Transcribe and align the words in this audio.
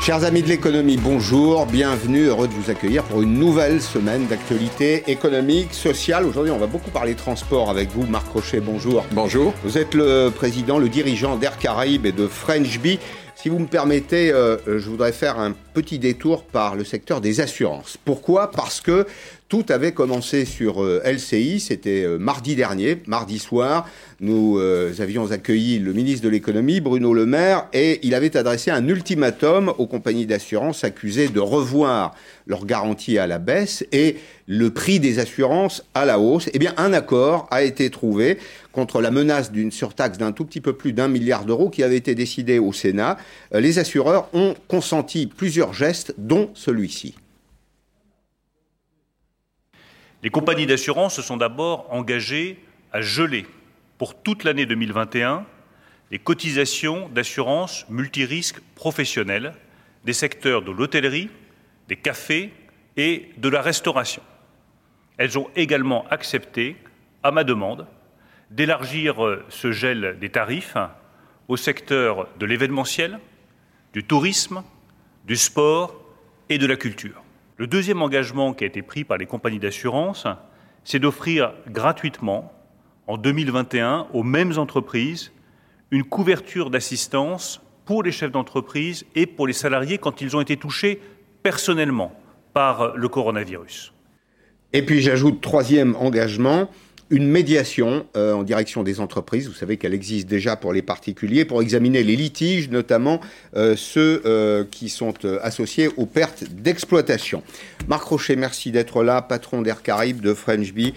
Chers 0.00 0.24
amis 0.24 0.40
de 0.40 0.48
l'économie, 0.48 0.96
bonjour, 0.96 1.66
bienvenue, 1.66 2.24
heureux 2.24 2.48
de 2.48 2.54
vous 2.54 2.70
accueillir 2.70 3.04
pour 3.04 3.20
une 3.20 3.34
nouvelle 3.34 3.82
semaine 3.82 4.26
d'actualité 4.26 5.04
économique, 5.08 5.74
sociale. 5.74 6.24
Aujourd'hui, 6.24 6.50
on 6.50 6.58
va 6.58 6.66
beaucoup 6.66 6.90
parler 6.90 7.14
transport 7.14 7.68
avec 7.68 7.90
vous, 7.90 8.06
Marc 8.06 8.26
Rocher, 8.32 8.60
bonjour. 8.60 9.04
Bonjour. 9.12 9.52
Vous 9.62 9.76
êtes 9.76 9.92
le 9.92 10.30
président, 10.30 10.78
le 10.78 10.88
dirigeant 10.88 11.36
d'Air 11.36 11.58
Caraïbes 11.58 12.06
et 12.06 12.12
de 12.12 12.26
French 12.26 12.80
Bee. 12.80 12.98
Si 13.34 13.50
vous 13.50 13.58
me 13.58 13.66
permettez, 13.66 14.32
euh, 14.32 14.56
je 14.66 14.88
voudrais 14.88 15.12
faire 15.12 15.38
un 15.38 15.52
petit 15.74 15.98
détour 15.98 16.44
par 16.44 16.76
le 16.76 16.84
secteur 16.84 17.20
des 17.20 17.42
assurances. 17.42 17.98
Pourquoi? 18.02 18.50
Parce 18.50 18.80
que 18.80 19.06
tout 19.50 19.66
avait 19.68 19.90
commencé 19.90 20.44
sur 20.44 20.80
euh, 20.80 21.02
LCI, 21.04 21.58
c'était 21.58 22.04
euh, 22.04 22.18
mardi 22.18 22.54
dernier, 22.54 23.02
mardi 23.08 23.40
soir. 23.40 23.84
Nous 24.20 24.58
euh, 24.60 24.92
avions 25.00 25.32
accueilli 25.32 25.80
le 25.80 25.92
ministre 25.92 26.24
de 26.24 26.28
l'économie, 26.28 26.80
Bruno 26.80 27.12
Le 27.12 27.26
Maire, 27.26 27.66
et 27.72 27.98
il 28.06 28.14
avait 28.14 28.36
adressé 28.36 28.70
un 28.70 28.86
ultimatum 28.86 29.74
aux 29.76 29.88
compagnies 29.88 30.24
d'assurance 30.24 30.84
accusées 30.84 31.26
de 31.26 31.40
revoir 31.40 32.14
leurs 32.46 32.64
garanties 32.64 33.18
à 33.18 33.26
la 33.26 33.40
baisse 33.40 33.84
et 33.90 34.18
le 34.46 34.70
prix 34.70 35.00
des 35.00 35.18
assurances 35.18 35.84
à 35.94 36.04
la 36.04 36.20
hausse. 36.20 36.48
Eh 36.54 36.60
bien, 36.60 36.72
un 36.76 36.92
accord 36.92 37.48
a 37.50 37.64
été 37.64 37.90
trouvé 37.90 38.38
contre 38.70 39.00
la 39.00 39.10
menace 39.10 39.50
d'une 39.50 39.72
surtaxe 39.72 40.16
d'un 40.16 40.30
tout 40.30 40.44
petit 40.44 40.60
peu 40.60 40.74
plus 40.74 40.92
d'un 40.92 41.08
milliard 41.08 41.44
d'euros 41.44 41.70
qui 41.70 41.82
avait 41.82 41.96
été 41.96 42.14
décidée 42.14 42.60
au 42.60 42.72
Sénat. 42.72 43.16
Les 43.52 43.80
assureurs 43.80 44.28
ont 44.32 44.54
consenti 44.68 45.26
plusieurs 45.26 45.72
gestes, 45.72 46.14
dont 46.18 46.50
celui-ci. 46.54 47.16
Les 50.22 50.30
compagnies 50.30 50.66
d'assurance 50.66 51.14
se 51.14 51.22
sont 51.22 51.36
d'abord 51.36 51.86
engagées 51.90 52.58
à 52.92 53.00
geler 53.00 53.46
pour 53.96 54.20
toute 54.22 54.44
l'année 54.44 54.66
2021 54.66 55.46
les 56.10 56.18
cotisations 56.18 57.08
d'assurance 57.08 57.88
multirisque 57.88 58.60
professionnelle 58.74 59.54
des 60.04 60.12
secteurs 60.12 60.62
de 60.62 60.72
l'hôtellerie, 60.72 61.30
des 61.88 61.96
cafés 61.96 62.52
et 62.96 63.30
de 63.38 63.48
la 63.48 63.62
restauration. 63.62 64.22
Elles 65.16 65.38
ont 65.38 65.48
également 65.56 66.06
accepté, 66.08 66.76
à 67.22 67.30
ma 67.30 67.44
demande, 67.44 67.86
d'élargir 68.50 69.24
euh, 69.24 69.44
ce 69.48 69.72
gel 69.72 70.18
des 70.20 70.30
tarifs 70.30 70.76
au 71.48 71.56
secteur 71.56 72.28
de 72.38 72.46
l'événementiel, 72.46 73.20
du 73.92 74.04
tourisme, 74.04 74.62
du 75.26 75.36
sport 75.36 75.94
et 76.48 76.58
de 76.58 76.66
la 76.66 76.76
culture. 76.76 77.22
Le 77.60 77.66
deuxième 77.66 78.00
engagement 78.00 78.54
qui 78.54 78.64
a 78.64 78.66
été 78.66 78.80
pris 78.80 79.04
par 79.04 79.18
les 79.18 79.26
compagnies 79.26 79.58
d'assurance, 79.58 80.26
c'est 80.82 80.98
d'offrir 80.98 81.52
gratuitement, 81.68 82.54
en 83.06 83.18
2021, 83.18 84.06
aux 84.14 84.22
mêmes 84.22 84.56
entreprises, 84.56 85.30
une 85.90 86.04
couverture 86.04 86.70
d'assistance 86.70 87.60
pour 87.84 88.02
les 88.02 88.12
chefs 88.12 88.32
d'entreprise 88.32 89.04
et 89.14 89.26
pour 89.26 89.46
les 89.46 89.52
salariés 89.52 89.98
quand 89.98 90.22
ils 90.22 90.34
ont 90.38 90.40
été 90.40 90.56
touchés 90.56 91.02
personnellement 91.42 92.18
par 92.54 92.96
le 92.96 93.08
coronavirus. 93.10 93.92
Et 94.72 94.80
puis 94.80 95.02
j'ajoute 95.02 95.42
troisième 95.42 95.96
engagement, 95.96 96.70
une 97.10 97.26
médiation 97.26 98.06
euh, 98.16 98.32
en 98.32 98.44
direction 98.44 98.82
des 98.82 99.00
entreprises. 99.00 99.48
Vous 99.48 99.54
savez 99.54 99.76
qu'elle 99.76 99.94
existe 99.94 100.28
déjà 100.28 100.56
pour 100.56 100.72
les 100.72 100.82
particuliers, 100.82 101.44
pour 101.44 101.60
examiner 101.60 102.02
les 102.04 102.16
litiges, 102.16 102.70
notamment 102.70 103.20
euh, 103.56 103.74
ceux 103.76 104.22
euh, 104.24 104.64
qui 104.70 104.88
sont 104.88 105.14
associés 105.42 105.88
aux 105.96 106.06
pertes 106.06 106.44
d'exploitation. 106.44 107.42
Marc 107.88 108.04
Rocher, 108.04 108.36
merci 108.36 108.70
d'être 108.70 109.02
là, 109.02 109.22
patron 109.22 109.62
d'Air 109.62 109.82
Caraïbes, 109.82 110.20
de 110.20 110.34
French 110.34 110.72
Bee. 110.72 110.94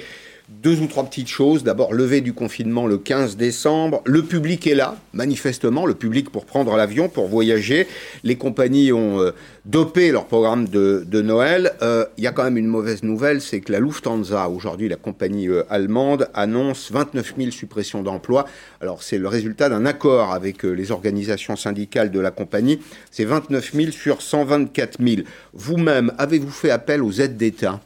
Deux 0.50 0.82
ou 0.82 0.88
trois 0.88 1.06
petites 1.06 1.30
choses. 1.30 1.64
D'abord, 1.64 1.94
levée 1.94 2.20
du 2.20 2.34
confinement 2.34 2.86
le 2.86 2.98
15 2.98 3.38
décembre. 3.38 4.02
Le 4.06 4.24
public 4.24 4.68
est 4.68 4.76
là, 4.76 4.98
manifestement, 5.14 5.86
le 5.86 5.94
public 5.94 6.30
pour 6.30 6.46
prendre 6.46 6.76
l'avion, 6.76 7.08
pour 7.08 7.30
voyager. 7.30 7.88
Les 8.26 8.36
compagnies 8.36 8.92
ont 8.92 9.22
euh, 9.22 9.32
dopé 9.64 10.12
leur 10.12 10.26
programme 10.26 10.68
de, 10.68 11.22
Noël. 11.22 11.72
Euh, 11.82 12.06
il 12.18 12.26
y 12.26 12.28
a 12.28 12.34
quand 12.34 12.44
même 12.44 12.58
une 12.58 12.68
mauvaise 12.68 13.04
nouvelle, 13.04 13.40
c'est 13.40 13.62
que 13.62 13.72
la 13.72 13.80
Lufthansa, 13.80 14.50
aujourd'hui 14.50 14.90
la 14.90 14.98
compagnie 14.98 15.48
euh, 15.48 15.64
allemande, 15.70 16.28
annonce 16.34 16.92
29 16.92 17.36
000 17.38 17.52
suppressions 17.52 18.04
d'emplois. 18.04 18.46
Alors 18.82 19.02
c'est 19.02 19.18
le 19.18 19.30
résultat 19.30 19.70
d'un 19.70 19.86
accord 19.86 20.34
avec 20.34 20.64
les 20.64 20.92
organisations 20.92 21.56
syndicales 21.56 22.12
de 22.12 22.20
la 22.20 22.32
compagnie. 22.32 22.82
C'est 23.12 23.24
29 23.24 23.72
000 23.74 23.92
sur 23.92 24.22
124 24.22 24.98
000. 25.02 25.22
Vous-même, 25.54 26.12
avez-vous 26.18 26.52
fait 26.52 26.70
appel 26.70 27.02
aux 27.02 27.14
aides 27.14 27.38
d'État? 27.38 27.80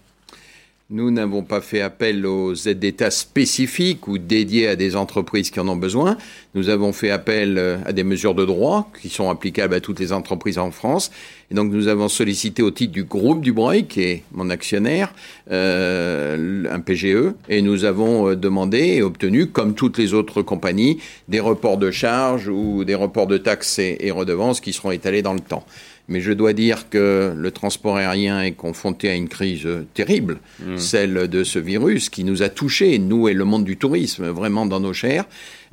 Nous 0.89 1.11
n'avons 1.11 1.43
pas 1.43 1.59
fait 1.59 1.81
appel 1.81 2.25
aux 2.25 2.55
aides 2.55 2.79
d'État 2.79 3.11
spécifiques 3.11 4.07
ou 4.07 4.17
dédiées 4.17 4.69
à 4.69 4.77
des 4.77 4.95
entreprises 4.95 5.51
qui 5.51 5.59
en 5.59 5.67
ont 5.67 5.75
besoin. 5.75 6.15
Nous 6.55 6.69
avons 6.69 6.93
fait 6.93 7.09
appel 7.09 7.57
euh, 7.57 7.77
à 7.85 7.91
des 7.91 8.05
mesures 8.05 8.33
de 8.33 8.45
droit 8.45 8.89
qui 9.01 9.09
sont 9.09 9.29
applicables 9.29 9.73
à 9.73 9.81
toutes 9.81 9.99
les 9.99 10.13
entreprises 10.13 10.57
en 10.57 10.71
France. 10.71 11.11
Et 11.51 11.55
donc 11.55 11.73
nous 11.73 11.89
avons 11.89 12.07
sollicité 12.07 12.63
au 12.63 12.71
titre 12.71 12.93
du 12.93 13.03
groupe 13.03 13.41
du 13.41 13.53
qui 13.89 14.01
est 14.01 14.23
mon 14.31 14.49
actionnaire, 14.49 15.13
euh, 15.51 16.63
un 16.71 16.79
PGE, 16.79 17.33
et 17.49 17.61
nous 17.61 17.83
avons 17.83 18.29
euh, 18.29 18.35
demandé 18.37 18.79
et 18.79 19.01
obtenu, 19.01 19.47
comme 19.47 19.73
toutes 19.73 19.97
les 19.97 20.13
autres 20.13 20.41
compagnies, 20.41 20.99
des 21.27 21.41
reports 21.41 21.77
de 21.77 21.91
charges 21.91 22.47
ou 22.47 22.85
des 22.85 22.95
reports 22.95 23.27
de 23.27 23.37
taxes 23.37 23.79
et 23.79 24.09
redevances 24.11 24.61
qui 24.61 24.71
seront 24.71 24.91
étalés 24.91 25.21
dans 25.21 25.33
le 25.33 25.41
temps. 25.41 25.65
Mais 26.09 26.22
je 26.22 26.31
dois 26.31 26.53
dire 26.53 26.90
que 26.90 27.34
le 27.35 27.51
transport 27.51 27.97
aérien 27.97 28.41
est 28.41 28.53
confronté 28.53 29.09
à 29.09 29.16
une 29.16 29.28
crise 29.28 29.68
terrible, 29.94 30.40
mmh. 30.62 30.78
celle 30.78 31.28
de 31.28 31.44
ce 31.44 31.59
virus 31.59 32.09
qui 32.09 32.23
nous 32.23 32.44
a 32.44 32.50
touchés, 32.50 32.97
nous 32.97 33.28
et 33.28 33.34
le 33.34 33.44
monde 33.44 33.66
du 33.66 33.78
tourisme, 33.78 34.28
vraiment 34.29 34.66
dans 34.66 34.79
nos 34.79 34.94
chairs. 34.94 35.25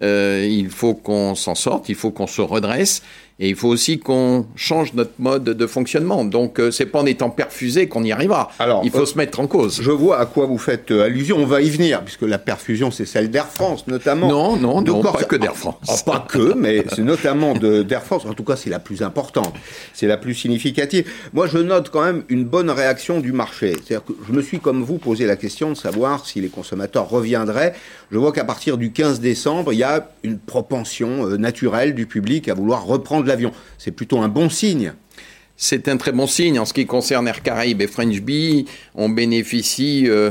Euh, 0.02 0.46
il 0.50 0.70
faut 0.70 0.94
qu'on 0.94 1.34
s'en 1.34 1.54
sorte, 1.54 1.88
il 1.88 1.94
faut 1.94 2.10
qu'on 2.10 2.26
se 2.26 2.40
redresse. 2.40 3.02
Et 3.40 3.48
il 3.48 3.56
faut 3.56 3.66
aussi 3.66 3.98
qu'on 3.98 4.46
change 4.54 4.94
notre 4.94 5.14
mode 5.18 5.42
de 5.42 5.66
fonctionnement. 5.66 6.24
Donc, 6.24 6.60
euh, 6.60 6.70
c'est 6.70 6.86
pas 6.86 7.00
en 7.00 7.06
étant 7.06 7.30
perfusé 7.30 7.88
qu'on 7.88 8.04
y 8.04 8.12
arrivera. 8.12 8.52
Alors, 8.60 8.82
il 8.84 8.92
faut 8.92 9.00
euh, 9.00 9.06
se 9.06 9.18
mettre 9.18 9.40
en 9.40 9.48
cause. 9.48 9.80
Je 9.82 9.90
vois 9.90 10.20
à 10.20 10.26
quoi 10.26 10.46
vous 10.46 10.56
faites 10.56 10.92
euh, 10.92 11.04
allusion. 11.04 11.38
On 11.38 11.46
va 11.46 11.60
y 11.60 11.68
venir, 11.68 12.04
puisque 12.04 12.22
la 12.22 12.38
perfusion, 12.38 12.92
c'est 12.92 13.06
celle 13.06 13.32
d'Air 13.32 13.48
France, 13.48 13.88
notamment. 13.88 14.28
Non, 14.28 14.56
non, 14.56 14.82
non, 14.82 15.02
pas 15.02 15.24
que 15.24 15.34
d'Air 15.34 15.56
France. 15.56 15.74
Ah, 15.88 15.94
pas 16.06 16.26
que, 16.28 16.54
mais 16.54 16.84
c'est 16.94 17.02
notamment 17.02 17.54
d'Air 17.54 18.04
France. 18.04 18.24
En 18.24 18.34
tout 18.34 18.44
cas, 18.44 18.54
c'est 18.54 18.70
la 18.70 18.78
plus 18.78 19.02
importante. 19.02 19.52
C'est 19.94 20.06
la 20.06 20.16
plus 20.16 20.34
significative. 20.34 21.10
Moi, 21.32 21.48
je 21.48 21.58
note 21.58 21.90
quand 21.90 22.04
même 22.04 22.22
une 22.28 22.44
bonne 22.44 22.70
réaction 22.70 23.18
du 23.18 23.32
marché. 23.32 23.72
C'est-à-dire 23.72 24.04
que 24.04 24.12
je 24.28 24.32
me 24.32 24.42
suis, 24.42 24.60
comme 24.60 24.84
vous, 24.84 24.98
posé 24.98 25.26
la 25.26 25.34
question 25.34 25.70
de 25.70 25.74
savoir 25.74 26.24
si 26.24 26.40
les 26.40 26.48
consommateurs 26.50 27.08
reviendraient. 27.08 27.74
Je 28.12 28.18
vois 28.18 28.30
qu'à 28.30 28.44
partir 28.44 28.78
du 28.78 28.92
15 28.92 29.18
décembre, 29.18 29.72
il 29.72 29.80
y 29.80 29.82
a 29.82 30.08
une 30.22 30.38
propension 30.38 31.26
naturelle 31.30 31.96
du 31.96 32.06
public 32.06 32.48
à 32.48 32.54
vouloir 32.54 32.84
reprendre 32.84 33.23
l'avion. 33.28 33.52
C'est 33.78 33.92
plutôt 33.92 34.18
un 34.18 34.28
bon 34.28 34.48
signe. 34.48 34.92
C'est 35.56 35.88
un 35.88 35.96
très 35.96 36.12
bon 36.12 36.26
signe. 36.26 36.58
En 36.58 36.64
ce 36.64 36.72
qui 36.72 36.86
concerne 36.86 37.28
Air 37.28 37.42
Caraïbes 37.42 37.80
et 37.80 37.86
French 37.86 38.20
Bee, 38.20 38.66
on 38.94 39.08
bénéficie, 39.08 40.04
euh, 40.08 40.30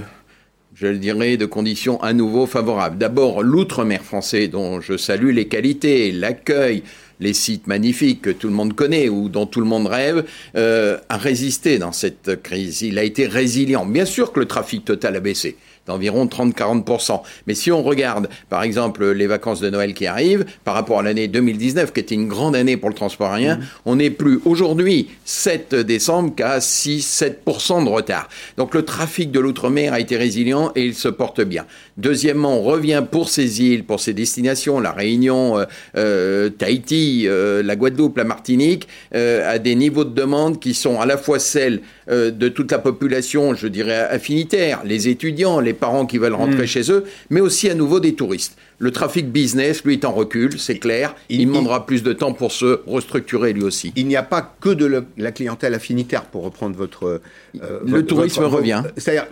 je 0.76 0.88
le 0.88 0.98
dirais, 0.98 1.38
de 1.38 1.46
conditions 1.46 2.02
à 2.02 2.14
nouveau 2.14 2.46
favorables. 2.46 2.98
D'abord, 2.98 3.42
l'outre-mer 3.42 4.04
français, 4.04 4.48
dont 4.48 4.82
je 4.82 4.98
salue 4.98 5.32
les 5.32 5.48
qualités, 5.48 6.12
l'accueil, 6.12 6.84
les 7.20 7.34
sites 7.34 7.68
magnifiques 7.68 8.22
que 8.22 8.30
tout 8.30 8.48
le 8.48 8.54
monde 8.54 8.74
connaît 8.74 9.08
ou 9.08 9.30
dont 9.30 9.46
tout 9.46 9.62
le 9.62 9.66
monde 9.66 9.88
rêve, 9.88 10.26
euh, 10.58 10.98
a 11.08 11.18
résisté 11.18 11.78
dans 11.78 11.94
cette 11.94 12.42
crise. 12.44 12.82
Il 12.82 13.00
a 13.00 13.04
été 13.04 13.26
résilient. 13.26 13.86
Bien 13.86 14.06
sûr 14.06 14.34
que 14.34 14.42
le 14.42 14.46
trafic 14.46 14.84
total 14.84 15.16
a 15.16 15.20
baissé 15.22 15.56
d'environ 15.88 16.26
30-40%. 16.26 17.22
Mais 17.48 17.56
si 17.56 17.72
on 17.72 17.84
regarde, 17.84 18.30
par 18.50 18.64
exemple, 18.64 19.12
les 19.12 19.28
vacances 19.28 19.60
de 19.60 19.70
Noël 19.70 19.94
qui 19.94 20.06
arrivent, 20.06 20.46
par 20.64 20.74
rapport 20.74 21.00
à 21.00 21.04
l'année 21.04 21.28
2019, 21.28 21.94
qui 21.94 22.00
était 22.00 22.16
une 22.16 22.28
grande 22.28 22.56
année 22.56 22.78
pour 22.78 22.90
le 22.90 22.96
transport 22.96 23.32
aérien, 23.32 23.58
mmh. 23.58 23.62
on 23.86 23.96
n'est 23.98 24.10
plus 24.10 24.40
aujourd'hui 24.46 25.10
7 25.26 25.76
décembre 25.76 26.34
qu'à 26.36 26.60
6-7% 26.60 27.84
de 27.84 27.90
retard. 27.90 28.30
Donc 28.58 28.74
le 28.74 28.84
trafic 28.84 29.32
de 29.32 29.40
l'outre-mer 29.40 29.94
a 29.94 30.00
été 30.00 30.18
résilient 30.18 30.72
et 30.76 30.86
il 30.86 30.96
se 30.96 31.08
porte 31.08 31.42
bien. 31.42 31.66
Deuxièmement, 31.98 32.60
on 32.60 32.64
revient 32.64 33.04
pour 33.10 33.30
ces 33.30 33.62
îles, 33.62 33.84
pour 33.84 34.00
ces 34.00 34.14
destinations, 34.14 34.80
la 34.80 34.92
Réunion, 34.92 35.60
euh, 35.60 35.66
euh, 35.96 36.50
Tahiti, 36.50 37.26
euh, 37.28 37.62
la 37.62 37.76
Guadeloupe, 37.76 38.18
la 38.18 38.24
Martinique, 38.24 38.88
à 39.14 39.60
des 39.60 39.76
niveaux 39.76 40.04
de 40.04 40.14
demande 40.14 40.60
qui 40.60 40.74
sont 40.74 41.00
à 41.00 41.06
la 41.06 41.18
fois 41.18 41.40
celles 41.40 41.82
de 42.08 42.50
toute 42.50 42.72
la 42.72 42.80
population, 42.80 43.54
je 43.54 43.68
dirais 43.68 43.96
affinitaire, 43.96 44.82
les 44.84 45.08
étudiants, 45.08 45.60
les 45.60 45.74
parents 45.74 46.06
qui 46.06 46.18
veulent 46.18 46.34
rentrer 46.34 46.64
mm. 46.64 46.68
chez 46.68 46.92
eux, 46.92 47.04
mais 47.30 47.40
aussi 47.40 47.70
à 47.70 47.76
nouveau 47.76 48.00
des 48.00 48.14
touristes. 48.14 48.58
Le 48.80 48.92
trafic 48.92 49.32
business, 49.32 49.84
lui, 49.86 49.94
est 49.94 50.06
en 50.06 50.12
recul, 50.12 50.60
c'est 50.60 50.80
clair. 50.80 51.16
Il, 51.30 51.46
demandera 51.46 51.86
plus 51.86 52.04
de 52.04 52.12
temps 52.12 52.34
pour 52.34 52.52
se 52.52 52.82
restructurer 52.88 53.54
lui 53.54 53.64
aussi. 53.64 53.94
Il 53.96 54.08
n'y 54.08 54.16
a 54.16 54.24
pas 54.24 54.56
que 54.60 54.70
de 54.70 55.06
la 55.18 55.32
clientèle 55.32 55.74
affinitaire, 55.74 56.26
pour 56.26 56.44
reprendre 56.44 56.76
votre... 56.76 57.22
le 57.54 58.02
tourisme 58.02 58.44
revient. 58.44 58.84
C'est-à-dire, 58.98 59.28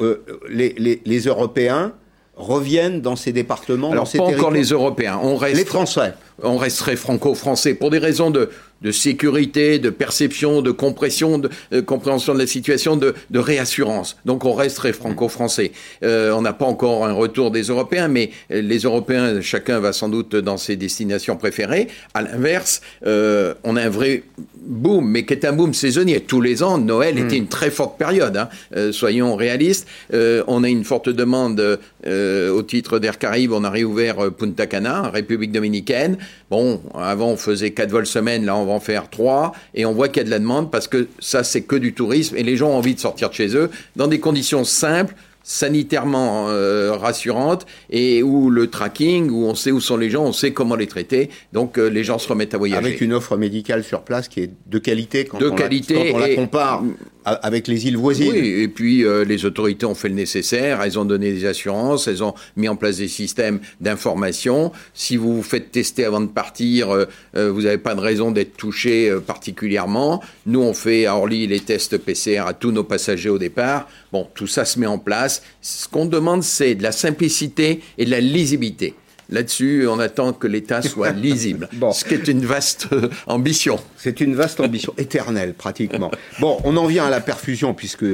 les, 0.49 1.01
les 1.03 1.19
Européens 1.21 1.93
reviennent 2.41 3.01
dans 3.01 3.15
ces 3.15 3.31
départements, 3.31 3.91
Alors, 3.91 4.03
dans 4.03 4.09
ces 4.09 4.17
pas 4.17 4.25
encore 4.25 4.51
les 4.51 4.65
Européens. 4.65 5.19
On 5.23 5.35
reste, 5.35 5.57
les 5.57 5.65
Français. 5.65 6.13
On 6.43 6.57
resterait 6.57 6.95
franco-français 6.95 7.73
pour 7.75 7.89
des 7.89 7.99
raisons 7.99 8.31
de, 8.31 8.49
de 8.81 8.91
sécurité, 8.91 9.79
de 9.79 9.89
perception, 9.89 10.61
de 10.61 10.71
compression, 10.71 11.37
de, 11.37 11.49
compréhension 11.81 12.33
de 12.33 12.39
la 12.39 12.47
situation, 12.47 12.95
de, 12.95 13.13
de, 13.29 13.39
réassurance. 13.39 14.17
Donc 14.25 14.45
on 14.45 14.53
reste 14.53 14.77
très 14.77 14.93
franco-français. 14.93 15.71
Euh, 16.03 16.31
on 16.31 16.41
n'a 16.41 16.53
pas 16.53 16.65
encore 16.65 17.05
un 17.05 17.13
retour 17.13 17.51
des 17.51 17.63
Européens, 17.63 18.07
mais 18.07 18.31
les 18.49 18.79
Européens, 18.79 19.41
chacun 19.41 19.79
va 19.79 19.93
sans 19.93 20.09
doute 20.09 20.35
dans 20.35 20.57
ses 20.57 20.75
destinations 20.75 21.37
préférées. 21.37 21.87
À 22.13 22.21
l'inverse, 22.21 22.81
euh, 23.05 23.53
on 23.63 23.75
a 23.75 23.83
un 23.83 23.89
vrai 23.89 24.23
boom, 24.61 25.07
mais 25.09 25.25
qui 25.25 25.33
est 25.33 25.45
un 25.45 25.53
boom 25.53 25.73
saisonnier. 25.73 26.21
Tous 26.21 26.41
les 26.41 26.63
ans, 26.63 26.77
Noël 26.77 27.17
était 27.17 27.37
une 27.37 27.47
très 27.47 27.71
forte 27.71 27.97
période. 27.97 28.37
Hein. 28.37 28.49
Euh, 28.75 28.91
soyons 28.91 29.35
réalistes. 29.35 29.87
Euh, 30.13 30.43
on 30.47 30.63
a 30.63 30.69
une 30.69 30.83
forte 30.83 31.09
demande 31.09 31.79
euh, 32.05 32.51
au 32.51 32.63
titre 32.63 32.99
d'Air 32.99 33.17
Caraïbes. 33.17 33.51
On 33.51 33.63
a 33.63 33.69
réouvert 33.69 34.31
Punta 34.31 34.67
Cana, 34.67 35.09
République 35.09 35.51
dominicaine. 35.51 36.17
Bon, 36.49 36.81
avant 36.95 37.29
on 37.29 37.37
faisait 37.37 37.71
quatre 37.71 37.91
vols 37.91 38.05
semaine, 38.05 38.45
en 38.71 38.79
faire 38.79 39.09
trois, 39.09 39.53
et 39.73 39.85
on 39.85 39.93
voit 39.93 40.07
qu'il 40.07 40.17
y 40.17 40.21
a 40.21 40.25
de 40.25 40.29
la 40.29 40.39
demande 40.39 40.71
parce 40.71 40.87
que 40.87 41.07
ça 41.19 41.43
c'est 41.43 41.61
que 41.61 41.75
du 41.75 41.93
tourisme 41.93 42.35
et 42.37 42.43
les 42.43 42.57
gens 42.57 42.69
ont 42.69 42.77
envie 42.77 42.95
de 42.95 42.99
sortir 42.99 43.29
de 43.29 43.33
chez 43.33 43.55
eux 43.55 43.69
dans 43.95 44.07
des 44.07 44.19
conditions 44.19 44.63
simples 44.63 45.15
sanitairement 45.43 46.49
euh, 46.49 46.93
rassurante 46.93 47.65
et 47.89 48.23
où 48.23 48.49
le 48.49 48.67
tracking, 48.67 49.29
où 49.29 49.45
on 49.45 49.55
sait 49.55 49.71
où 49.71 49.79
sont 49.79 49.97
les 49.97 50.09
gens, 50.09 50.23
on 50.23 50.33
sait 50.33 50.51
comment 50.51 50.75
les 50.75 50.87
traiter, 50.87 51.29
donc 51.53 51.77
euh, 51.77 51.87
les 51.87 52.03
gens 52.03 52.19
se 52.19 52.27
remettent 52.27 52.53
à 52.53 52.57
voyager. 52.57 52.85
Avec 52.85 53.01
une 53.01 53.13
offre 53.13 53.37
médicale 53.37 53.83
sur 53.83 54.01
place 54.01 54.27
qui 54.27 54.41
est 54.41 54.51
de 54.67 54.77
qualité 54.77 55.25
quand, 55.25 55.39
on, 55.41 55.55
la, 55.55 56.27
la 56.27 56.35
compare 56.35 56.83
avec 57.25 57.67
les 57.67 57.87
îles 57.87 57.97
voisines. 57.97 58.31
Oui, 58.31 58.61
et 58.61 58.67
puis 58.67 59.03
euh, 59.03 59.23
les 59.23 59.45
autorités 59.45 59.85
ont 59.85 59.95
fait 59.95 60.09
le 60.09 60.15
nécessaire, 60.15 60.81
elles 60.81 60.97
ont 60.97 61.05
donné 61.05 61.31
des 61.31 61.45
assurances, 61.45 62.07
elles 62.07 62.23
ont 62.23 62.33
mis 62.55 62.67
en 62.67 62.75
place 62.75 62.97
des 62.97 63.07
systèmes 63.07 63.59
d'information. 63.79 64.71
Si 64.93 65.17
vous 65.17 65.35
vous 65.35 65.43
faites 65.43 65.71
tester 65.71 66.05
avant 66.05 66.21
de 66.21 66.27
partir, 66.27 66.87
vous 67.33 67.61
n'avez 67.61 67.77
pas 67.77 67.95
de 67.95 67.99
raison 67.99 68.31
d'être 68.31 68.57
touché 68.57 69.13
particulièrement. 69.25 70.21
Nous, 70.45 70.61
on 70.61 70.73
fait 70.73 71.05
à 71.05 71.15
Orly 71.15 71.47
les 71.47 71.59
tests 71.59 71.97
PCR 71.97 72.47
à 72.47 72.53
tous 72.53 72.71
nos 72.71 72.83
passagers 72.83 73.29
au 73.29 73.37
départ. 73.37 73.87
Bon, 74.11 74.27
tout 74.33 74.47
ça 74.47 74.65
se 74.65 74.79
met 74.79 74.87
en 74.87 74.97
place. 74.97 75.43
Ce 75.61 75.87
qu'on 75.87 76.05
demande, 76.05 76.43
c'est 76.43 76.75
de 76.75 76.83
la 76.83 76.91
simplicité 76.91 77.81
et 77.97 78.05
de 78.05 78.11
la 78.11 78.19
lisibilité. 78.19 78.95
Là-dessus, 79.31 79.87
on 79.87 79.99
attend 79.99 80.33
que 80.33 80.45
l'État 80.45 80.81
soit 80.81 81.11
lisible, 81.15 81.69
bon. 81.73 81.93
ce 81.93 82.03
qui 82.03 82.15
est 82.15 82.27
une 82.27 82.45
vaste 82.45 82.87
euh, 82.91 83.09
ambition. 83.27 83.79
C'est 83.95 84.19
une 84.19 84.35
vaste 84.35 84.59
ambition, 84.59 84.93
éternelle 84.97 85.53
pratiquement. 85.53 86.11
Bon, 86.39 86.59
on 86.65 86.75
en 86.75 86.85
vient 86.85 87.05
à 87.05 87.09
la 87.09 87.21
perfusion, 87.21 87.73
puisque 87.73 88.05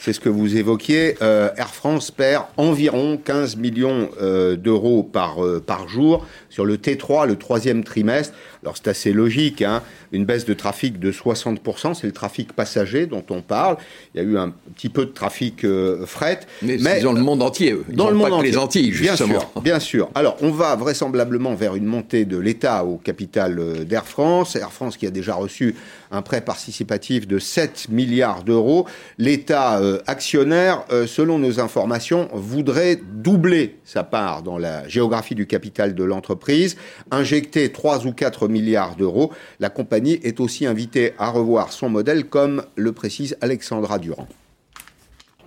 c'est 0.00 0.12
ce 0.12 0.20
que 0.20 0.28
vous 0.28 0.56
évoquiez. 0.56 1.16
Euh, 1.22 1.48
Air 1.56 1.72
France 1.72 2.10
perd 2.10 2.44
environ 2.58 3.16
15 3.16 3.56
millions 3.56 4.10
euh, 4.20 4.56
d'euros 4.56 5.02
par, 5.02 5.38
par 5.66 5.88
jour 5.88 6.26
sur 6.56 6.64
le 6.64 6.78
T3, 6.78 7.26
le 7.26 7.36
troisième 7.36 7.84
trimestre. 7.84 8.32
Alors 8.62 8.78
c'est 8.78 8.88
assez 8.88 9.12
logique, 9.12 9.60
hein. 9.60 9.82
une 10.10 10.24
baisse 10.24 10.46
de 10.46 10.54
trafic 10.54 10.98
de 10.98 11.12
60%, 11.12 11.92
c'est 11.92 12.06
le 12.06 12.14
trafic 12.14 12.54
passager 12.54 13.04
dont 13.04 13.24
on 13.28 13.42
parle. 13.42 13.76
Il 14.14 14.22
y 14.22 14.24
a 14.24 14.26
eu 14.26 14.38
un 14.38 14.54
petit 14.74 14.88
peu 14.88 15.04
de 15.04 15.10
trafic 15.10 15.64
euh, 15.64 16.06
fret. 16.06 16.40
Mais, 16.62 17.02
dans 17.02 17.12
le 17.12 17.20
monde 17.20 17.42
entier, 17.42 17.76
dans 17.90 18.08
le 18.08 18.16
monde 18.16 18.32
entier. 18.32 18.52
les 18.52 18.56
Antilles, 18.56 18.92
justement. 18.92 19.28
Bien 19.28 19.38
sûr, 19.38 19.62
bien 19.62 19.80
sûr. 19.80 20.08
Alors 20.14 20.38
on 20.40 20.50
va 20.50 20.74
vraisemblablement 20.76 21.54
vers 21.54 21.76
une 21.76 21.84
montée 21.84 22.24
de 22.24 22.38
l'État 22.38 22.86
au 22.86 22.96
capital 22.96 23.58
euh, 23.58 23.84
d'Air 23.84 24.06
France. 24.06 24.56
Air 24.56 24.72
France 24.72 24.96
qui 24.96 25.06
a 25.06 25.10
déjà 25.10 25.34
reçu 25.34 25.74
un 26.10 26.22
prêt 26.22 26.40
participatif 26.40 27.28
de 27.28 27.38
7 27.38 27.88
milliards 27.88 28.42
d'euros. 28.42 28.86
L'État 29.18 29.78
euh, 29.78 30.00
actionnaire, 30.06 30.84
selon 31.06 31.38
nos 31.38 31.60
informations, 31.60 32.28
voudrait 32.32 32.96
doubler 32.96 33.78
sa 33.84 34.02
part 34.02 34.42
dans 34.42 34.58
la 34.58 34.88
géographie 34.88 35.34
du 35.34 35.46
capital 35.46 35.94
de 35.94 36.04
l'entreprise, 36.04 36.76
injecter 37.10 37.70
3 37.70 38.06
ou 38.06 38.12
4 38.12 38.48
milliards 38.48 38.56
milliards 38.56 38.96
d'euros. 38.96 39.32
La 39.60 39.70
compagnie 39.70 40.18
est 40.22 40.40
aussi 40.40 40.66
invitée 40.66 41.12
à 41.18 41.30
revoir 41.30 41.72
son 41.72 41.88
modèle, 41.88 42.26
comme 42.26 42.64
le 42.74 42.92
précise 42.92 43.36
Alexandra 43.40 43.98
Durand. 43.98 44.28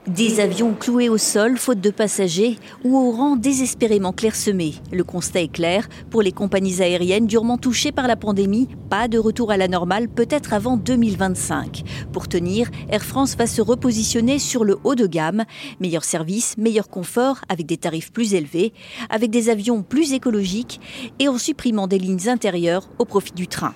Des 0.08 0.40
avions 0.40 0.74
cloués 0.74 1.10
au 1.10 1.18
sol, 1.18 1.58
faute 1.58 1.82
de 1.82 1.90
passagers, 1.90 2.58
ou 2.86 2.98
au 2.98 3.12
rang 3.12 3.36
désespérément 3.36 4.14
clairsemé. 4.14 4.76
Le 4.94 5.04
constat 5.04 5.42
est 5.42 5.52
clair. 5.52 5.90
Pour 6.10 6.22
les 6.22 6.32
compagnies 6.32 6.82
aériennes 6.82 7.28
durement 7.28 7.58
touchées 7.58 7.92
par 7.92 8.08
la 8.08 8.16
pandémie, 8.16 8.70
pas 8.90 9.10
de 9.10 9.20
retour 9.20 9.52
à 9.52 9.58
la 9.58 9.68
normale, 9.68 10.08
peut-être 10.08 10.54
avant 10.54 10.78
2025. 10.78 11.84
Pour 12.14 12.30
tenir, 12.30 12.72
Air 12.90 13.04
France 13.04 13.36
va 13.36 13.46
se 13.46 13.62
repositionner 13.62 14.40
sur 14.40 14.64
le 14.64 14.78
haut 14.86 14.96
de 14.96 15.06
gamme. 15.06 15.44
Meilleur 15.82 16.06
service, 16.06 16.58
meilleur 16.58 16.88
confort, 16.88 17.42
avec 17.50 17.66
des 17.66 17.78
tarifs 17.78 18.14
plus 18.14 18.34
élevés, 18.34 18.72
avec 19.10 19.30
des 19.32 19.50
avions 19.50 19.84
plus 19.84 20.14
écologiques 20.14 20.80
et 21.20 21.28
en 21.28 21.38
supprimant 21.38 21.88
des 21.88 22.00
lignes 22.00 22.30
intérieures 22.30 22.90
au 23.00 23.06
profit 23.06 23.34
du 23.34 23.48
train. 23.48 23.74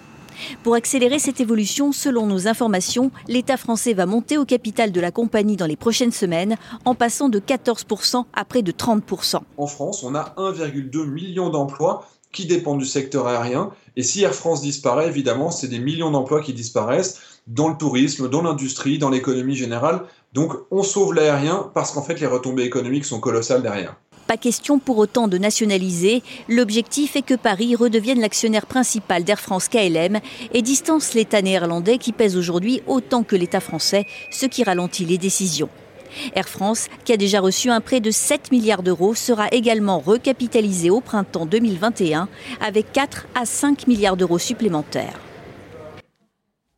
Pour 0.63 0.75
accélérer 0.75 1.19
cette 1.19 1.39
évolution, 1.39 1.91
selon 1.91 2.25
nos 2.25 2.47
informations, 2.47 3.11
l'État 3.27 3.57
français 3.57 3.93
va 3.93 4.05
monter 4.05 4.37
au 4.37 4.45
capital 4.45 4.91
de 4.91 5.01
la 5.01 5.11
compagnie 5.11 5.57
dans 5.57 5.65
les 5.65 5.75
prochaines 5.75 6.11
semaines, 6.11 6.55
en 6.85 6.95
passant 6.95 7.29
de 7.29 7.39
14% 7.39 8.25
à 8.33 8.45
près 8.45 8.61
de 8.61 8.71
30%. 8.71 9.39
En 9.57 9.67
France, 9.67 10.03
on 10.03 10.15
a 10.15 10.33
1,2 10.37 11.05
million 11.05 11.49
d'emplois 11.49 12.07
qui 12.31 12.45
dépendent 12.45 12.79
du 12.79 12.85
secteur 12.85 13.27
aérien. 13.27 13.71
Et 13.95 14.03
si 14.03 14.23
Air 14.23 14.33
France 14.33 14.61
disparaît, 14.61 15.07
évidemment, 15.07 15.51
c'est 15.51 15.67
des 15.67 15.79
millions 15.79 16.11
d'emplois 16.11 16.41
qui 16.41 16.53
disparaissent 16.53 17.19
dans 17.47 17.69
le 17.69 17.77
tourisme, 17.77 18.29
dans 18.29 18.41
l'industrie, 18.41 18.97
dans 18.97 19.09
l'économie 19.09 19.55
générale. 19.55 20.03
Donc 20.33 20.53
on 20.71 20.83
sauve 20.83 21.13
l'aérien 21.13 21.69
parce 21.73 21.91
qu'en 21.91 22.01
fait 22.01 22.19
les 22.19 22.27
retombées 22.27 22.63
économiques 22.63 23.05
sont 23.05 23.19
colossales 23.19 23.61
derrière. 23.61 23.95
Pas 24.27 24.37
question 24.37 24.79
pour 24.79 24.97
autant 24.97 25.27
de 25.27 25.37
nationaliser. 25.37 26.23
L'objectif 26.47 27.15
est 27.15 27.21
que 27.21 27.33
Paris 27.33 27.75
redevienne 27.75 28.21
l'actionnaire 28.21 28.65
principal 28.65 29.23
d'Air 29.23 29.39
France 29.39 29.67
KLM 29.67 30.19
et 30.53 30.61
distance 30.61 31.13
l'État 31.13 31.41
néerlandais 31.41 31.97
qui 31.97 32.13
pèse 32.13 32.37
aujourd'hui 32.37 32.81
autant 32.87 33.23
que 33.23 33.35
l'État 33.35 33.59
français, 33.59 34.05
ce 34.31 34.45
qui 34.45 34.63
ralentit 34.63 35.05
les 35.05 35.17
décisions. 35.17 35.69
Air 36.35 36.47
France, 36.47 36.87
qui 37.05 37.13
a 37.13 37.17
déjà 37.17 37.39
reçu 37.39 37.69
un 37.69 37.81
prêt 37.81 37.99
de 37.99 38.11
7 38.11 38.51
milliards 38.51 38.83
d'euros, 38.83 39.15
sera 39.15 39.47
également 39.51 39.99
recapitalisé 39.99 40.89
au 40.89 41.01
printemps 41.01 41.45
2021 41.45 42.29
avec 42.61 42.91
4 42.91 43.27
à 43.35 43.45
5 43.45 43.87
milliards 43.87 44.17
d'euros 44.17 44.39
supplémentaires. 44.39 45.19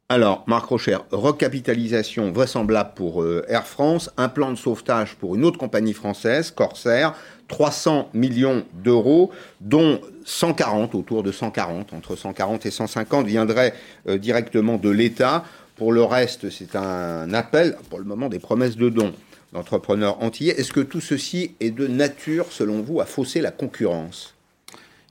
Alors, 0.08 0.44
Marc 0.46 0.68
Rocher, 0.68 1.00
recapitalisation 1.12 2.32
vraisemblable 2.32 2.92
pour 2.96 3.24
euh, 3.24 3.44
Air 3.48 3.66
France, 3.66 4.12
un 4.18 4.30
plan 4.30 4.52
de 4.52 4.56
sauvetage 4.56 5.16
pour 5.16 5.34
une 5.34 5.44
autre 5.44 5.58
compagnie 5.58 5.94
française, 5.94 6.52
Corsair, 6.52 7.16
300 7.48 8.10
millions 8.14 8.66
d'euros, 8.84 9.32
dont 9.62 10.00
140, 10.26 10.96
autour 10.96 11.24
de 11.24 11.32
140, 11.32 11.94
entre 11.94 12.16
140 12.16 12.66
et 12.66 12.72
150, 12.72 13.28
viendraient 13.28 13.74
euh, 14.08 14.18
directement 14.18 14.78
de 14.78 14.90
l'État. 14.90 15.46
Pour 15.76 15.92
le 15.92 16.04
reste, 16.04 16.50
c'est 16.50 16.76
un 16.76 17.34
appel, 17.34 17.78
pour 17.90 18.00
le 18.00 18.06
moment, 18.06 18.30
des 18.30 18.40
promesses 18.40 18.78
de 18.78 18.90
dons 18.90 19.14
d'entrepreneurs 19.54 20.22
antillais. 20.22 20.54
Est-ce 20.60 20.74
que 20.74 20.82
tout 20.82 21.02
ceci 21.02 21.52
est 21.60 21.72
de 21.72 21.88
nature, 21.88 22.48
selon 22.52 22.82
vous, 22.82 23.00
à 23.00 23.06
fausser 23.06 23.42
la 23.42 23.52
concurrence? 23.52 24.34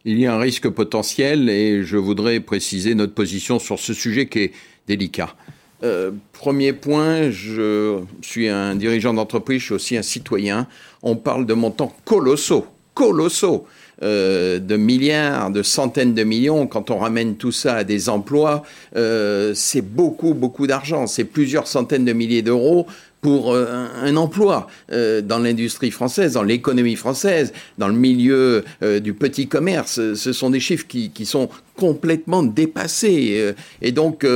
Il 0.04 0.18
y 0.18 0.26
a 0.26 0.34
un 0.34 0.38
risque 0.38 0.68
potentiel 0.68 1.48
et 1.48 1.82
je 1.82 1.96
voudrais 1.96 2.40
préciser 2.40 2.94
notre 2.94 3.14
position 3.14 3.58
sur 3.58 3.78
ce 3.78 3.94
sujet 3.94 4.26
qui 4.26 4.40
est 4.40 4.52
délicat. 4.86 5.34
Euh, 5.82 6.12
premier 6.32 6.72
point, 6.72 7.30
je 7.30 8.00
suis 8.22 8.48
un 8.48 8.74
dirigeant 8.76 9.14
d'entreprise, 9.14 9.60
je 9.60 9.64
suis 9.64 9.74
aussi 9.74 9.96
un 9.96 10.02
citoyen. 10.02 10.66
On 11.02 11.16
parle 11.16 11.46
de 11.46 11.54
montants 11.54 11.94
colossaux, 12.04 12.66
colossaux, 12.94 13.66
euh, 14.02 14.58
de 14.58 14.76
milliards, 14.76 15.50
de 15.50 15.62
centaines 15.62 16.14
de 16.14 16.24
millions. 16.24 16.66
Quand 16.66 16.90
on 16.90 16.98
ramène 16.98 17.36
tout 17.36 17.52
ça 17.52 17.76
à 17.76 17.84
des 17.84 18.08
emplois, 18.08 18.62
euh, 18.96 19.52
c'est 19.54 19.82
beaucoup, 19.82 20.32
beaucoup 20.34 20.66
d'argent. 20.66 21.06
C'est 21.06 21.24
plusieurs 21.24 21.66
centaines 21.66 22.04
de 22.04 22.12
milliers 22.12 22.42
d'euros 22.42 22.86
pour 23.20 23.56
un, 23.56 24.16
emploi 24.16 24.68
dans 24.90 25.38
l'industrie 25.38 25.90
française, 25.90 26.34
dans 26.34 26.42
l'économie 26.42 26.94
française, 26.94 27.54
dans 27.78 27.88
le 27.88 27.94
milieu 27.94 28.66
du 29.00 29.14
petit 29.14 29.48
commerce. 29.48 30.12
Ce 30.12 30.32
sont 30.34 30.50
des 30.50 30.60
chiffres 30.60 30.86
qui, 30.86 31.08
qui 31.08 31.24
sont 31.24 31.48
complètement 31.74 32.42
dépassés. 32.42 33.54
et 33.80 33.92
donc, 33.92 34.26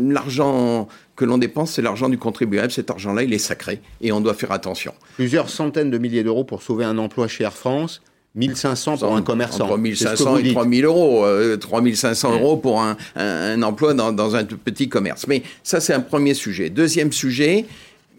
l'argent 0.00 0.88
que 1.16 1.24
l'on 1.24 1.38
dépense, 1.38 1.72
c'est 1.72 1.82
l'argent 1.82 2.08
du 2.08 2.18
contribuable. 2.18 2.72
Cet 2.72 2.90
argent-là, 2.90 3.22
il 3.22 3.32
est 3.32 3.38
sacré 3.38 3.80
et 4.00 4.12
on 4.12 4.20
doit 4.20 4.34
faire 4.34 4.52
attention. 4.52 4.94
Plusieurs 5.16 5.50
centaines 5.50 5.90
de 5.90 5.98
milliers 5.98 6.24
d'euros 6.24 6.44
pour 6.44 6.62
sauver 6.62 6.84
un 6.84 6.98
emploi 6.98 7.28
chez 7.28 7.44
Air 7.44 7.52
France. 7.52 8.00
1500 8.36 8.98
pour 8.98 9.16
un 9.16 9.22
commerçant. 9.22 9.64
Entre 9.64 9.78
1500 9.78 10.36
et 10.38 10.52
3000 10.52 10.84
euros. 10.84 11.26
3500 11.60 12.30
euh, 12.30 12.38
euros 12.38 12.56
pour 12.56 12.80
un, 12.80 13.62
emploi 13.62 13.92
dans, 13.92 14.12
dans, 14.12 14.36
un 14.36 14.44
petit 14.44 14.88
commerce. 14.88 15.26
Mais 15.26 15.42
ça, 15.64 15.80
c'est 15.80 15.92
un 15.92 16.00
premier 16.00 16.34
sujet. 16.34 16.70
Deuxième 16.70 17.12
sujet, 17.12 17.66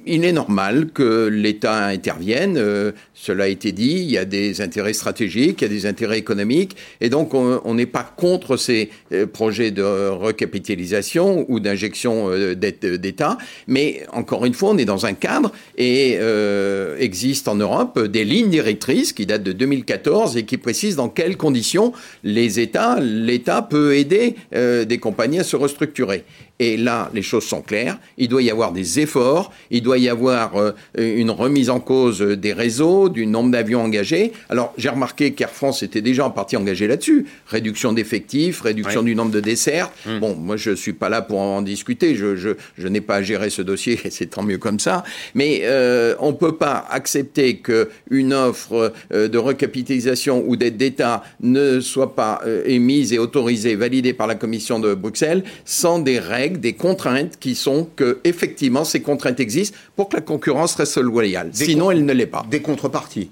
il 0.05 0.25
est 0.25 0.31
normal 0.31 0.87
que 0.93 1.27
l'État 1.27 1.85
intervienne. 1.85 2.55
Euh, 2.57 2.91
cela 3.13 3.45
a 3.45 3.47
été 3.47 3.71
dit. 3.71 4.01
Il 4.01 4.11
y 4.11 4.17
a 4.17 4.25
des 4.25 4.61
intérêts 4.61 4.93
stratégiques, 4.93 5.61
il 5.61 5.63
y 5.63 5.65
a 5.65 5.69
des 5.69 5.85
intérêts 5.85 6.17
économiques, 6.17 6.75
et 6.99 7.09
donc 7.09 7.33
on 7.33 7.73
n'est 7.73 7.85
pas 7.85 8.03
contre 8.03 8.57
ces 8.57 8.89
euh, 9.11 9.25
projets 9.27 9.71
de 9.71 9.83
recapitalisation 10.09 11.45
ou 11.49 11.59
d'injection 11.59 12.29
euh, 12.29 12.55
d'État. 12.55 13.37
Mais 13.67 14.03
encore 14.11 14.45
une 14.45 14.53
fois, 14.53 14.71
on 14.71 14.77
est 14.77 14.85
dans 14.85 15.05
un 15.05 15.13
cadre, 15.13 15.51
et, 15.77 16.19
existent 16.99 17.53
en 17.53 17.55
Europe 17.55 17.99
des 17.99 18.23
lignes 18.23 18.49
directrices 18.49 19.13
qui 19.13 19.25
datent 19.25 19.43
de 19.43 19.51
2014 19.51 20.37
et 20.37 20.43
qui 20.43 20.57
précisent 20.57 20.95
dans 20.95 21.09
quelles 21.09 21.37
conditions 21.37 21.93
les 22.23 22.59
États, 22.59 22.99
l'État 22.99 23.61
peut 23.61 23.95
aider 23.95 24.35
des 24.51 24.97
compagnies 24.99 25.39
à 25.39 25.43
se 25.43 25.55
restructurer. 25.55 26.23
Et 26.61 26.77
là, 26.77 27.09
les 27.11 27.23
choses 27.23 27.43
sont 27.43 27.63
claires. 27.63 27.97
Il 28.19 28.27
doit 28.27 28.43
y 28.43 28.51
avoir 28.51 28.71
des 28.71 28.99
efforts, 28.99 29.51
il 29.71 29.81
doit 29.81 29.97
y 29.97 30.07
avoir 30.07 30.55
euh, 30.57 30.73
une 30.95 31.31
remise 31.31 31.71
en 31.71 31.79
cause 31.79 32.21
des 32.21 32.53
réseaux, 32.53 33.09
du 33.09 33.25
nombre 33.25 33.49
d'avions 33.49 33.81
engagés. 33.81 34.31
Alors, 34.47 34.71
j'ai 34.77 34.89
remarqué 34.89 35.33
qu'Air 35.33 35.49
France 35.49 35.81
était 35.81 36.01
déjà 36.01 36.23
en 36.23 36.29
partie 36.29 36.57
engagé 36.57 36.85
là-dessus. 36.85 37.25
Réduction 37.47 37.93
d'effectifs, 37.93 38.61
réduction 38.61 39.01
du 39.01 39.15
nombre 39.15 39.31
de 39.31 39.39
desserts. 39.39 39.89
Mmh. 40.05 40.19
Bon, 40.19 40.35
moi, 40.35 40.55
je 40.55 40.69
ne 40.69 40.75
suis 40.75 40.93
pas 40.93 41.09
là 41.09 41.23
pour 41.23 41.39
en 41.39 41.63
discuter. 41.63 42.13
Je, 42.13 42.35
je, 42.35 42.49
je 42.77 42.87
n'ai 42.87 43.01
pas 43.01 43.15
à 43.15 43.21
gérer 43.23 43.49
ce 43.49 43.63
dossier 43.63 43.99
et 44.03 44.09
c'est 44.11 44.27
tant 44.27 44.43
mieux 44.43 44.59
comme 44.59 44.79
ça. 44.79 45.03
Mais 45.33 45.61
euh, 45.63 46.13
on 46.19 46.27
ne 46.27 46.37
peut 46.37 46.57
pas 46.57 46.85
accepter 46.91 47.57
qu'une 47.57 48.33
offre 48.35 48.93
euh, 49.11 49.27
de 49.27 49.37
recapitalisation 49.39 50.43
ou 50.45 50.55
d'aide 50.57 50.77
d'État 50.77 51.23
ne 51.41 51.79
soit 51.79 52.15
pas 52.15 52.43
émise 52.65 53.13
et 53.13 53.17
autorisée, 53.17 53.73
validée 53.73 54.13
par 54.13 54.27
la 54.27 54.35
Commission 54.35 54.77
de 54.77 54.93
Bruxelles 54.93 55.43
sans 55.65 55.97
des 55.97 56.19
règles 56.19 56.50
des 56.59 56.73
contraintes 56.73 57.37
qui 57.39 57.55
sont 57.55 57.87
que, 57.95 58.19
effectivement, 58.23 58.83
ces 58.83 59.01
contraintes 59.01 59.39
existent 59.39 59.77
pour 59.95 60.09
que 60.09 60.17
la 60.17 60.21
concurrence 60.21 60.75
reste 60.75 60.97
loyale. 60.97 61.49
Sinon, 61.53 61.91
elle 61.91 62.05
ne 62.05 62.13
l'est 62.13 62.25
pas. 62.25 62.45
Des 62.49 62.61
contreparties 62.61 63.29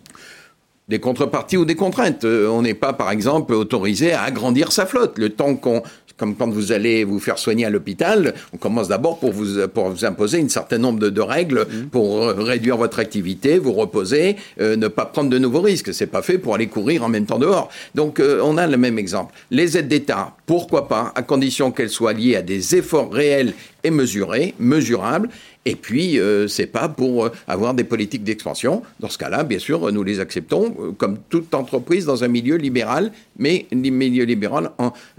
des 0.89 0.99
contreparties 0.99 1.57
ou 1.57 1.65
des 1.65 1.75
contraintes. 1.75 2.25
Euh, 2.25 2.47
on 2.47 2.63
n'est 2.63 2.73
pas, 2.73 2.93
par 2.93 3.11
exemple, 3.11 3.53
autorisé 3.53 4.11
à 4.11 4.23
agrandir 4.23 4.71
sa 4.71 4.85
flotte. 4.85 5.17
Le 5.17 5.29
temps 5.29 5.55
qu'on 5.55 5.83
comme 6.19 6.35
quand 6.35 6.49
vous 6.49 6.71
allez 6.71 7.05
vous 7.05 7.19
faire 7.19 7.39
soigner 7.39 7.65
à 7.65 7.69
l'hôpital, 7.69 8.35
on 8.53 8.57
commence 8.57 8.89
d'abord 8.89 9.19
pour 9.19 9.31
vous, 9.31 9.67
pour 9.69 9.89
vous 9.89 10.05
imposer 10.05 10.41
un 10.41 10.49
certain 10.49 10.77
nombre 10.77 10.99
de, 10.99 11.09
de 11.09 11.21
règles 11.21 11.61
mmh. 11.61 11.85
pour 11.91 12.27
réduire 12.27 12.77
votre 12.77 12.99
activité, 12.99 13.57
vous 13.57 13.71
reposer, 13.71 14.35
euh, 14.59 14.75
ne 14.75 14.89
pas 14.89 15.05
prendre 15.05 15.29
de 15.29 15.37
nouveaux 15.37 15.61
risques. 15.61 15.93
C'est 15.93 16.07
pas 16.07 16.21
fait 16.21 16.37
pour 16.37 16.55
aller 16.55 16.67
courir 16.67 17.03
en 17.03 17.09
même 17.09 17.25
temps 17.25 17.39
dehors. 17.39 17.69
Donc 17.95 18.19
euh, 18.19 18.41
on 18.43 18.57
a 18.57 18.67
le 18.67 18.77
même 18.77 18.99
exemple. 18.99 19.33
Les 19.49 19.77
aides 19.77 19.87
d'État, 19.87 20.33
pourquoi 20.45 20.89
pas, 20.89 21.13
à 21.15 21.21
condition 21.21 21.71
qu'elles 21.71 21.89
soient 21.89 22.13
liées 22.13 22.35
à 22.35 22.41
des 22.41 22.75
efforts 22.75 23.13
réels 23.13 23.53
et 23.83 23.91
mesurés, 23.91 24.53
mesurables, 24.59 25.29
et 25.65 25.75
puis, 25.75 26.19
euh, 26.19 26.47
c'est 26.47 26.65
pas 26.65 26.89
pour 26.89 27.25
euh, 27.25 27.31
avoir 27.47 27.73
des 27.73 27.83
politiques 27.83 28.23
d'expansion. 28.23 28.81
Dans 28.99 29.09
ce 29.09 29.17
cas-là, 29.17 29.43
bien 29.43 29.59
sûr, 29.59 29.91
nous 29.91 30.03
les 30.03 30.19
acceptons, 30.19 30.75
euh, 30.79 30.91
comme 30.93 31.19
toute 31.29 31.53
entreprise 31.53 32.05
dans 32.05 32.23
un 32.23 32.27
milieu 32.27 32.55
libéral, 32.55 33.11
mais 33.37 33.67
un 33.71 33.75
milieu 33.75 34.23
libéral 34.23 34.71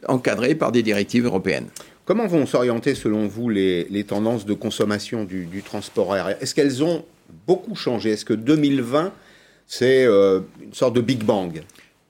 encadré 0.08 0.54
par 0.54 0.72
des 0.72 0.82
directives 0.82 1.26
européennes. 1.26 1.66
Comment 2.04 2.26
vont 2.26 2.46
s'orienter, 2.46 2.94
selon 2.94 3.28
vous, 3.28 3.48
les, 3.48 4.04
tendances 4.08 4.44
de 4.44 4.54
consommation 4.54 5.24
du, 5.24 5.62
transport 5.64 6.14
aérien? 6.14 6.36
Est-ce 6.40 6.54
qu'elles 6.54 6.82
ont 6.82 7.04
beaucoup 7.46 7.76
changé? 7.76 8.10
Est-ce 8.10 8.24
que 8.24 8.34
2020, 8.34 9.12
c'est 9.68 10.06
une 10.06 10.72
sorte 10.72 10.96
de 10.96 11.00
Big 11.00 11.22
Bang? 11.22 11.62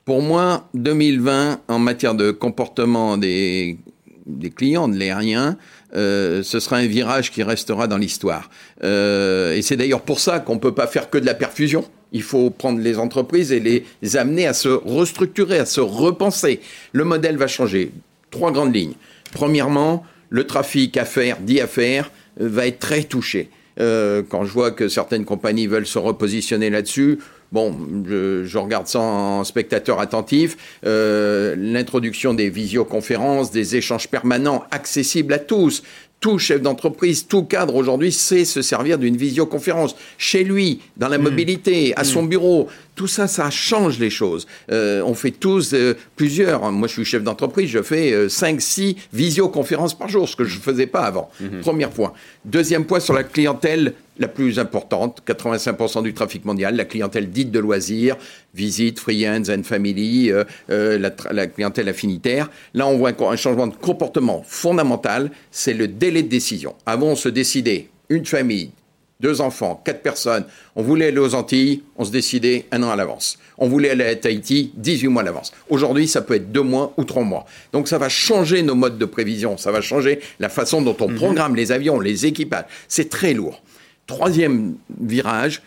Pour 0.06 0.22
moi, 0.22 0.66
2020, 0.72 1.60
en 1.68 1.78
matière 1.78 2.14
de 2.14 2.30
comportement 2.30 3.18
des, 3.18 3.76
des 4.24 4.50
clients 4.50 4.88
de 4.88 4.96
l'aérien, 4.96 5.58
euh, 5.94 6.42
ce 6.42 6.60
sera 6.60 6.76
un 6.76 6.86
virage 6.86 7.30
qui 7.30 7.42
restera 7.42 7.86
dans 7.86 7.98
l'histoire. 7.98 8.50
Euh, 8.84 9.54
et 9.54 9.62
c'est 9.62 9.76
d'ailleurs 9.76 10.02
pour 10.02 10.20
ça 10.20 10.40
qu'on 10.40 10.54
ne 10.54 10.60
peut 10.60 10.74
pas 10.74 10.86
faire 10.86 11.10
que 11.10 11.18
de 11.18 11.26
la 11.26 11.34
perfusion. 11.34 11.84
Il 12.12 12.22
faut 12.22 12.50
prendre 12.50 12.80
les 12.80 12.98
entreprises 12.98 13.52
et 13.52 13.60
les 13.60 14.16
amener 14.16 14.46
à 14.46 14.52
se 14.52 14.68
restructurer, 14.68 15.58
à 15.58 15.66
se 15.66 15.80
repenser. 15.80 16.60
Le 16.92 17.04
modèle 17.04 17.36
va 17.36 17.46
changer. 17.46 17.92
Trois 18.30 18.50
grandes 18.52 18.74
lignes. 18.74 18.94
Premièrement, 19.32 20.04
le 20.28 20.44
trafic 20.44 20.96
affaires, 20.96 21.38
dit 21.40 21.60
affaires, 21.60 22.10
va 22.38 22.66
être 22.66 22.78
très 22.78 23.04
touché. 23.04 23.50
Euh, 23.78 24.22
quand 24.28 24.44
je 24.44 24.52
vois 24.52 24.70
que 24.72 24.88
certaines 24.88 25.24
compagnies 25.24 25.66
veulent 25.66 25.86
se 25.86 25.98
repositionner 25.98 26.70
là-dessus, 26.70 27.18
Bon, 27.52 27.74
je, 28.06 28.58
regarde 28.58 28.86
ça 28.86 29.00
en 29.00 29.42
spectateur 29.42 29.98
attentif. 29.98 30.56
Euh, 30.86 31.56
l'introduction 31.58 32.32
des 32.32 32.48
visioconférences, 32.48 33.50
des 33.50 33.76
échanges 33.76 34.08
permanents 34.08 34.64
accessibles 34.70 35.32
à 35.32 35.38
tous. 35.38 35.82
Tout 36.20 36.38
chef 36.38 36.60
d'entreprise, 36.60 37.26
tout 37.26 37.44
cadre 37.44 37.74
aujourd'hui 37.74 38.12
sait 38.12 38.44
se 38.44 38.60
servir 38.60 38.98
d'une 38.98 39.16
visioconférence 39.16 39.96
chez 40.18 40.44
lui, 40.44 40.80
dans 40.98 41.08
la 41.08 41.16
mmh. 41.16 41.22
mobilité, 41.22 41.94
à 41.96 42.04
son 42.04 42.22
mmh. 42.22 42.28
bureau. 42.28 42.68
Tout 43.00 43.06
ça, 43.06 43.26
ça 43.26 43.48
change 43.48 43.98
les 43.98 44.10
choses. 44.10 44.46
Euh, 44.70 45.00
on 45.06 45.14
fait 45.14 45.30
tous 45.30 45.72
euh, 45.72 45.94
plusieurs. 46.16 46.70
Moi, 46.70 46.86
je 46.86 46.92
suis 46.92 47.06
chef 47.06 47.22
d'entreprise, 47.22 47.70
je 47.70 47.80
fais 47.80 48.28
5, 48.28 48.60
6 48.60 48.96
visioconférences 49.14 49.96
par 49.96 50.10
jour, 50.10 50.28
ce 50.28 50.36
que 50.36 50.44
je 50.44 50.58
ne 50.58 50.60
faisais 50.60 50.86
pas 50.86 51.00
avant. 51.00 51.30
Mmh. 51.40 51.60
Premier 51.62 51.86
point. 51.86 52.12
Deuxième 52.44 52.84
point 52.84 53.00
sur 53.00 53.14
la 53.14 53.24
clientèle 53.24 53.94
la 54.20 54.28
plus 54.28 54.58
importante, 54.58 55.22
85% 55.26 56.02
du 56.02 56.14
trafic 56.14 56.44
mondial, 56.44 56.76
la 56.76 56.84
clientèle 56.84 57.30
dite 57.30 57.50
de 57.50 57.58
loisirs, 57.58 58.16
visite, 58.54 59.00
friends 59.00 59.48
and 59.48 59.62
family, 59.64 60.30
euh, 60.30 60.44
euh, 60.68 60.98
la, 60.98 61.46
clientèle 61.46 61.88
affinitaire. 61.88 62.50
Là, 62.74 62.86
on 62.86 62.98
voit 62.98 63.12
un 63.18 63.36
changement 63.36 63.66
de 63.66 63.74
comportement 63.74 64.44
fondamental, 64.46 65.30
c'est 65.50 65.72
le 65.72 65.88
délai 65.88 66.22
de 66.22 66.28
décision. 66.28 66.74
Avant, 66.84 67.08
on 67.08 67.16
se 67.16 67.30
décidait, 67.30 67.88
une 68.10 68.26
famille, 68.26 68.70
deux 69.20 69.40
enfants, 69.40 69.80
quatre 69.84 70.02
personnes, 70.02 70.44
on 70.76 70.82
voulait 70.82 71.08
aller 71.08 71.18
aux 71.18 71.34
Antilles, 71.34 71.82
on 71.96 72.04
se 72.04 72.10
décidait 72.10 72.66
un 72.72 72.82
an 72.82 72.90
à 72.90 72.96
l'avance. 72.96 73.38
On 73.58 73.68
voulait 73.68 73.90
aller 73.90 74.04
à 74.04 74.16
Tahiti 74.16 74.72
18 74.76 75.08
mois 75.08 75.22
à 75.22 75.24
l'avance. 75.26 75.52
Aujourd'hui, 75.68 76.08
ça 76.08 76.22
peut 76.22 76.34
être 76.34 76.50
deux 76.50 76.62
mois 76.62 76.94
ou 76.96 77.04
trois 77.04 77.22
mois. 77.22 77.44
Donc 77.72 77.86
ça 77.86 77.98
va 77.98 78.08
changer 78.08 78.62
nos 78.62 78.74
modes 78.74 78.98
de 78.98 79.04
prévision, 79.04 79.58
ça 79.58 79.70
va 79.70 79.82
changer 79.82 80.20
la 80.38 80.48
façon 80.48 80.80
dont 80.80 80.96
on 81.00 81.08
mhm. 81.08 81.16
programme 81.16 81.56
les 81.56 81.70
avions, 81.70 82.00
les 82.00 82.26
équipages. 82.26 82.64
C'est 82.88 83.10
très 83.10 83.34
lourd. 83.34 83.62
Troisième 84.06 84.74
virage, 85.00 85.62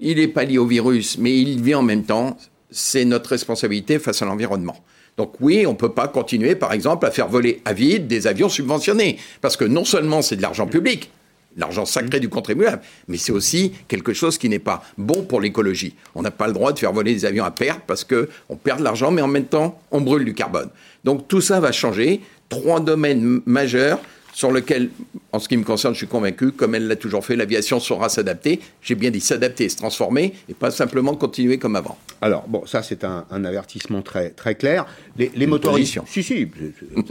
il 0.00 0.18
n'est 0.18 0.28
pas 0.28 0.44
lié 0.44 0.58
au 0.58 0.66
virus, 0.66 1.18
mais 1.18 1.36
il 1.38 1.62
vient 1.62 1.78
en 1.78 1.82
même 1.82 2.04
temps, 2.04 2.36
c'est 2.70 3.04
notre 3.04 3.30
responsabilité 3.30 3.98
face 3.98 4.20
à 4.22 4.26
l'environnement. 4.26 4.76
Donc 5.16 5.34
oui, 5.40 5.66
on 5.66 5.72
ne 5.72 5.76
peut 5.76 5.92
pas 5.92 6.06
continuer, 6.06 6.54
par 6.54 6.72
exemple, 6.72 7.06
à 7.06 7.10
faire 7.10 7.28
voler 7.28 7.60
à 7.64 7.72
vide 7.72 8.06
des 8.06 8.26
avions 8.26 8.48
subventionnés, 8.48 9.18
parce 9.40 9.56
que 9.56 9.64
non 9.64 9.84
seulement 9.84 10.22
c'est 10.22 10.36
de 10.36 10.42
l'argent 10.42 10.66
public, 10.66 11.10
l'argent 11.58 11.84
sacré 11.84 12.20
du 12.20 12.28
contribuable, 12.28 12.80
mais 13.08 13.18
c'est 13.18 13.32
aussi 13.32 13.72
quelque 13.88 14.14
chose 14.14 14.38
qui 14.38 14.48
n'est 14.48 14.58
pas 14.58 14.82
bon 14.96 15.22
pour 15.22 15.40
l'écologie. 15.40 15.94
On 16.14 16.22
n'a 16.22 16.30
pas 16.30 16.46
le 16.46 16.54
droit 16.54 16.72
de 16.72 16.78
faire 16.78 16.92
voler 16.92 17.12
des 17.12 17.24
avions 17.24 17.44
à 17.44 17.50
perte 17.50 17.80
parce 17.86 18.04
qu'on 18.04 18.56
perd 18.56 18.78
de 18.78 18.84
l'argent, 18.84 19.10
mais 19.10 19.22
en 19.22 19.28
même 19.28 19.46
temps, 19.46 19.80
on 19.90 20.00
brûle 20.00 20.24
du 20.24 20.34
carbone. 20.34 20.70
Donc 21.04 21.28
tout 21.28 21.40
ça 21.40 21.60
va 21.60 21.72
changer. 21.72 22.20
Trois 22.48 22.80
domaines 22.80 23.42
majeurs 23.44 23.98
sur 24.38 24.52
lequel, 24.52 24.90
en 25.32 25.40
ce 25.40 25.48
qui 25.48 25.56
me 25.56 25.64
concerne, 25.64 25.94
je 25.94 25.98
suis 25.98 26.06
convaincu, 26.06 26.52
comme 26.52 26.76
elle 26.76 26.86
l'a 26.86 26.94
toujours 26.94 27.26
fait, 27.26 27.34
l'aviation 27.34 27.80
saura 27.80 28.08
s'adapter. 28.08 28.60
J'ai 28.80 28.94
bien 28.94 29.10
dit 29.10 29.20
s'adapter, 29.20 29.68
se 29.68 29.76
transformer, 29.76 30.32
et 30.48 30.54
pas 30.54 30.70
simplement 30.70 31.16
continuer 31.16 31.58
comme 31.58 31.74
avant. 31.74 31.98
Alors, 32.20 32.46
bon, 32.46 32.64
ça 32.64 32.84
c'est 32.84 33.02
un, 33.02 33.24
avertissement 33.32 34.00
très, 34.00 34.30
très 34.30 34.54
clair. 34.54 34.86
Les, 35.16 35.32
les 35.34 35.48
motoristes... 35.48 35.98
Si, 36.06 36.22
si, 36.22 36.48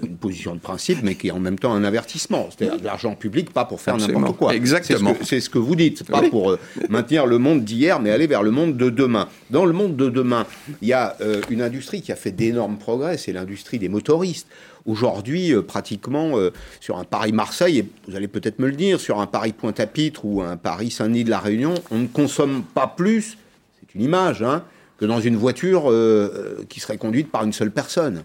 une 0.04 0.16
position 0.16 0.56
de 0.56 0.62
principe, 0.62 1.00
mais 1.04 1.16
qui 1.16 1.28
est 1.28 1.32
en 1.32 1.42
même 1.42 1.60
temps 1.60 1.74
un 1.74 1.84
avertissement. 1.84 2.48
C'est-à-dire 2.50 2.80
de 2.80 2.86
l'argent 2.86 3.14
public, 3.16 3.52
pas 3.52 3.66
pour 3.66 3.82
faire 3.82 3.98
n'importe 3.98 4.38
quoi. 4.38 4.56
Exactement. 4.56 5.14
C'est 5.22 5.42
ce, 5.42 5.50
que 5.50 5.60
vous 5.60 5.76
dites, 5.76 6.06
pas 6.10 6.22
pour 6.30 6.52
euh, 6.52 6.60
maintenir 6.88 7.26
le 7.26 7.40
monde 7.40 7.66
d'hier, 7.66 8.00
mais 8.00 8.10
aller 8.10 8.28
vers 8.28 8.42
le 8.42 8.52
monde 8.52 8.78
de 8.78 8.90
demain. 8.90 9.28
Dans 9.50 9.66
le 9.66 9.74
monde 9.74 9.98
de 9.98 10.10
demain, 10.10 10.46
il 10.82 10.88
y 10.88 10.94
a 10.94 11.18
euh, 11.20 11.42
une 11.50 11.62
industrie 11.62 12.02
qui 12.02 12.14
a 12.14 12.16
fait 12.16 12.32
d'énormes 12.32 12.78
progrès, 12.78 13.18
c'est 13.18 13.34
l'industrie 13.34 13.80
des 13.80 13.90
motoristes. 13.90 14.48
Aujourd'hui, 14.88 15.54
euh, 15.54 15.62
pratiquement, 15.62 16.40
euh, 16.40 16.52
sur 16.80 16.98
un 16.98 17.04
Paris-Marseille, 17.04 17.80
et 17.80 17.90
vous 18.08 18.16
allez 18.16 18.30
peut-être 18.30 18.58
me 18.60 18.68
le 18.68 18.74
dire, 18.74 19.02
sur 19.02 19.20
un 19.20 19.28
Paris-Pointe-à-Pitre 19.28 20.24
ou 20.24 20.42
un 20.42 20.56
Paris-Saint-Denis 20.56 21.26
de 21.26 21.30
la 21.30 21.40
Réunion, 21.40 21.76
on 21.92 22.00
ne 22.00 22.08
consomme 22.08 22.64
pas 22.64 22.88
plus, 22.88 23.38
c'est 23.82 23.94
une 23.96 24.02
image, 24.02 24.42
hein, 24.42 24.64
que 24.98 25.06
dans 25.06 25.20
une 25.20 25.36
voiture 25.36 25.92
euh, 25.92 26.66
qui 26.70 26.80
serait 26.80 26.98
conduite 26.98 27.30
par 27.30 27.44
une 27.44 27.52
seule 27.52 27.72
personne. 27.72 28.24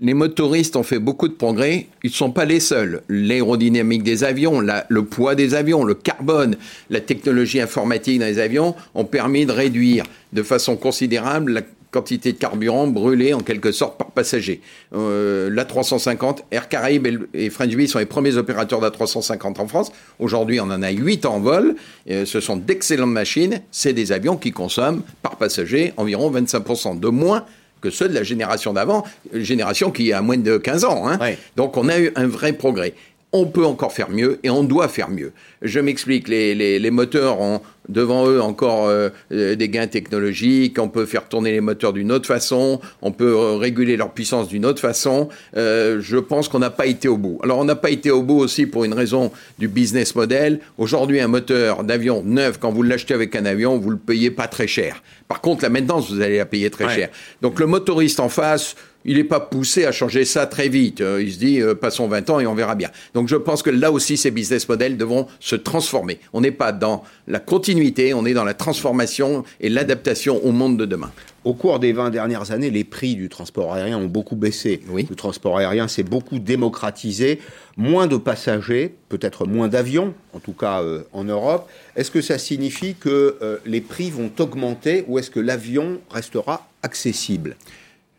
Les 0.00 0.14
motoristes 0.14 0.76
ont 0.76 0.82
fait 0.82 0.98
beaucoup 0.98 1.28
de 1.28 1.34
progrès. 1.34 1.86
Ils 2.02 2.10
ne 2.10 2.14
sont 2.14 2.32
pas 2.32 2.44
les 2.44 2.58
seuls. 2.58 3.02
L'aérodynamique 3.08 4.02
des 4.02 4.24
avions, 4.24 4.60
le 4.60 5.04
poids 5.04 5.34
des 5.34 5.54
avions, 5.54 5.84
le 5.84 5.94
carbone, 5.94 6.56
la 6.90 7.00
technologie 7.00 7.60
informatique 7.60 8.18
dans 8.18 8.26
les 8.26 8.38
avions 8.40 8.74
ont 8.94 9.04
permis 9.04 9.46
de 9.46 9.52
réduire 9.52 10.04
de 10.32 10.42
façon 10.42 10.76
considérable 10.76 11.52
la 11.52 11.62
quantité 11.94 12.32
de 12.32 12.38
carburant 12.38 12.88
brûlé 12.88 13.34
en 13.34 13.40
quelque 13.40 13.70
sorte 13.70 13.96
par 13.96 14.10
passager. 14.10 14.60
Euh, 14.94 15.48
L'A350, 15.48 16.38
Air 16.50 16.68
Caraïbes 16.68 17.06
et, 17.32 17.50
French 17.50 17.86
sont 17.86 18.00
les 18.00 18.06
premiers 18.06 18.36
opérateurs 18.36 18.80
d'A350 18.80 19.60
en 19.60 19.68
France. 19.68 19.92
Aujourd'hui, 20.18 20.58
on 20.58 20.64
en 20.64 20.82
a 20.82 20.90
8 20.90 21.24
en 21.24 21.38
vol. 21.38 21.76
Euh, 22.10 22.24
ce 22.24 22.40
sont 22.40 22.56
d'excellentes 22.56 23.12
machines. 23.12 23.60
C'est 23.70 23.92
des 23.92 24.10
avions 24.10 24.36
qui 24.36 24.50
consomment 24.50 25.02
par 25.22 25.36
passager 25.36 25.92
environ 25.96 26.32
25% 26.32 26.98
de 26.98 27.08
moins 27.08 27.44
que 27.80 27.90
ceux 27.90 28.08
de 28.08 28.14
la 28.14 28.22
génération 28.22 28.72
d'avant, 28.72 29.04
génération 29.34 29.90
qui 29.90 30.12
a 30.12 30.22
moins 30.22 30.38
de 30.38 30.56
15 30.56 30.84
ans. 30.84 31.06
Hein. 31.06 31.18
Donc 31.54 31.76
on 31.76 31.88
a 31.88 31.98
eu 32.00 32.12
un 32.16 32.26
vrai 32.26 32.54
progrès 32.54 32.94
on 33.34 33.46
peut 33.46 33.66
encore 33.66 33.92
faire 33.92 34.10
mieux 34.10 34.38
et 34.44 34.48
on 34.48 34.62
doit 34.62 34.86
faire 34.86 35.10
mieux. 35.10 35.32
Je 35.60 35.80
m'explique, 35.80 36.28
les, 36.28 36.54
les, 36.54 36.90
moteurs 36.92 37.40
ont 37.40 37.60
devant 37.88 38.28
eux 38.28 38.40
encore 38.40 38.86
euh, 38.86 39.08
euh, 39.32 39.56
des 39.56 39.68
gains 39.68 39.88
technologiques, 39.88 40.78
on 40.78 40.88
peut 40.88 41.04
faire 41.04 41.28
tourner 41.28 41.50
les 41.50 41.60
moteurs 41.60 41.92
d'une 41.92 42.12
autre 42.12 42.26
façon, 42.26 42.80
on 43.02 43.10
peut 43.10 43.34
euh, 43.34 43.56
réguler 43.56 43.96
leur 43.96 44.12
puissance 44.12 44.46
d'une 44.46 44.64
autre 44.64 44.80
façon. 44.80 45.28
je 45.54 46.18
pense 46.18 46.48
qu'on 46.48 46.60
n'a 46.60 46.70
pas 46.70 46.86
été 46.86 47.08
au 47.08 47.16
bout. 47.16 47.40
Alors 47.42 47.58
on 47.58 47.64
n'a 47.64 47.74
pas 47.74 47.90
été 47.90 48.12
au 48.12 48.22
bout 48.22 48.38
aussi 48.38 48.66
pour 48.66 48.84
une 48.84 48.94
raison 48.94 49.32
du 49.58 49.66
business 49.66 50.14
model. 50.14 50.60
Aujourd'hui, 50.78 51.20
un 51.20 51.28
moteur 51.28 51.82
d'avion 51.82 52.22
neuf, 52.24 52.58
quand 52.60 52.70
vous 52.70 52.84
l'achetez 52.84 53.14
avec 53.14 53.34
un 53.34 53.46
avion, 53.46 53.78
vous 53.78 53.90
le 53.90 53.96
payez 53.96 54.30
pas 54.30 54.46
très 54.46 54.68
cher. 54.68 55.02
Par 55.26 55.40
contre, 55.40 55.64
la 55.64 55.70
maintenance, 55.70 56.08
vous 56.08 56.20
allez 56.20 56.38
la 56.38 56.46
payer 56.46 56.70
très 56.70 56.88
cher. 56.88 57.08
Donc 57.42 57.58
le 57.58 57.66
motoriste 57.66 58.20
en 58.20 58.28
face, 58.28 58.76
il 59.04 59.16
n'est 59.16 59.24
pas 59.24 59.40
poussé 59.40 59.84
à 59.84 59.92
changer 59.92 60.24
ça 60.24 60.46
très 60.46 60.68
vite. 60.68 61.00
Euh, 61.00 61.22
il 61.22 61.32
se 61.32 61.38
dit, 61.38 61.60
euh, 61.60 61.74
passons 61.74 62.08
20 62.08 62.30
ans 62.30 62.40
et 62.40 62.46
on 62.46 62.54
verra 62.54 62.74
bien. 62.74 62.90
Donc 63.12 63.28
je 63.28 63.36
pense 63.36 63.62
que 63.62 63.70
là 63.70 63.92
aussi, 63.92 64.16
ces 64.16 64.30
business 64.30 64.68
models 64.68 64.96
devront 64.96 65.26
se 65.40 65.56
transformer. 65.56 66.18
On 66.32 66.40
n'est 66.40 66.50
pas 66.50 66.72
dans 66.72 67.04
la 67.28 67.40
continuité, 67.40 68.14
on 68.14 68.24
est 68.24 68.34
dans 68.34 68.44
la 68.44 68.54
transformation 68.54 69.44
et 69.60 69.68
l'adaptation 69.68 70.44
au 70.44 70.52
monde 70.52 70.78
de 70.78 70.86
demain. 70.86 71.10
Au 71.44 71.52
cours 71.52 71.78
des 71.78 71.92
20 71.92 72.08
dernières 72.08 72.52
années, 72.52 72.70
les 72.70 72.84
prix 72.84 73.16
du 73.16 73.28
transport 73.28 73.74
aérien 73.74 73.98
ont 73.98 74.06
beaucoup 74.06 74.36
baissé. 74.36 74.80
Oui. 74.88 75.06
Le 75.10 75.14
transport 75.14 75.58
aérien 75.58 75.88
s'est 75.88 76.02
beaucoup 76.02 76.38
démocratisé. 76.38 77.38
Moins 77.76 78.06
de 78.06 78.16
passagers, 78.16 78.94
peut-être 79.10 79.46
moins 79.46 79.68
d'avions, 79.68 80.14
en 80.32 80.38
tout 80.38 80.54
cas 80.54 80.80
euh, 80.80 81.02
en 81.12 81.24
Europe. 81.24 81.68
Est-ce 81.96 82.10
que 82.10 82.22
ça 82.22 82.38
signifie 82.38 82.94
que 82.94 83.60
les 83.66 83.82
prix 83.82 84.10
vont 84.10 84.30
augmenter 84.38 85.04
ou 85.06 85.18
est-ce 85.18 85.30
que 85.30 85.40
l'avion 85.40 86.00
restera 86.10 86.66
accessible? 86.82 87.56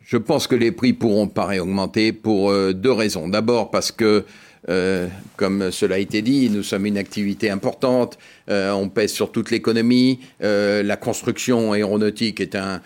Je 0.06 0.18
pense 0.18 0.48
que 0.48 0.56
les 0.56 0.72
prix 0.72 0.94
pourront 0.94 1.28
pas 1.28 1.58
augmenter 1.60 2.14
pour 2.14 2.52
euh, 2.52 2.74
deux 2.74 2.92
raisons. 2.92 3.28
D'abord 3.28 3.72
parce 3.72 3.92
que 3.92 4.26
euh, 4.69 5.07
comme 5.38 5.72
cela 5.72 5.95
a 5.95 5.98
été 6.00 6.22
dit, 6.22 6.50
nous 6.50 6.63
sommes 6.63 6.86
une 6.86 6.98
activité 6.98 7.50
importante, 7.50 8.17
euh, 8.50 8.72
on 8.72 8.89
pèse 8.89 9.12
sur 9.12 9.31
toute 9.31 9.51
l'économie, 9.51 10.19
euh, 10.43 10.81
la 10.81 10.95
construction 10.95 11.74
aéronautique 11.74 12.39
est 12.39 12.55
un, 12.55 12.81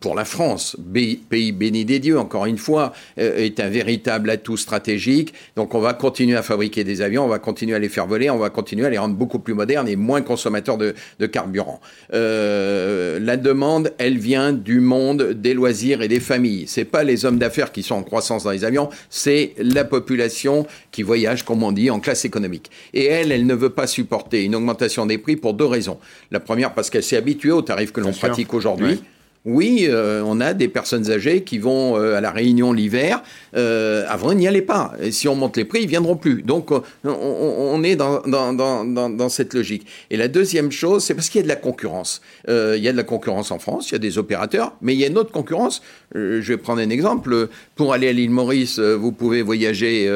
pour 0.00 0.14
la 0.14 0.24
France, 0.24 0.76
pays 0.92 1.52
béni 1.52 1.84
des 1.84 1.98
dieux, 1.98 2.18
encore 2.18 2.46
une 2.46 2.58
fois, 2.58 2.92
est 3.16 3.58
un 3.60 3.68
véritable 3.68 4.28
atout 4.28 4.56
stratégique. 4.56 5.32
Donc 5.56 5.74
on 5.74 5.80
va 5.80 5.94
continuer 5.94 6.36
à 6.36 6.42
fabriquer 6.42 6.84
des 6.84 7.00
avions, 7.00 7.24
on 7.24 7.28
va 7.28 7.38
continuer 7.38 7.74
à 7.74 7.78
les 7.78 7.88
faire 7.88 8.06
voler, 8.06 8.28
on 8.28 8.38
va 8.38 8.50
continuer 8.50 8.86
à 8.86 8.90
les 8.90 8.98
rendre 8.98 9.14
beaucoup 9.14 9.38
plus 9.38 9.54
modernes 9.54 9.88
et 9.88 9.96
moins 9.96 10.20
consommateurs 10.20 10.76
de, 10.76 10.94
de 11.20 11.26
carburant. 11.26 11.80
la 12.10 13.36
demande, 13.36 13.92
elle 13.98 14.18
vient 14.18 14.52
du 14.52 14.80
monde 14.80 15.32
des 15.32 15.54
loisirs 15.54 16.02
et 16.02 16.08
des 16.08 16.20
familles. 16.20 16.64
C'est 16.66 16.84
pas 16.84 17.04
les 17.04 17.24
hommes 17.24 17.38
d'affaires 17.38 17.72
qui 17.72 17.82
sont 17.82 17.94
en 17.94 18.02
croissance 18.02 18.44
dans 18.44 18.50
les 18.50 18.64
avions, 18.64 18.90
c'est 19.08 19.54
la 19.58 19.84
population 19.84 20.66
qui 20.90 21.02
voyage, 21.02 21.44
comme 21.44 21.62
on 21.62 21.72
dit, 21.72 21.90
en 21.90 22.00
classe 22.00 22.24
économique. 22.24 22.70
Et 22.92 23.06
elle, 23.06 23.32
elle 23.32 23.46
ne 23.46 23.54
veut 23.54 23.70
pas 23.70 23.86
supporter 23.86 24.44
une 24.44 24.54
augmentation 24.54 25.06
des 25.06 25.18
prix 25.18 25.36
pour 25.36 25.54
deux 25.54 25.66
raisons. 25.66 25.98
La 26.30 26.40
première, 26.40 26.74
parce 26.74 26.90
qu'elle 26.90 27.02
s'est 27.02 27.16
habituée 27.16 27.52
aux 27.52 27.62
tarifs 27.62 27.92
que 27.92 28.00
l'on 28.00 28.12
pratique 28.12 28.54
aujourd'hui. 28.54 28.92
Oui, 28.92 29.02
euh, 29.46 30.22
on 30.24 30.40
a 30.40 30.54
des 30.54 30.68
personnes 30.68 31.10
âgées 31.10 31.42
qui 31.42 31.58
vont 31.58 31.98
euh, 31.98 32.16
à 32.16 32.20
la 32.20 32.30
Réunion 32.30 32.72
l'hiver. 32.72 33.22
Euh, 33.56 34.04
avant, 34.08 34.32
ils 34.32 34.38
n'y 34.38 34.48
allaient 34.48 34.62
pas. 34.62 34.92
Et 35.00 35.12
si 35.12 35.28
on 35.28 35.34
monte 35.34 35.56
les 35.56 35.64
prix, 35.64 35.82
ils 35.82 35.88
viendront 35.88 36.16
plus. 36.16 36.42
Donc, 36.42 36.70
on, 37.04 37.82
est 37.82 37.96
dans, 37.96 38.22
dans, 38.26 39.28
cette 39.28 39.54
logique. 39.54 39.86
Et 40.10 40.16
la 40.16 40.28
deuxième 40.28 40.70
chose, 40.72 41.04
c'est 41.04 41.14
parce 41.14 41.28
qu'il 41.28 41.40
y 41.40 41.44
a 41.44 41.44
de 41.44 41.48
la 41.48 41.56
concurrence. 41.56 42.22
il 42.48 42.78
y 42.78 42.88
a 42.88 42.92
de 42.92 42.96
la 42.96 43.02
concurrence 43.02 43.50
en 43.50 43.58
France, 43.58 43.90
il 43.90 43.92
y 43.92 43.96
a 43.96 43.98
des 43.98 44.18
opérateurs, 44.18 44.74
mais 44.80 44.94
il 44.94 45.00
y 45.00 45.04
a 45.04 45.08
une 45.08 45.18
autre 45.18 45.32
concurrence. 45.32 45.82
je 46.14 46.40
vais 46.40 46.56
prendre 46.56 46.80
un 46.80 46.90
exemple. 46.90 47.48
Pour 47.76 47.92
aller 47.92 48.08
à 48.08 48.12
l'île 48.12 48.30
Maurice, 48.30 48.78
vous 48.78 49.12
pouvez 49.12 49.42
voyager 49.42 50.10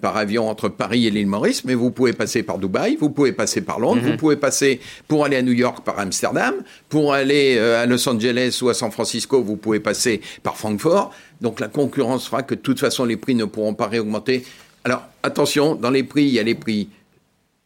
par 0.00 0.16
avion 0.16 0.48
entre 0.48 0.68
Paris 0.68 1.06
et 1.06 1.10
l'île 1.10 1.26
Maurice, 1.26 1.64
mais 1.64 1.74
vous 1.74 1.90
pouvez 1.90 2.12
passer 2.12 2.42
par 2.42 2.58
Dubaï, 2.58 2.96
vous 2.96 3.10
pouvez 3.10 3.32
passer 3.32 3.60
par 3.60 3.78
Londres, 3.78 4.02
mhm. 4.02 4.12
vous 4.12 4.16
pouvez 4.16 4.36
passer 4.36 4.80
pour 5.08 5.24
aller 5.24 5.36
à 5.36 5.42
New 5.42 5.52
York 5.52 5.84
par 5.84 5.98
Amsterdam, 5.98 6.54
pour 6.88 7.12
aller 7.12 7.58
à 7.58 7.86
Los 7.86 8.08
Angeles 8.08 8.60
à 8.68 8.74
San 8.74 8.90
Francisco, 8.90 9.42
vous 9.42 9.56
pouvez 9.56 9.80
passer 9.80 10.20
par 10.42 10.56
Francfort. 10.56 11.12
Donc 11.40 11.60
la 11.60 11.68
concurrence 11.68 12.26
fera 12.26 12.42
que 12.42 12.54
de 12.54 12.60
toute 12.60 12.80
façon, 12.80 13.04
les 13.04 13.16
prix 13.16 13.34
ne 13.34 13.44
pourront 13.44 13.74
pas 13.74 13.86
réaugmenter. 13.86 14.44
Alors 14.84 15.02
attention, 15.22 15.74
dans 15.74 15.90
les 15.90 16.02
prix, 16.02 16.24
il 16.24 16.34
y 16.34 16.38
a 16.38 16.42
les 16.42 16.54
prix 16.54 16.88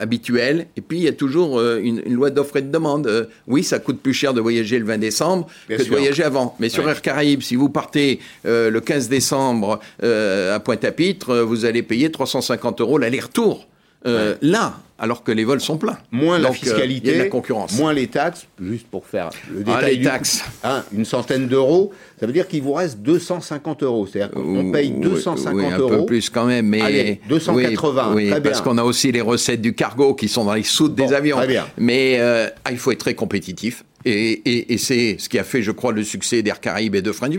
habituels, 0.00 0.66
et 0.76 0.80
puis 0.80 0.98
il 0.98 1.02
y 1.02 1.08
a 1.08 1.12
toujours 1.12 1.58
euh, 1.58 1.80
une, 1.82 2.00
loi 2.14 2.30
d'offre 2.30 2.56
et 2.56 2.62
de 2.62 2.70
demande. 2.70 3.06
Euh, 3.06 3.24
oui, 3.48 3.64
ça 3.64 3.80
coûte 3.80 4.00
plus 4.00 4.14
cher 4.14 4.32
de 4.32 4.40
voyager 4.40 4.78
le 4.78 4.84
20 4.84 4.98
décembre 4.98 5.48
que 5.68 5.74
de 5.74 5.88
voyager 5.88 6.22
avant. 6.22 6.54
Mais 6.60 6.68
sur 6.68 6.88
Air 6.88 7.02
Caraïbes, 7.02 7.42
si 7.42 7.56
vous 7.56 7.68
partez 7.68 8.20
euh, 8.46 8.70
le 8.70 8.80
15 8.80 9.08
décembre 9.08 9.80
à 10.00 10.60
Pointe-à-Pitre, 10.60 11.38
vous 11.40 11.64
allez 11.64 11.82
payer 11.82 12.10
350 12.10 12.80
euros 12.80 12.98
l'aller-retour. 12.98 13.66
Là, 14.04 14.78
alors 14.98 15.22
que 15.22 15.30
les 15.30 15.44
vols 15.44 15.60
sont 15.60 15.78
pleins. 15.78 15.98
Moins 16.10 16.38
la 16.38 16.52
fiscalité, 16.52 17.16
la 17.16 17.26
concurrence. 17.26 17.78
moins 17.78 17.92
les 17.92 18.08
taxes, 18.08 18.46
juste 18.60 18.86
pour 18.88 19.06
faire 19.06 19.30
le 19.50 19.62
ah, 19.66 19.76
détail. 19.76 19.96
les 19.96 20.04
taxes. 20.04 20.44
Hein, 20.64 20.82
une 20.92 21.04
centaine 21.04 21.46
d'euros, 21.46 21.92
ça 22.18 22.26
veut 22.26 22.32
dire 22.32 22.48
qu'il 22.48 22.62
vous 22.62 22.72
reste 22.72 22.98
250 22.98 23.84
euros. 23.84 24.06
C'est-à-dire 24.06 24.32
qu'on 24.32 24.72
paye 24.72 24.90
250 24.90 25.54
oui, 25.54 25.64
un 25.66 25.76
peu 25.78 26.04
plus 26.04 26.28
quand 26.30 26.46
même, 26.46 26.66
mais. 26.66 26.82
Allez, 26.82 27.20
280, 27.28 28.12
oui, 28.14 28.32
Parce 28.42 28.60
qu'on 28.60 28.78
a 28.78 28.82
aussi 28.82 29.12
les 29.12 29.20
recettes 29.20 29.60
du 29.60 29.74
cargo 29.74 30.14
qui 30.14 30.28
sont 30.28 30.44
dans 30.44 30.54
les 30.54 30.64
soutes 30.64 30.94
des 30.94 31.12
avions. 31.12 31.36
Très 31.36 31.46
bien. 31.46 31.66
Mais 31.76 32.16
euh, 32.18 32.48
ah, 32.64 32.72
il 32.72 32.78
faut 32.78 32.90
être 32.90 32.98
très 32.98 33.14
compétitif. 33.14 33.84
Et, 34.04 34.76
c'est 34.78 35.16
ce 35.18 35.28
qui 35.28 35.38
a 35.38 35.44
fait, 35.44 35.62
je 35.62 35.70
crois, 35.70 35.92
le 35.92 36.04
succès 36.04 36.42
d'Air 36.42 36.60
Caraïbes 36.60 36.94
et 36.94 37.02
de 37.02 37.12
French 37.12 37.34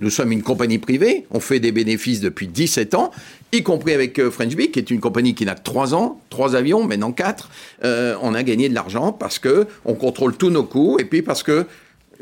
Nous 0.00 0.10
sommes 0.10 0.32
une 0.32 0.42
compagnie 0.42 0.78
privée, 0.78 1.26
on 1.30 1.40
fait 1.40 1.60
des 1.60 1.72
bénéfices 1.72 2.20
depuis 2.20 2.46
17 2.46 2.94
ans, 2.94 3.10
y 3.52 3.62
compris 3.62 3.92
avec 3.92 4.18
euh, 4.18 4.30
French 4.30 4.54
qui 4.56 4.78
est 4.78 4.90
une 4.90 5.00
compagnie 5.00 5.34
qui 5.34 5.44
n'a 5.44 5.54
que 5.54 5.62
3 5.62 5.94
ans, 5.94 6.20
3 6.30 6.56
avions, 6.56 6.84
maintenant 6.84 7.12
4. 7.12 7.48
Euh, 7.84 8.16
on 8.22 8.34
a 8.34 8.42
gagné 8.42 8.68
de 8.68 8.74
l'argent 8.74 9.12
parce 9.12 9.38
que 9.38 9.66
on 9.84 9.94
contrôle 9.94 10.36
tous 10.36 10.50
nos 10.50 10.64
coûts 10.64 10.98
et 10.98 11.04
puis 11.04 11.22
parce 11.22 11.42
que 11.42 11.66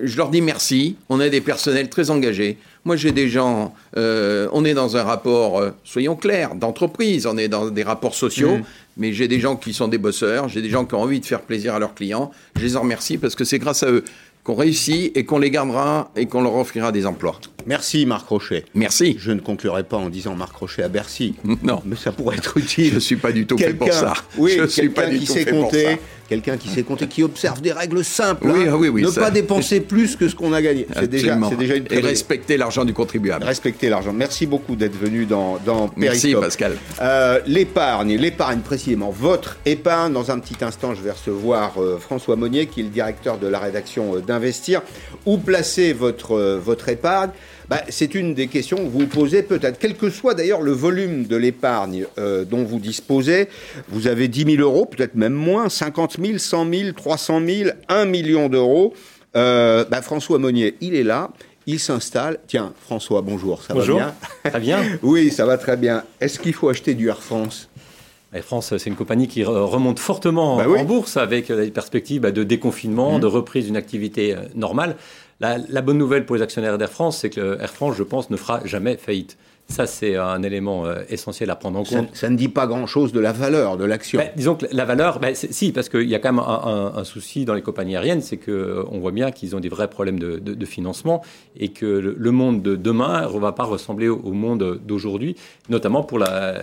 je 0.03 0.17
leur 0.17 0.31
dis 0.31 0.41
merci. 0.41 0.97
On 1.09 1.21
a 1.21 1.29
des 1.29 1.41
personnels 1.43 1.91
très 1.91 2.11
engagés. 2.11 2.57
Moi, 2.85 2.97
j'ai 2.97 3.13
des 3.13 3.29
gens. 3.29 3.75
Euh, 3.97 4.49
on 4.53 4.65
est 4.65 4.75
dans 4.75 4.97
un 4.97 5.03
rapport, 5.03 5.63
soyons 5.85 6.17
clairs, 6.17 6.55
d'entreprise. 6.55 7.27
On 7.27 7.37
est 7.37 7.49
dans 7.49 7.69
des 7.69 7.83
rapports 7.83 8.15
sociaux. 8.15 8.57
Mmh. 8.57 8.65
Mais 8.97 9.13
j'ai 9.13 9.29
des 9.29 9.41
gens 9.41 9.57
qui 9.57 9.73
sont 9.73 9.89
des 9.89 9.99
bosseurs. 9.99 10.49
J'ai 10.49 10.63
des 10.63 10.71
gens 10.71 10.85
qui 10.85 10.95
ont 10.95 11.01
envie 11.01 11.21
de 11.21 11.27
faire 11.27 11.43
plaisir 11.43 11.75
à 11.75 11.79
leurs 11.79 11.95
clients. 11.95 12.31
Je 12.57 12.63
les 12.63 12.77
en 12.77 12.83
remercie 12.83 13.19
parce 13.19 13.35
que 13.35 13.45
c'est 13.45 13.59
grâce 13.59 13.83
à 13.83 13.91
eux 13.91 14.05
qu'on 14.45 14.55
réussit 14.55 15.17
et 15.17 15.25
qu'on 15.25 15.39
les 15.39 15.51
gardera 15.51 16.11
et 16.17 16.27
qu'on 16.27 16.43
leur 16.43 16.55
offrira 16.57 16.93
des 16.93 17.07
emplois. 17.07 17.39
Merci 17.67 18.07
Marc 18.07 18.29
Rochet. 18.29 18.65
Merci. 18.75 19.17
Je 19.19 19.33
ne 19.33 19.41
conclurai 19.41 19.85
pas 19.85 19.97
en 19.97 20.09
disant 20.09 20.35
Marc 20.35 20.57
Rochet 20.57 20.83
à 20.83 20.89
Bercy. 20.89 21.35
Non. 21.63 21.81
Mais 21.85 21.97
ça 21.97 22.11
pourrait 22.11 22.39
être 22.39 22.57
utile. 22.57 22.91
Je 22.91 22.95
ne 22.97 23.01
suis 23.01 23.17
pas 23.17 23.31
du 23.31 23.47
tout 23.47 23.57
fait 23.57 23.75
pour 23.75 23.93
ça. 23.93 24.15
Oui, 24.37 24.57
je 24.59 24.67
suis 24.67 24.89
pas 24.89 25.07
du 25.07 25.21
qui 25.21 25.27
tout 25.27 25.33
sait 25.33 25.45
compter, 25.45 25.99
quelqu'un 26.29 26.57
qui 26.57 26.69
sait 26.69 26.83
compter, 26.83 27.07
qui 27.07 27.23
observe 27.23 27.61
des 27.61 27.73
règles 27.73 28.05
simples. 28.05 28.49
Oui, 28.49 28.67
hein. 28.67 28.75
oui, 28.77 28.89
oui, 28.89 29.03
ne 29.03 29.11
pas 29.11 29.31
dépenser 29.31 29.81
plus 29.81 30.17
que 30.17 30.29
ce 30.29 30.35
qu'on 30.35 30.53
a 30.53 30.63
gagné. 30.63 30.87
C'est 30.95 31.09
déjà, 31.09 31.37
déjà, 31.59 31.77
une 31.77 31.87
Et 31.91 32.01
respecter 32.01 32.57
l'argent 32.57 32.85
du 32.85 32.95
contribuable. 32.95 33.45
Respecter 33.45 33.89
l'argent. 33.89 34.13
Merci 34.13 34.47
beaucoup 34.47 34.77
d'être 34.77 34.99
venu 34.99 35.27
dans, 35.27 35.59
dans 35.65 35.91
Merci 35.97 36.35
Pascal. 36.35 36.77
Euh, 37.01 37.41
l'épargne, 37.47 38.17
l'épargne 38.17 38.61
précisément, 38.61 39.11
votre 39.11 39.59
épargne. 39.67 40.13
Dans 40.13 40.31
un 40.31 40.39
petit 40.39 40.65
instant, 40.65 40.95
je 40.95 41.03
vais 41.03 41.13
recevoir 41.13 41.75
euh, 41.79 41.99
François 41.99 42.37
Monnier, 42.37 42.67
qui 42.67 42.81
est 42.81 42.85
le 42.85 42.89
directeur 42.89 43.39
de 43.39 43.47
la 43.47 43.59
rédaction 43.59 44.17
euh, 44.17 44.21
d'Investir. 44.21 44.83
Où 45.27 45.37
placer 45.39 45.93
votre, 45.93 46.59
votre 46.65 46.89
épargne? 46.89 47.31
Bah, 47.73 47.81
c'est 47.89 48.15
une 48.15 48.35
des 48.35 48.49
questions 48.49 48.77
que 48.77 48.83
vous 48.83 48.99
vous 48.99 49.07
posez 49.07 49.43
peut-être. 49.43 49.79
Quel 49.79 49.97
que 49.97 50.11
soit 50.11 50.35
d'ailleurs 50.35 50.61
le 50.61 50.73
volume 50.73 51.25
de 51.25 51.37
l'épargne 51.37 52.05
euh, 52.19 52.45
dont 52.45 52.65
vous 52.65 52.79
disposez, 52.79 53.49
vous 53.89 54.09
avez 54.09 54.29
10 54.29 54.57
000 54.57 54.63
euros, 54.63 54.85
peut-être 54.85 55.15
même 55.15 55.33
moins, 55.33 55.71
50 55.71 56.19
000, 56.23 56.37
100 56.37 56.71
000, 56.71 56.93
300 56.93 57.41
000, 57.47 57.71
1 57.89 58.05
million 58.05 58.51
d'euros. 58.51 58.93
Euh, 59.37 59.87
bah, 59.91 60.03
François 60.03 60.39
Monnier, 60.39 60.77
il 60.83 60.95
est 60.95 61.03
là. 61.03 61.31
Il 61.67 61.81
s'installe. 61.81 62.41
Tiens, 62.47 62.75
François, 62.85 63.23
bonjour. 63.23 63.63
Ça 63.63 63.73
va 63.73 63.87
bien 63.87 64.15
Très 64.45 64.61
bien? 64.61 64.83
oui, 65.03 65.31
ça 65.31 65.47
va 65.47 65.57
très 65.57 65.79
bien. 65.79 66.05
Est-ce 66.21 66.39
qu'il 66.39 66.53
faut 66.53 66.69
acheter 66.69 66.93
du 66.93 67.09
Air 67.09 67.23
France? 67.23 67.71
Air 68.35 68.45
France, 68.45 68.77
c'est 68.77 68.91
une 68.91 68.97
compagnie 68.97 69.29
qui 69.29 69.45
remonte 69.45 69.99
fortement 69.99 70.57
bah 70.57 70.67
en 70.69 70.85
bourse 70.85 71.17
avec 71.17 71.51
des 71.51 71.71
perspectives 71.71 72.21
de 72.21 72.45
déconfinement, 72.45 73.17
mmh. 73.17 73.21
de 73.21 73.27
reprise 73.27 73.65
d'une 73.67 73.77
activité 73.77 74.35
euh, 74.35 74.41
normale. 74.55 74.97
La, 75.43 75.83
bonne 75.83 75.99
nouvelle 75.99 76.25
pour 76.25 76.37
les 76.37 76.43
actionnaires 76.43 76.79
d'Air 76.79 76.91
France, 76.91 77.19
c'est 77.19 77.31
que 77.31 77.61
Air 77.61 77.71
France, 77.71 77.97
je 77.97 78.05
pense, 78.05 78.31
ne 78.31 78.37
fera 78.37 78.61
jamais 78.65 78.97
faillite. 78.97 79.37
Ça, 79.69 79.87
c'est 79.87 80.17
un 80.17 80.43
élément 80.43 80.85
euh, 80.85 81.03
essentiel 81.09 81.49
à 81.51 81.57
prendre 81.57 81.79
en 81.79 81.85
compte. 81.85 82.09
Ça, 82.13 82.29
ne 82.29 82.37
dit 82.37 82.49
pas 82.49 82.67
grand-chose 82.67 83.13
de 83.13 83.21
la 83.21 83.33
valeur 83.33 83.79
de 83.79 83.85
l'action. 83.85 84.19
Ben, 84.19 84.29
disons 84.37 84.55
que 84.55 84.67
la 84.71 84.85
valeur, 84.85 85.19
ben, 85.19 85.35
si, 85.35 85.73
parce 85.73 85.89
qu'il 85.89 86.09
y 86.09 86.15
a 86.15 86.19
quand 86.19 86.33
même 86.33 86.45
un, 86.45 87.05
souci 87.05 87.45
dans 87.47 87.55
les 87.55 87.63
compagnies 87.63 87.97
aériennes, 87.97 88.21
c'est 88.21 88.37
qu'on 88.37 88.51
euh, 88.53 88.85
voit 89.01 89.13
bien 89.13 89.31
qu'ils 89.31 89.57
ont 89.57 89.61
des 89.61 89.71
vrais 89.71 89.89
problèmes 89.89 90.19
de, 90.19 90.67
financement 90.67 91.23
et 91.59 91.69
que 91.69 91.87
le, 91.87 92.31
monde 92.31 92.63
de 92.63 92.77
demain 92.77 93.23
ne 93.23 93.39
va 93.39 93.53
pas 93.53 93.65
ressembler 93.65 94.09
au, 94.09 94.33
monde 94.33 94.81
d'aujourd'hui, 94.85 95.37
notamment 95.71 96.03
pour 96.03 96.19
la, 96.19 96.55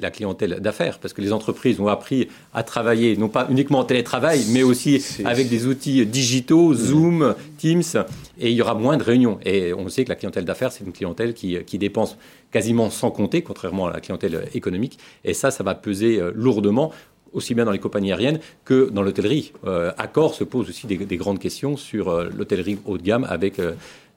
la 0.00 0.10
clientèle 0.10 0.60
d'affaires, 0.60 0.98
parce 1.00 1.12
que 1.12 1.20
les 1.20 1.32
entreprises 1.32 1.80
ont 1.80 1.88
appris 1.88 2.28
à 2.54 2.62
travailler, 2.62 3.16
non 3.16 3.28
pas 3.28 3.46
uniquement 3.50 3.80
en 3.80 3.84
télétravail, 3.84 4.44
mais 4.50 4.62
aussi 4.62 5.04
avec 5.24 5.48
des 5.48 5.66
outils 5.66 6.06
digitaux, 6.06 6.74
Zoom, 6.74 7.34
Teams 7.62 8.04
et 8.40 8.50
il 8.50 8.56
y 8.56 8.62
aura 8.62 8.74
moins 8.74 8.96
de 8.96 9.04
réunions. 9.04 9.38
Et 9.44 9.72
on 9.72 9.88
sait 9.88 10.02
que 10.04 10.08
la 10.08 10.16
clientèle 10.16 10.44
d'affaires, 10.44 10.72
c'est 10.72 10.84
une 10.84 10.92
clientèle 10.92 11.32
qui, 11.32 11.62
qui, 11.64 11.78
dépense 11.78 12.16
quasiment 12.50 12.90
sans 12.90 13.12
compter, 13.12 13.42
contrairement 13.42 13.86
à 13.86 13.92
la 13.92 14.00
clientèle 14.00 14.48
économique. 14.52 14.98
Et 15.24 15.32
ça, 15.32 15.52
ça 15.52 15.62
va 15.62 15.76
peser 15.76 16.20
lourdement 16.34 16.92
aussi 17.32 17.54
bien 17.54 17.64
dans 17.64 17.70
les 17.70 17.78
compagnies 17.78 18.10
aériennes 18.12 18.40
que 18.64 18.90
dans 18.90 19.02
l'hôtellerie. 19.02 19.52
Accor 19.96 20.34
se 20.34 20.44
pose 20.44 20.68
aussi 20.68 20.86
des, 20.86 20.98
des 20.98 21.16
grandes 21.16 21.38
questions 21.38 21.76
sur 21.76 22.24
l'hôtellerie 22.24 22.78
haut 22.84 22.98
de 22.98 23.02
gamme 23.02 23.26
avec 23.28 23.60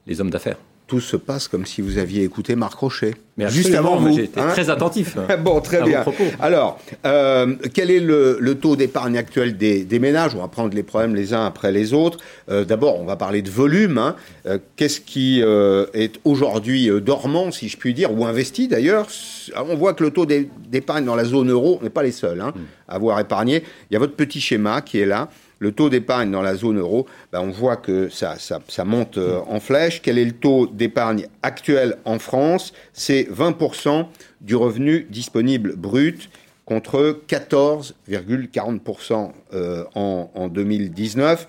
les 0.06 0.20
hommes 0.20 0.30
d'affaires 0.30 0.58
tout 0.86 1.00
se 1.00 1.16
passe 1.16 1.48
comme 1.48 1.66
si 1.66 1.80
vous 1.80 1.98
aviez 1.98 2.22
écouté 2.22 2.54
Marc 2.54 2.78
Rochet. 2.78 3.14
Mais 3.36 3.50
juste 3.50 3.74
avant 3.74 3.96
vous. 3.96 4.14
J'ai 4.14 4.24
été 4.24 4.40
hein 4.40 4.48
très 4.50 4.70
attentif. 4.70 5.16
bon, 5.40 5.60
très 5.60 5.82
bien. 5.82 6.04
Alors, 6.40 6.78
euh, 7.04 7.54
quel 7.74 7.90
est 7.90 8.00
le, 8.00 8.54
taux 8.54 8.76
d'épargne 8.76 9.18
actuel 9.18 9.56
des, 9.56 9.98
ménages? 9.98 10.34
On 10.34 10.40
va 10.40 10.48
prendre 10.48 10.74
les 10.74 10.84
problèmes 10.84 11.14
les 11.14 11.34
uns 11.34 11.44
après 11.44 11.72
les 11.72 11.92
autres. 11.92 12.18
Euh, 12.50 12.64
d'abord, 12.64 13.00
on 13.00 13.04
va 13.04 13.16
parler 13.16 13.42
de 13.42 13.50
volume. 13.50 13.98
Hein. 13.98 14.14
Euh, 14.46 14.58
qu'est-ce 14.76 15.00
qui 15.00 15.40
est 15.40 16.20
aujourd'hui 16.24 16.88
dormant, 17.00 17.50
si 17.50 17.68
je 17.68 17.76
puis 17.76 17.92
dire, 17.92 18.16
ou 18.16 18.24
investi 18.24 18.68
d'ailleurs? 18.68 19.08
On 19.56 19.74
voit 19.74 19.92
que 19.92 20.04
le 20.04 20.10
taux 20.10 20.26
d'épargne 20.26 21.04
dans 21.04 21.16
la 21.16 21.24
zone 21.24 21.50
euro, 21.50 21.78
on 21.80 21.84
n'est 21.84 21.90
pas 21.90 22.02
les 22.02 22.12
seuls 22.12 22.40
hein, 22.40 22.52
hmm. 22.54 22.60
à 22.88 22.94
avoir 22.94 23.18
épargné. 23.20 23.62
Il 23.90 23.94
y 23.94 23.96
a 23.96 23.98
votre 23.98 24.14
petit 24.14 24.40
schéma 24.40 24.80
qui 24.82 24.98
est 24.98 25.06
là 25.06 25.28
le 25.58 25.72
taux 25.72 25.88
d'épargne 25.88 26.30
dans 26.30 26.42
la 26.42 26.54
zone 26.54 26.78
euro, 26.78 27.06
ben, 27.32 27.40
on 27.40 27.50
voit 27.50 27.76
que 27.76 28.08
ça, 28.08 28.36
monte 28.84 29.18
euh, 29.18 29.40
en 29.48 29.60
flèche. 29.60 30.02
Quel 30.02 30.18
est 30.18 30.24
le 30.24 30.32
taux 30.32 30.66
d'épargne 30.66 31.28
actuel 31.42 31.96
en 32.04 32.18
France? 32.18 32.72
C'est 32.92 33.22
20% 33.24 34.06
du 34.40 34.54
revenu 34.54 35.06
disponible 35.08 35.74
brut 35.76 36.28
contre 36.66 37.20
14,40% 37.28 39.30
euh, 39.54 39.84
en, 39.94 40.48
2019. 40.48 41.46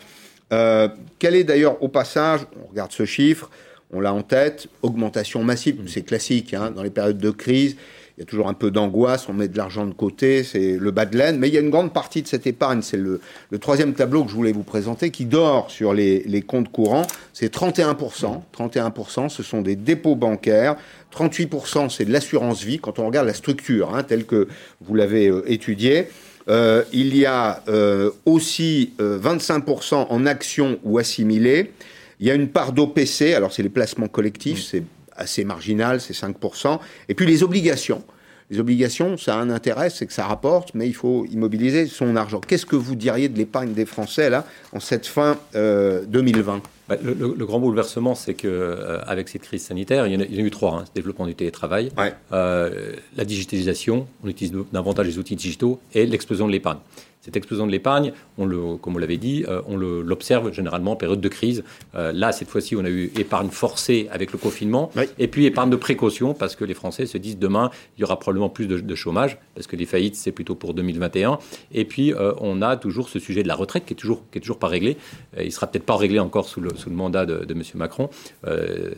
Euh, 0.54 0.88
quel 1.20 1.36
est 1.36 1.44
d'ailleurs 1.44 1.84
au 1.84 1.90
passage, 1.90 2.40
on 2.64 2.68
regarde 2.70 2.94
ce 2.94 3.04
chiffre, 3.06 3.50
on 3.92 4.00
l'a 4.00 4.14
en 4.14 4.22
tête, 4.22 4.68
augmentation 4.82 5.44
massive, 5.44 5.82
c'est 5.88 6.04
classique 6.04 6.54
hein, 6.54 6.72
dans 6.72 6.84
les 6.84 6.90
périodes 6.90 7.18
de 7.18 7.32
crise, 7.32 7.76
il 8.18 8.22
y 8.22 8.24
a 8.24 8.26
toujours 8.26 8.48
un 8.48 8.56
peu 8.56 8.72
d'angoisse, 8.72 9.30
on 9.30 9.34
met 9.34 9.48
de 9.48 9.56
l'argent 9.58 9.86
de 9.86 9.94
côté, 9.94 10.44
c'est 10.44 10.76
le 10.76 10.90
bas 10.90 11.06
de 11.06 11.16
laine, 11.16 11.38
mais 11.38 11.50
il 11.50 11.54
y 11.54 11.58
a 11.58 11.62
une 11.62 11.70
grande 11.70 11.94
partie 11.94 12.24
de 12.24 12.28
cette 12.28 12.48
épargne, 12.48 12.82
c'est 12.82 12.98
le, 12.98 13.22
troisième 13.60 13.94
tableau 13.94 14.24
que 14.24 14.32
je 14.32 14.36
voulais 14.36 14.52
vous 14.52 14.64
présenter, 14.64 15.12
qui 15.12 15.26
dort 15.26 15.70
sur 15.70 15.94
les, 15.94 16.44
comptes 16.48 16.72
courants, 16.72 17.06
c'est 17.32 17.54
31%. 17.54 18.42
31%, 18.58 19.30
ce 19.30 19.44
sont 19.44 19.62
des 19.62 19.76
dépôts 19.76 20.16
bancaires, 20.16 20.78
38%, 21.16 21.92
c'est 21.92 22.06
de 22.06 22.12
l'assurance 22.12 22.64
vie, 22.64 22.80
quand 22.80 22.98
on 22.98 23.06
regarde 23.06 23.28
la 23.28 23.36
structure, 23.36 23.96
hein, 23.96 24.02
telle 24.02 24.26
que 24.26 24.48
vous 24.82 24.96
l'avez 24.96 25.28
euh, 25.28 25.44
étudiée. 25.46 26.08
Euh, 26.50 26.84
il 26.94 27.16
y 27.16 27.28
a 27.28 27.62
euh, 27.68 28.10
aussi 28.26 28.94
25% 29.00 30.08
en 30.10 30.26
actions 30.26 30.80
ou 30.84 30.98
assimilées. 30.98 31.72
Il 32.20 32.26
y 32.26 32.32
a 32.32 32.34
une 32.34 32.48
part 32.48 32.72
d'OPC, 32.72 33.34
alors 33.36 33.54
c'est 33.54 33.62
les 33.62 33.70
placements 33.70 34.08
collectifs, 34.08 34.64
c'est 34.64 34.82
assez 35.18 35.44
marginal, 35.44 36.02
c'est 36.02 36.14
5%. 36.14 36.80
Et 37.10 37.14
puis 37.14 37.26
les 37.26 37.44
obligations. 37.44 38.04
Les 38.50 38.62
obligations, 38.62 39.18
ça 39.18 39.36
a 39.36 39.40
un 39.40 39.50
intérêt, 39.50 39.90
c'est 39.90 40.06
que 40.06 40.14
ça 40.14 40.26
rapporte, 40.26 40.74
mais 40.74 40.88
il 40.88 40.94
faut 40.94 41.26
immobiliser 41.26 41.86
son 41.86 42.16
argent. 42.16 42.40
Qu'est-ce 42.40 42.66
que 42.66 42.78
vous 42.78 42.96
diriez 42.96 43.28
de 43.28 43.38
l'épargne 43.38 43.74
des 43.74 43.86
Français, 43.86 44.30
là, 44.30 44.46
en 44.72 44.80
cette 44.80 45.06
fin 45.06 45.38
2020 45.54 46.54
euh, 46.54 46.60
bah, 46.88 46.96
le, 47.04 47.46
grand 47.46 47.60
bouleversement, 47.60 48.16
c'est 48.16 48.36
que 48.36 48.48
euh, 48.48 49.02
avec 49.06 49.28
cette 49.28 49.42
crise 49.42 49.64
sanitaire, 49.64 50.08
il 50.08 50.14
y 50.14 50.16
en 50.16 50.22
a, 50.22 50.24
eu 50.24 50.50
trois 50.50 50.76
hein, 50.76 50.86
développement 50.96 51.28
du 51.28 51.36
télétravail, 51.36 51.92
euh, 52.32 52.94
la 53.18 53.26
digitalisation, 53.26 54.08
on 54.24 54.30
utilise 54.30 54.54
davantage 54.72 55.08
les 55.08 55.20
outils 55.20 55.36
digitaux, 55.36 55.82
et 55.94 56.06
l'explosion 56.06 56.48
de 56.48 56.54
l'épargne. 56.54 56.80
Cette 57.28 57.36
explosion 57.36 57.68
de 57.68 57.74
l'épargne, 57.74 58.14
on 58.38 58.46
le, 58.46 58.78
comme 58.78 58.96
on 58.96 59.00
l'avait 59.00 59.18
dit, 59.18 59.44
euh, 59.50 59.62
on 59.68 59.76
l'observe 59.76 60.54
généralement 60.54 60.94
en 60.94 60.96
période 60.96 61.20
de 61.20 61.28
crise. 61.28 61.66
Euh, 61.94 62.14
là, 62.14 62.32
cette 62.32 62.48
fois-ci, 62.48 62.78
on 62.78 62.86
a 62.86 62.90
eu 62.90 63.12
épargne 63.20 63.50
forcée 63.50 64.08
avec 64.14 64.32
le 64.32 64.38
confinement, 64.38 64.90
et 65.20 65.28
puis 65.28 65.46
épargne 65.46 65.70
de 65.70 65.76
précaution, 65.76 66.34
parce 66.34 66.56
que 66.56 66.64
les 66.64 66.74
Français 66.74 67.06
se 67.06 67.18
disent 67.18 67.38
demain, 67.38 67.70
il 67.98 68.02
y 68.02 68.04
aura 68.06 68.18
probablement 68.18 68.48
plus 68.48 68.66
de, 68.68 68.96
chômage, 68.96 69.38
parce 69.56 69.68
que 69.68 69.76
les 69.76 69.86
faillites, 69.86 70.16
c'est 70.16 70.32
plutôt 70.32 70.56
pour 70.56 70.74
2021. 70.74 71.38
Et 71.74 71.84
puis, 71.84 72.14
euh, 72.14 72.32
on 72.40 72.62
a 72.62 72.78
toujours 72.78 73.10
ce 73.10 73.20
sujet 73.20 73.44
de 73.44 73.50
la 73.50 73.56
retraite 73.56 73.86
qui 73.86 73.92
est 73.92 73.98
toujours, 73.98 74.24
qui 74.32 74.38
est 74.38 74.42
toujours 74.42 74.60
pas 74.60 74.70
réglé. 74.70 74.96
il 75.38 75.52
sera 75.52 75.68
peut-être 75.68 75.86
pas 75.86 75.98
réglé 75.98 76.20
encore 76.20 76.48
sous 76.48 76.62
le, 76.62 76.70
sous 76.78 76.90
le 76.90 76.96
mandat 76.96 77.26
de, 77.26 77.44
de 77.44 77.54
M. 77.54 77.62
Macron. 77.76 78.10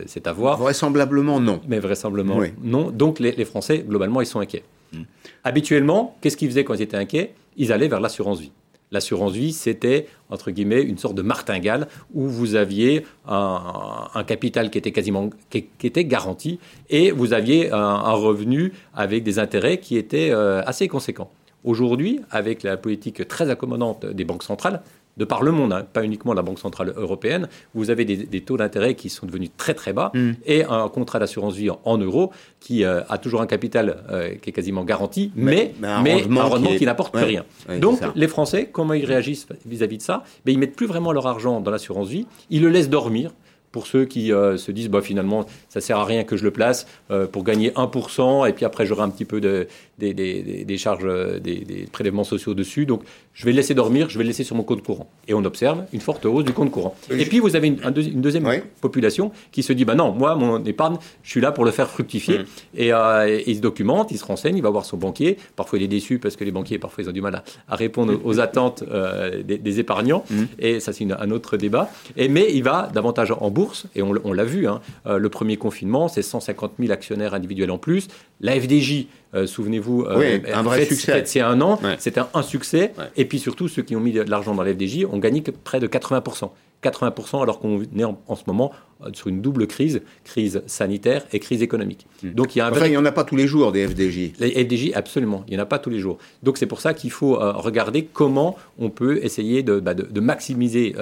c'est 0.06 0.28
à 0.28 0.32
voir. 0.32 0.56
Vraisemblablement 0.56 1.40
non. 1.40 1.60
Mais 1.66 1.80
vraisemblablement 1.80 2.40
non. 2.62 2.92
Donc, 2.92 3.18
les, 3.18 3.32
les 3.32 3.44
Français, 3.44 3.84
globalement, 3.84 4.20
ils 4.20 4.26
sont 4.26 4.38
inquiets. 4.38 4.62
Hmm. 4.92 5.02
Habituellement, 5.42 6.16
qu'est-ce 6.20 6.36
qu'ils 6.36 6.48
faisaient 6.48 6.64
quand 6.64 6.74
ils 6.74 6.82
étaient 6.82 6.96
inquiets? 6.96 7.34
Ils 7.60 7.72
allaient 7.72 7.88
vers 7.88 8.00
l'assurance 8.00 8.40
vie. 8.40 8.52
L'assurance 8.90 9.32
vie, 9.32 9.52
c'était, 9.52 10.08
entre 10.30 10.50
guillemets, 10.50 10.82
une 10.82 10.98
sorte 10.98 11.14
de 11.14 11.22
martingale 11.22 11.86
où 12.12 12.26
vous 12.26 12.56
aviez 12.56 13.06
un, 13.28 14.24
capital 14.26 14.70
qui 14.70 14.78
était 14.78 14.90
quasiment 14.90 15.30
qui, 15.50 15.68
était 15.84 16.04
garanti 16.04 16.58
et 16.88 17.12
vous 17.12 17.32
aviez 17.32 17.70
un, 17.70 18.12
revenu 18.12 18.72
avec 18.94 19.22
des 19.22 19.38
intérêts 19.38 19.78
qui 19.78 19.96
étaient 19.96 20.30
euh, 20.32 20.62
assez 20.64 20.88
conséquents. 20.88 21.30
Aujourd'hui, 21.62 22.20
avec 22.30 22.62
la 22.62 22.76
politique 22.76 23.28
très 23.28 23.50
accommodante 23.50 24.06
des 24.06 24.24
banques 24.24 24.42
centrales, 24.42 24.82
de 25.20 25.24
par 25.26 25.42
le 25.42 25.52
monde, 25.52 25.72
hein, 25.74 25.86
pas 25.92 26.02
uniquement 26.02 26.32
la 26.32 26.40
Banque 26.40 26.58
Centrale 26.58 26.94
Européenne, 26.96 27.46
vous 27.74 27.90
avez 27.90 28.06
des, 28.06 28.40
taux 28.40 28.56
d'intérêt 28.56 28.94
qui 28.94 29.10
sont 29.10 29.26
devenus 29.26 29.50
très 29.58 29.74
très 29.74 29.92
bas 29.92 30.10
mm. 30.14 30.30
et 30.46 30.64
un 30.64 30.88
contrat 30.88 31.18
d'assurance 31.18 31.54
vie 31.54 31.68
en, 31.70 31.98
euros 31.98 32.32
qui 32.58 32.84
euh, 32.84 33.02
a 33.10 33.18
toujours 33.18 33.42
un 33.42 33.46
capital 33.46 34.02
euh, 34.10 34.34
qui 34.36 34.48
est 34.48 34.52
quasiment 34.52 34.82
garanti, 34.82 35.30
mais, 35.36 35.74
un, 35.82 36.02
rendement 36.42 36.74
qui, 36.74 36.86
n'apporte 36.86 37.14
plus 37.14 37.24
rien. 37.24 37.44
Donc 37.78 38.00
les 38.14 38.28
Français, 38.28 38.70
comment 38.72 38.94
ils 38.94 39.04
réagissent 39.04 39.46
vis-à-vis 39.66 39.98
de 39.98 40.02
ça? 40.02 40.24
Ben, 40.46 40.52
Ils 40.52 40.58
mettent 40.58 40.74
plus 40.74 40.86
vraiment 40.86 41.12
leur 41.12 41.26
argent 41.26 41.60
dans 41.60 41.70
l'assurance 41.70 42.08
vie, 42.08 42.26
ils 42.48 42.62
le 42.62 42.70
laissent 42.70 42.88
dormir 42.88 43.32
pour 43.72 43.86
ceux 43.86 44.04
qui 44.04 44.32
euh, 44.32 44.56
se 44.56 44.72
disent 44.72 44.88
bah, 44.88 45.00
finalement 45.00 45.46
ça 45.68 45.80
sert 45.80 45.98
à 45.98 46.04
rien 46.04 46.24
que 46.24 46.36
je 46.36 46.44
le 46.44 46.50
place 46.50 46.86
pour 47.32 47.44
gagner 47.44 47.70
1% 47.70 48.48
et 48.48 48.52
puis 48.52 48.64
après 48.64 48.86
j'aurai 48.86 49.02
un 49.02 49.10
petit 49.10 49.24
peu 49.24 49.40
de, 49.40 49.66
des, 49.98 50.14
des, 50.14 50.64
des 50.64 50.78
charges, 50.78 51.06
des, 51.40 51.86
prélèvements 51.92 52.24
sociaux 52.24 52.54
dessus. 52.54 52.86
Donc 52.86 53.02
je 53.34 53.44
vais 53.44 53.52
le 53.52 53.56
laisser 53.56 53.74
dormir, 53.74 54.08
je 54.10 54.18
vais 54.18 54.24
le 54.24 54.28
laisser 54.28 54.44
sur 54.44 54.56
mon 54.56 54.62
compte 54.62 54.82
courant. 54.82 55.08
Et 55.28 55.34
on 55.34 55.44
observe 55.44 55.84
une 55.92 56.00
forte 56.00 56.26
hausse 56.26 56.44
du 56.44 56.52
compte 56.52 56.70
courant. 56.70 56.94
Et 57.10 57.24
puis 57.26 57.38
vous 57.38 57.56
avez 57.56 57.68
une, 57.68 57.80
une 57.84 58.20
deuxième 58.20 58.48
population 58.80 59.30
qui 59.52 59.62
se 59.62 59.72
dit 59.72 59.84
bah 59.84 59.94
non, 59.94 60.12
moi 60.12 60.34
mon 60.34 60.64
épargne, 60.64 60.96
je 61.22 61.30
suis 61.30 61.40
là 61.40 61.52
pour 61.52 61.64
le 61.64 61.70
faire 61.70 61.88
fructifier. 61.88 62.38
Mmh. 62.38 62.44
Et, 62.76 62.92
euh, 62.92 63.40
il 63.46 63.56
se 63.56 63.60
documente, 63.60 64.10
il 64.10 64.18
se 64.18 64.24
renseigne, 64.24 64.56
il 64.56 64.62
va 64.62 64.70
voir 64.70 64.84
son 64.84 64.96
banquier. 64.96 65.36
Parfois 65.56 65.78
il 65.78 65.84
est 65.84 65.88
déçu 65.88 66.18
parce 66.18 66.36
que 66.36 66.44
les 66.44 66.50
banquiers 66.50 66.78
parfois 66.78 67.04
ils 67.04 67.10
ont 67.10 67.12
du 67.12 67.20
mal 67.20 67.42
à, 67.68 67.76
répondre 67.76 68.14
aux 68.24 68.40
attentes 68.40 68.82
euh, 68.90 69.42
des, 69.42 69.80
épargnants. 69.80 70.24
Mmh. 70.30 70.42
Et 70.58 70.80
ça 70.80 70.92
c'est 70.92 71.06
un 71.10 71.30
autre 71.30 71.56
débat. 71.56 71.90
Et, 72.16 72.28
mais 72.28 72.48
il 72.52 72.62
va 72.62 72.90
davantage 72.92 73.32
en 73.38 73.50
bourse 73.50 73.59
et 73.94 74.02
on, 74.02 74.32
l'a 74.32 74.44
vu. 74.44 74.66
Hein. 74.66 74.80
Euh, 75.06 75.18
le 75.18 75.28
premier 75.28 75.56
confinement, 75.56 76.08
c'est 76.08 76.22
150 76.22 76.72
000 76.78 76.92
actionnaires 76.92 77.34
individuels 77.34 77.70
en 77.70 77.78
plus. 77.78 78.08
La 78.40 78.58
FDJ 78.58 79.06
euh, 79.34 79.46
souvenez-vous, 79.46 80.02
euh, 80.02 80.38
un 80.52 80.62
vrai 80.62 80.84
succès. 80.84 81.22
C'est 81.24 81.40
un 81.40 81.60
an, 81.60 81.78
c'était 81.98 82.20
un, 82.34 82.42
succès. 82.42 82.92
Et 83.16 83.24
puis 83.24 83.38
surtout, 83.38 83.68
ceux 83.68 83.82
qui 83.82 83.94
ont 83.96 84.00
mis 84.00 84.12
de 84.12 84.22
l'argent 84.22 84.54
dans 84.54 84.62
l'FDJ 84.62 85.04
ont 85.10 85.18
gagné 85.18 85.42
près 85.64 85.80
de 85.80 85.86
80%. 85.86 86.50
80% 86.82 87.42
alors 87.42 87.60
qu'on 87.60 87.82
est 87.82 88.04
en, 88.04 88.16
ce 88.34 88.42
moment 88.46 88.72
sur 89.12 89.28
une 89.28 89.40
double 89.40 89.66
crise, 89.66 90.02
crise 90.24 90.62
sanitaire 90.66 91.24
et 91.32 91.38
crise 91.38 91.62
économique. 91.62 92.06
Hmm. 92.22 92.30
Donc 92.30 92.56
il 92.56 92.58
y 92.58 92.62
a 92.62 92.70
il 92.86 92.90
n'y 92.90 92.96
en 92.96 93.04
a 93.04 93.12
pas 93.12 93.24
tous 93.24 93.36
les 93.36 93.46
jours 93.46 93.72
des 93.72 93.86
FDJ. 93.86 94.32
Les 94.40 94.64
FDJ, 94.64 94.92
absolument, 94.94 95.44
il 95.46 95.54
n'y 95.54 95.60
en 95.60 95.62
a 95.62 95.66
pas 95.66 95.78
tous 95.78 95.90
les 95.90 96.00
jours. 96.00 96.18
Donc 96.42 96.58
c'est 96.58 96.66
pour 96.66 96.80
ça 96.80 96.94
qu'il 96.94 97.10
faut 97.10 97.34
regarder 97.36 98.08
comment 98.10 98.56
on 98.78 98.90
peut 98.90 99.20
essayer 99.22 99.62
de, 99.62 99.80
bah, 99.80 99.94
maximiser 100.14 100.94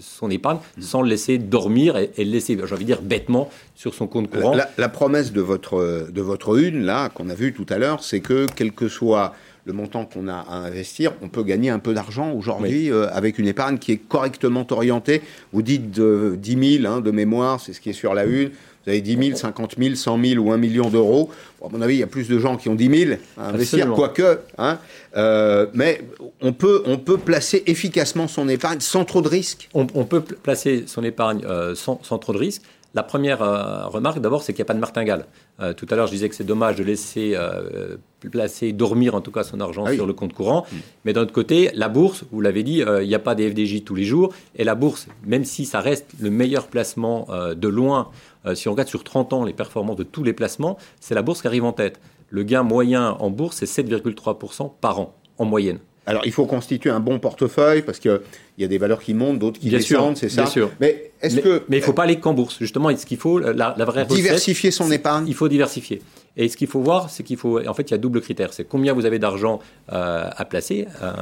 son 0.00 0.30
épargne 0.30 0.58
hmm. 0.76 0.82
sans 0.82 1.02
le 1.02 1.08
laisser 1.08 1.38
dormir 1.38 1.96
et, 1.96 2.10
le 2.18 2.30
laisser, 2.30 2.56
j'ai 2.56 2.74
envie 2.74 2.84
de 2.84 2.90
dire, 2.90 3.02
bêtement 3.02 3.50
sur 3.74 3.94
son 3.94 4.06
compte 4.06 4.30
courant. 4.30 4.54
La, 4.54 4.70
la 4.78 4.88
promesse 4.88 5.32
de 5.32 5.40
votre, 5.40 6.08
de 6.10 6.20
votre 6.20 6.58
une, 6.58 6.84
là, 6.84 7.08
qu'on 7.08 7.28
a 7.30 7.34
vu 7.34 7.52
tout 7.52 7.66
à 7.68 7.78
l'heure, 7.78 8.02
c'est 8.02 8.20
que 8.20 8.46
quel 8.54 8.72
que 8.72 8.88
soit 8.88 9.34
le 9.64 9.72
montant 9.72 10.04
qu'on 10.04 10.28
a 10.28 10.34
à 10.48 10.54
investir, 10.54 11.12
on 11.22 11.28
peut 11.28 11.42
gagner 11.42 11.70
un 11.70 11.78
peu 11.78 11.94
d'argent 11.94 12.32
aujourd'hui 12.32 12.90
euh, 12.90 13.08
avec 13.12 13.38
une 13.38 13.46
épargne 13.46 13.78
qui 13.78 13.92
est 13.92 13.96
correctement 13.96 14.66
orientée. 14.70 15.22
Vous 15.52 15.62
dites 15.62 15.90
de 15.90 16.36
10 16.38 16.78
000 16.82 16.92
hein, 16.92 17.00
de 17.00 17.10
mémoire, 17.10 17.60
c'est 17.60 17.72
ce 17.72 17.80
qui 17.80 17.90
est 17.90 17.94
sur 17.94 18.14
la 18.14 18.24
une. 18.24 18.50
Vous 18.84 18.90
avez 18.90 19.02
10 19.02 19.26
000, 19.28 19.36
50 19.36 19.74
000, 19.78 19.94
100 19.94 20.24
000 20.24 20.42
ou 20.42 20.52
1 20.52 20.56
million 20.56 20.88
d'euros. 20.88 21.30
à 21.62 21.68
mon 21.70 21.82
avis, 21.82 21.96
il 21.96 22.00
y 22.00 22.02
a 22.02 22.06
plus 22.06 22.28
de 22.28 22.38
gens 22.38 22.56
qui 22.56 22.70
ont 22.70 22.74
10 22.74 22.98
000 23.08 23.20
à 23.36 23.48
investir, 23.48 23.92
quoique. 23.92 24.40
Hein, 24.56 24.78
euh, 25.16 25.66
mais 25.74 26.00
on 26.40 26.54
peut, 26.54 26.82
on 26.86 26.96
peut 26.96 27.18
placer 27.18 27.62
efficacement 27.66 28.26
son 28.26 28.48
épargne 28.48 28.80
sans 28.80 29.04
trop 29.04 29.20
de 29.20 29.28
risques. 29.28 29.68
On, 29.74 29.84
peut 29.84 30.22
placer 30.22 30.84
son 30.86 31.04
épargne 31.04 31.42
euh, 31.44 31.74
sans, 31.74 32.00
sans, 32.02 32.18
trop 32.18 32.32
de 32.32 32.38
risques. 32.38 32.62
La 32.92 33.04
première 33.04 33.40
euh, 33.42 33.86
remarque, 33.86 34.18
d'abord, 34.20 34.42
c'est 34.42 34.52
qu'il 34.52 34.62
n'y 34.62 34.66
a 34.66 34.70
pas 34.70 34.74
de 34.74 34.80
martingale. 34.80 35.26
Euh, 35.60 35.72
tout 35.72 35.86
à 35.90 35.94
l'heure, 35.94 36.08
je 36.08 36.12
disais 36.12 36.28
que 36.28 36.34
c'est 36.34 36.44
dommage 36.44 36.76
de 36.76 36.82
laisser 36.82 37.34
euh, 37.36 37.96
placer, 38.32 38.72
dormir 38.72 39.14
en 39.14 39.20
tout 39.20 39.30
cas 39.30 39.44
son 39.44 39.60
argent 39.60 39.84
ah 39.86 39.94
sur 39.94 40.06
le 40.06 40.12
compte 40.12 40.32
courant. 40.32 40.66
Mm. 40.70 40.76
Mais 41.04 41.12
d'un 41.12 41.22
autre 41.22 41.32
côté, 41.32 41.70
la 41.74 41.88
bourse, 41.88 42.24
vous 42.32 42.40
l'avez 42.40 42.64
dit, 42.64 42.82
il 43.00 43.06
n'y 43.06 43.14
a 43.14 43.20
pas 43.20 43.36
des 43.36 43.48
FDJ 43.48 43.84
tous 43.84 43.94
les 43.94 44.04
jours. 44.04 44.34
Et 44.56 44.64
la 44.64 44.74
bourse, 44.74 45.06
même 45.24 45.44
si 45.44 45.66
ça 45.66 45.80
reste 45.80 46.06
le 46.20 46.30
meilleur 46.30 46.66
placement 46.66 47.28
de 47.54 47.68
loin, 47.68 48.10
si 48.54 48.68
on 48.68 48.72
regarde 48.72 48.88
sur 48.88 49.04
30 49.04 49.32
ans 49.32 49.44
les 49.44 49.52
performances 49.52 49.96
de 49.96 50.02
tous 50.02 50.24
les 50.24 50.32
placements, 50.32 50.76
c'est 51.00 51.14
la 51.14 51.22
bourse 51.22 51.42
qui 51.42 51.46
arrive 51.46 51.64
en 51.64 51.72
tête. 51.72 52.00
Le 52.28 52.42
gain 52.42 52.62
moyen 52.62 53.16
en 53.20 53.30
bourse, 53.30 53.56
c'est 53.56 53.82
7,3% 53.82 54.72
par 54.80 55.00
an, 55.00 55.14
en 55.38 55.44
moyenne. 55.44 55.78
Alors, 56.10 56.26
il 56.26 56.32
faut 56.32 56.46
constituer 56.46 56.90
un 56.90 57.00
bon 57.00 57.18
portefeuille 57.18 57.82
parce 57.82 57.98
qu'il 57.98 58.20
il 58.58 58.62
y 58.62 58.64
a 58.64 58.68
des 58.68 58.78
valeurs 58.78 59.00
qui 59.00 59.14
montent, 59.14 59.38
d'autres 59.38 59.60
qui 59.60 59.70
descendent, 59.70 60.16
c'est 60.16 60.28
ça 60.28 60.42
Bien 60.42 60.50
sûr. 60.50 60.70
Mais 60.80 61.12
est-ce 61.22 61.40
que 61.40 61.62
mais 61.68 61.78
il 61.78 61.82
faut 61.82 61.92
pas 61.92 62.02
aller 62.04 62.18
qu'en 62.18 62.34
bourse. 62.34 62.56
Justement, 62.58 62.94
ce 62.96 63.06
qu'il 63.06 63.18
faut, 63.18 63.38
la, 63.38 63.74
la 63.76 63.84
vraie 63.84 64.04
diversifier 64.04 64.70
son 64.70 64.90
épargne. 64.90 65.26
Il 65.28 65.34
faut 65.34 65.48
diversifier. 65.48 66.02
Et 66.36 66.48
ce 66.48 66.56
qu'il 66.56 66.68
faut 66.68 66.80
voir, 66.80 67.10
c'est 67.10 67.22
qu'il 67.22 67.36
faut. 67.36 67.66
En 67.66 67.74
fait, 67.74 67.82
il 67.82 67.90
y 67.90 67.94
a 67.94 67.98
double 67.98 68.20
critère. 68.20 68.52
C'est 68.52 68.64
combien 68.64 68.92
vous 68.92 69.04
avez 69.04 69.18
d'argent 69.18 69.58
euh, 69.92 70.28
à 70.34 70.44
placer, 70.44 70.86
euh, 71.02 71.12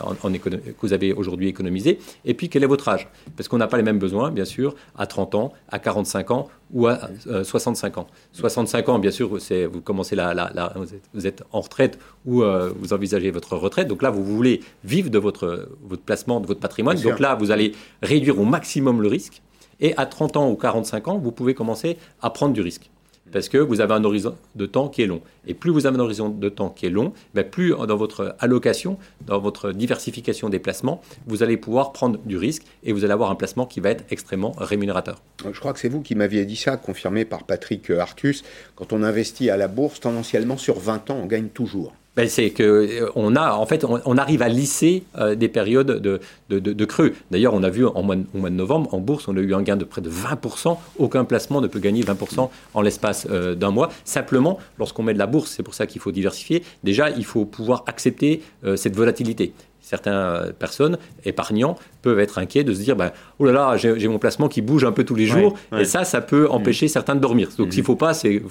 en, 0.00 0.14
que 0.14 0.48
vous 0.80 0.92
avez 0.92 1.12
aujourd'hui 1.12 1.48
économisé, 1.48 1.98
et 2.24 2.34
puis 2.34 2.48
quel 2.48 2.64
est 2.64 2.66
votre 2.66 2.88
âge. 2.88 3.08
Parce 3.36 3.48
qu'on 3.48 3.58
n'a 3.58 3.66
pas 3.66 3.76
les 3.76 3.82
mêmes 3.82 3.98
besoins, 3.98 4.30
bien 4.30 4.44
sûr, 4.44 4.74
à 4.96 5.06
30 5.06 5.34
ans, 5.34 5.52
à 5.68 5.78
45 5.78 6.30
ans 6.30 6.48
ou 6.72 6.86
à 6.86 6.98
65 7.42 7.96
euh, 7.96 8.00
ans. 8.00 8.06
65 8.32 8.88
ans, 8.88 8.98
bien 8.98 9.10
sûr, 9.10 9.28
vous 9.28 9.80
commencez 9.80 10.16
la, 10.16 10.34
la, 10.34 10.74
vous 11.12 11.26
êtes 11.26 11.44
en 11.52 11.60
retraite 11.60 11.98
ou 12.24 12.42
vous 12.42 12.92
envisagez 12.92 13.30
votre 13.30 13.56
retraite. 13.56 13.86
Donc 13.86 14.02
là, 14.02 14.10
vous 14.10 14.24
voulez 14.24 14.60
vivre 14.82 15.10
de 15.10 15.18
votre, 15.18 15.68
votre 15.82 16.02
placement, 16.02 16.40
de 16.40 16.46
votre 16.46 16.60
patrimoine. 16.60 16.98
Donc 17.00 17.20
là, 17.20 17.34
vous 17.34 17.50
allez 17.50 17.72
réduire 18.02 18.40
au 18.40 18.44
maximum 18.44 19.02
le 19.02 19.08
risque. 19.08 19.42
Et 19.80 19.96
à 19.96 20.06
30 20.06 20.36
ans 20.36 20.50
ou 20.50 20.56
45 20.56 21.08
ans, 21.08 21.18
vous 21.18 21.32
pouvez 21.32 21.54
commencer 21.54 21.98
à 22.22 22.30
prendre 22.30 22.54
du 22.54 22.60
risque 22.60 22.90
parce 23.32 23.48
que 23.48 23.58
vous 23.58 23.80
avez 23.80 23.94
un 23.94 24.04
horizon 24.04 24.36
de 24.54 24.66
temps 24.66 24.88
qui 24.88 25.02
est 25.02 25.06
long. 25.06 25.20
Et 25.46 25.54
plus 25.54 25.70
vous 25.70 25.86
avez 25.86 25.96
un 25.96 26.00
horizon 26.00 26.28
de 26.28 26.48
temps 26.48 26.70
qui 26.70 26.86
est 26.86 26.90
long, 26.90 27.12
ben 27.34 27.44
plus 27.44 27.70
dans 27.70 27.96
votre 27.96 28.36
allocation, 28.38 28.98
dans 29.26 29.38
votre 29.38 29.72
diversification 29.72 30.48
des 30.48 30.58
placements, 30.58 31.00
vous 31.26 31.42
allez 31.42 31.56
pouvoir 31.56 31.92
prendre 31.92 32.18
du 32.24 32.36
risque 32.36 32.62
et 32.82 32.92
vous 32.92 33.04
allez 33.04 33.12
avoir 33.12 33.30
un 33.30 33.34
placement 33.34 33.66
qui 33.66 33.80
va 33.80 33.90
être 33.90 34.04
extrêmement 34.10 34.52
rémunérateur. 34.56 35.20
Je 35.44 35.58
crois 35.58 35.72
que 35.72 35.78
c'est 35.78 35.88
vous 35.88 36.00
qui 36.00 36.14
m'aviez 36.14 36.44
dit 36.44 36.56
ça, 36.56 36.76
confirmé 36.76 37.24
par 37.24 37.44
Patrick 37.44 37.90
Artus. 37.90 38.44
Quand 38.76 38.92
on 38.92 39.02
investit 39.02 39.50
à 39.50 39.56
la 39.56 39.68
bourse, 39.68 40.00
tendanciellement 40.00 40.56
sur 40.56 40.78
20 40.78 41.10
ans, 41.10 41.18
on 41.22 41.26
gagne 41.26 41.48
toujours 41.48 41.94
ben 42.16 42.28
c'est 42.28 42.50
que 42.50 42.62
euh, 42.62 43.10
on 43.16 43.36
a 43.36 43.52
en 43.52 43.66
fait 43.66 43.84
on, 43.84 44.16
arrive 44.18 44.42
à 44.42 44.48
lisser 44.48 45.04
euh, 45.18 45.34
des 45.34 45.48
périodes 45.48 46.00
de, 46.00 46.20
de, 46.48 46.84
creux. 46.84 47.14
D'ailleurs, 47.30 47.54
on 47.54 47.62
a 47.62 47.70
vu 47.70 47.86
en 47.86 48.02
mois, 48.02 48.16
au 48.34 48.38
mois 48.38 48.50
de 48.50 48.54
novembre 48.54 48.94
en 48.94 49.00
bourse, 49.00 49.26
on 49.28 49.36
a 49.36 49.40
eu 49.40 49.54
un 49.54 49.62
gain 49.62 49.76
de 49.76 49.84
près 49.84 50.00
de 50.00 50.10
20%. 50.10 50.76
Aucun 50.98 51.24
placement 51.24 51.60
ne 51.60 51.66
peut 51.66 51.80
gagner 51.80 52.02
20% 52.02 52.48
en 52.74 52.80
l'espace 52.82 53.26
euh, 53.30 53.54
d'un 53.54 53.70
mois. 53.70 53.90
Simplement, 54.04 54.58
lorsqu'on 54.78 55.02
met 55.02 55.14
de 55.14 55.18
la 55.18 55.26
bourse, 55.26 55.50
c'est 55.50 55.62
pour 55.62 55.74
ça 55.74 55.86
qu'il 55.86 56.00
faut 56.00 56.12
diversifier. 56.12 56.62
Déjà, 56.84 57.10
il 57.10 57.24
faut 57.24 57.44
pouvoir 57.44 57.84
accepter 57.86 58.42
cette 58.76 58.96
volatilité 58.96 59.52
certaines 59.84 60.52
personnes, 60.58 60.98
épargnants, 61.24 61.76
peuvent 62.04 62.20
être 62.20 62.38
inquiets 62.38 62.64
de 62.64 62.72
se 62.72 62.80
dire 62.80 62.94
ben, 62.94 63.10
oh 63.38 63.46
là 63.46 63.52
là, 63.52 63.76
j'ai 63.76 64.08
mon 64.08 64.18
placement 64.18 64.48
qui 64.48 64.60
bouge 64.60 64.84
un 64.84 64.92
peu 64.92 65.04
tous 65.04 65.14
les 65.14 65.26
jours, 65.26 65.54
et 65.76 65.84
ça, 65.84 66.04
ça 66.04 66.20
peut 66.20 66.48
empêcher 66.50 66.86
certains 66.86 67.14
de 67.16 67.20
dormir. 67.20 67.48
Donc, 67.58 67.70
ce 67.70 67.74
qu'il 67.74 67.84
faut 67.84 67.96
pas, 67.96 68.14
c'est 68.14 68.42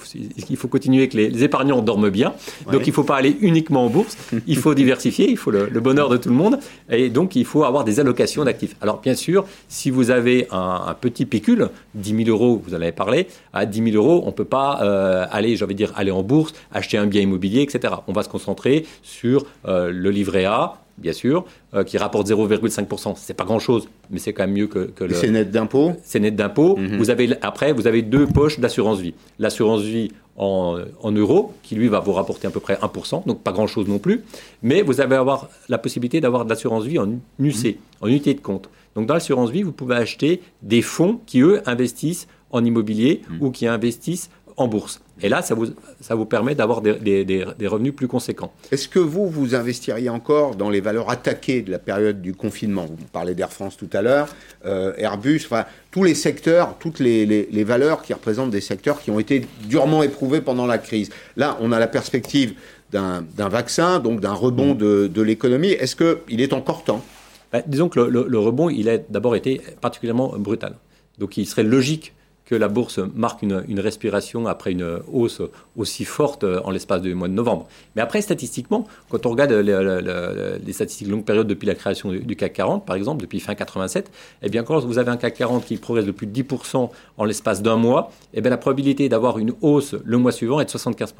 qu'il 0.45 0.57
faut 0.57 0.67
continuer 0.67 1.07
que 1.07 1.17
les, 1.17 1.43
épargnants 1.43 1.81
dorment 1.81 2.09
bien. 2.09 2.33
Donc, 2.71 2.87
il 2.87 2.89
ne 2.89 2.93
faut 2.93 3.03
pas 3.03 3.15
aller 3.15 3.37
uniquement 3.41 3.85
en 3.85 3.89
bourse, 3.89 4.17
il 4.47 4.57
faut 4.57 4.73
diversifier, 4.73 5.29
il 5.29 5.37
faut 5.37 5.51
le, 5.51 5.79
bonheur 5.79 6.09
de 6.09 6.17
tout 6.17 6.29
le 6.29 6.35
monde, 6.35 6.57
et 6.89 7.09
donc 7.09 7.35
il 7.35 7.45
faut 7.45 7.63
avoir 7.63 7.83
des 7.83 7.99
allocations 7.99 8.43
d'actifs. 8.43 8.75
Alors, 8.81 8.99
bien 9.01 9.15
sûr, 9.15 9.45
si 9.67 9.89
vous 9.89 10.09
avez 10.11 10.47
un, 10.51 10.95
petit 10.99 11.25
pécule, 11.25 11.69
10 11.95 12.25
000 12.25 12.29
euros, 12.29 12.61
vous 12.65 12.73
en 12.73 12.81
avez 12.81 12.91
parlé, 12.91 13.27
à 13.53 13.65
10 13.65 13.91
000 13.91 13.95
euros, 13.95 14.23
on 14.23 14.27
ne 14.27 14.31
peut 14.31 14.45
pas 14.45 14.79
euh, 14.81 15.25
aller, 15.29 15.55
j'avais 15.55 15.73
dire, 15.73 15.91
aller 15.95 16.11
en 16.11 16.23
bourse, 16.23 16.53
acheter 16.71 16.97
un 16.97 17.05
bien 17.05 17.21
immobilier, 17.21 17.61
etc. 17.61 17.93
On 18.07 18.13
va 18.13 18.23
se 18.23 18.29
concentrer 18.29 18.85
sur 19.03 19.45
euh, 19.67 19.91
le 19.91 20.09
livret 20.09 20.45
A, 20.45 20.79
bien 20.97 21.13
sûr, 21.13 21.45
euh, 21.75 21.83
qui 21.83 21.97
rapporte 21.97 22.27
0,5%. 22.27 23.13
C'est 23.17 23.33
pas 23.33 23.45
grand-chose, 23.45 23.89
mais 24.11 24.19
c'est 24.19 24.33
quand 24.33 24.43
même 24.43 24.55
mieux 24.55 24.67
que, 24.67 24.91
le. 25.03 25.13
C'est 25.13 25.29
net 25.29 25.49
d'impôt. 25.51 25.93
C'est 26.03 26.19
net 26.19 26.35
d'impôt. 26.35 26.77
Mhm. 26.77 26.97
Vous 26.97 27.09
avez 27.09 27.35
après, 27.41 27.73
vous 27.73 27.87
avez 27.87 28.01
deux 28.01 28.27
poches 28.27 28.59
d'assurance 28.59 28.99
vie. 28.99 29.13
L'assurance 29.39 29.81
vie 29.81 30.11
en, 30.35 30.77
euros, 31.11 31.53
qui 31.63 31.75
lui 31.75 31.87
va 31.87 31.99
vous 31.99 32.13
rapporter 32.13 32.47
à 32.47 32.51
peu 32.51 32.59
près 32.59 32.75
1%, 32.75 33.25
donc 33.25 33.41
pas 33.41 33.51
grand-chose 33.51 33.87
non 33.87 33.99
plus. 33.99 34.23
Mais 34.61 34.81
vous 34.81 35.01
allez 35.01 35.15
avoir 35.15 35.49
la 35.69 35.77
possibilité 35.77 36.21
d'avoir 36.21 36.45
de 36.45 36.49
l'assurance 36.49 36.85
vie 36.85 36.99
en 36.99 37.07
UC, 37.39 37.65
mhm. 37.65 37.73
en 38.01 38.07
unité 38.07 38.33
de 38.33 38.39
compte. 38.39 38.69
Donc 38.95 39.07
dans 39.07 39.13
l'assurance 39.15 39.49
vie, 39.49 39.63
vous 39.63 39.71
pouvez 39.71 39.95
acheter 39.95 40.41
des 40.61 40.81
fonds 40.81 41.19
qui 41.25 41.41
eux 41.41 41.61
investissent 41.65 42.27
en 42.51 42.63
immobilier 42.63 43.21
mhm. 43.29 43.37
ou 43.41 43.51
qui 43.51 43.67
investissent 43.67 44.29
en 44.57 44.67
bourse. 44.67 45.01
Et 45.21 45.29
là, 45.29 45.41
ça 45.41 45.55
vous, 45.55 45.67
ça 46.01 46.15
vous 46.15 46.25
permet 46.25 46.55
d'avoir 46.55 46.81
des, 46.81 47.23
des, 47.23 47.67
revenus 47.67 47.95
plus 47.95 48.07
conséquents. 48.07 48.51
Est-ce 48.71 48.87
que 48.87 48.99
vous, 48.99 49.27
vous 49.27 49.55
investiriez 49.55 50.09
encore 50.09 50.55
dans 50.55 50.69
les 50.69 50.81
valeurs 50.81 51.09
attaquées 51.09 51.61
de 51.61 51.71
la 51.71 51.79
période 51.79 52.21
du 52.21 52.33
confinement? 52.33 52.85
Vous 52.85 52.97
parlez 53.11 53.35
d'Air 53.35 53.51
France 53.51 53.77
tout 53.77 53.89
à 53.93 54.01
l'heure, 54.01 54.27
euh, 54.65 54.93
Airbus, 54.97 55.41
enfin, 55.45 55.65
tous 55.91 56.03
les 56.03 56.15
secteurs, 56.15 56.77
toutes 56.79 56.99
les, 56.99 57.25
les, 57.25 57.63
valeurs 57.63 58.01
qui 58.01 58.13
représentent 58.13 58.51
des 58.51 58.61
secteurs 58.61 59.01
qui 59.01 59.11
ont 59.11 59.19
été 59.19 59.45
durement 59.67 60.03
éprouvés 60.03 60.41
pendant 60.41 60.65
la 60.65 60.77
crise. 60.77 61.09
Là, 61.37 61.57
on 61.61 61.71
a 61.71 61.79
la 61.79 61.87
perspective 61.87 62.55
d'un 62.91 63.23
vaccin, 63.49 63.99
donc 63.99 64.19
d'un 64.19 64.33
rebond 64.33 64.75
de, 64.75 65.07
de 65.07 65.21
l'économie. 65.21 65.71
Est-ce 65.71 65.95
qu'il 65.95 66.41
est 66.41 66.53
encore 66.53 66.83
temps? 66.83 67.03
Ben, 67.51 67.63
Disons 67.65 67.89
que 67.89 67.99
le, 67.99 68.25
le 68.27 68.39
rebond, 68.39 68.69
il 68.69 68.89
a 68.89 68.97
d'abord 68.97 69.35
été 69.35 69.61
particulièrement 69.81 70.35
brutal. 70.37 70.75
Donc 71.17 71.37
il 71.37 71.45
serait 71.45 71.63
logique 71.63 72.13
que 72.45 72.55
la 72.55 72.67
bourse 72.67 72.99
marque 73.15 73.41
une, 73.41 73.79
respiration 73.79 74.47
après 74.47 74.71
une 74.71 74.99
hausse 75.11 75.41
aussi 75.77 76.05
forte 76.05 76.43
en 76.43 76.71
l'espace 76.71 77.01
du 77.01 77.15
mois 77.15 77.27
de 77.27 77.33
novembre. 77.33 77.67
Mais 77.95 78.01
après, 78.01 78.21
statistiquement, 78.21 78.85
quand 79.09 79.25
on 79.25 79.29
regarde 79.29 79.51
les, 79.51 80.73
statistiques 80.73 81.07
longue 81.07 81.25
période 81.25 81.47
depuis 81.47 81.67
la 81.67 81.75
création 81.75 82.11
du, 82.11 82.35
CAC 82.35 82.53
40, 82.53 82.85
par 82.85 82.95
exemple, 82.95 83.21
depuis 83.21 83.39
fin 83.39 83.55
87, 83.55 84.11
eh 84.41 84.49
bien, 84.49 84.63
quand 84.63 84.79
vous 84.79 84.97
avez 84.97 85.11
un 85.11 85.17
CAC 85.17 85.35
40 85.35 85.65
qui 85.65 85.77
progresse 85.77 86.05
de 86.05 86.11
plus 86.11 86.27
de 86.27 86.41
10% 86.41 86.89
en 87.17 87.25
l'espace 87.25 87.61
d'un 87.61 87.77
mois, 87.77 88.11
eh 88.33 88.41
bien, 88.41 88.49
la 88.49 88.57
probabilité 88.57 89.09
d'avoir 89.09 89.37
une 89.37 89.53
hausse 89.61 89.95
le 90.03 90.17
mois 90.17 90.31
suivant 90.31 90.59
est 90.59 90.65
de 90.65 90.69
75%. 90.69 91.13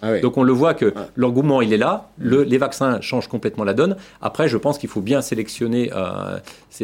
Ah 0.00 0.18
Donc 0.20 0.36
on 0.36 0.42
le 0.42 0.52
voit 0.52 0.74
que 0.74 0.94
l'engouement, 1.16 1.60
il 1.60 1.72
est 1.72 1.78
là, 1.78 2.10
les 2.20 2.58
vaccins 2.58 3.00
changent 3.00 3.28
complètement 3.28 3.64
la 3.64 3.74
donne. 3.74 3.96
Après, 4.20 4.48
je 4.48 4.56
pense 4.56 4.78
qu'il 4.78 4.88
faut 4.88 5.00
bien 5.00 5.22
sélectionner 5.22 5.90
euh, 5.94 6.38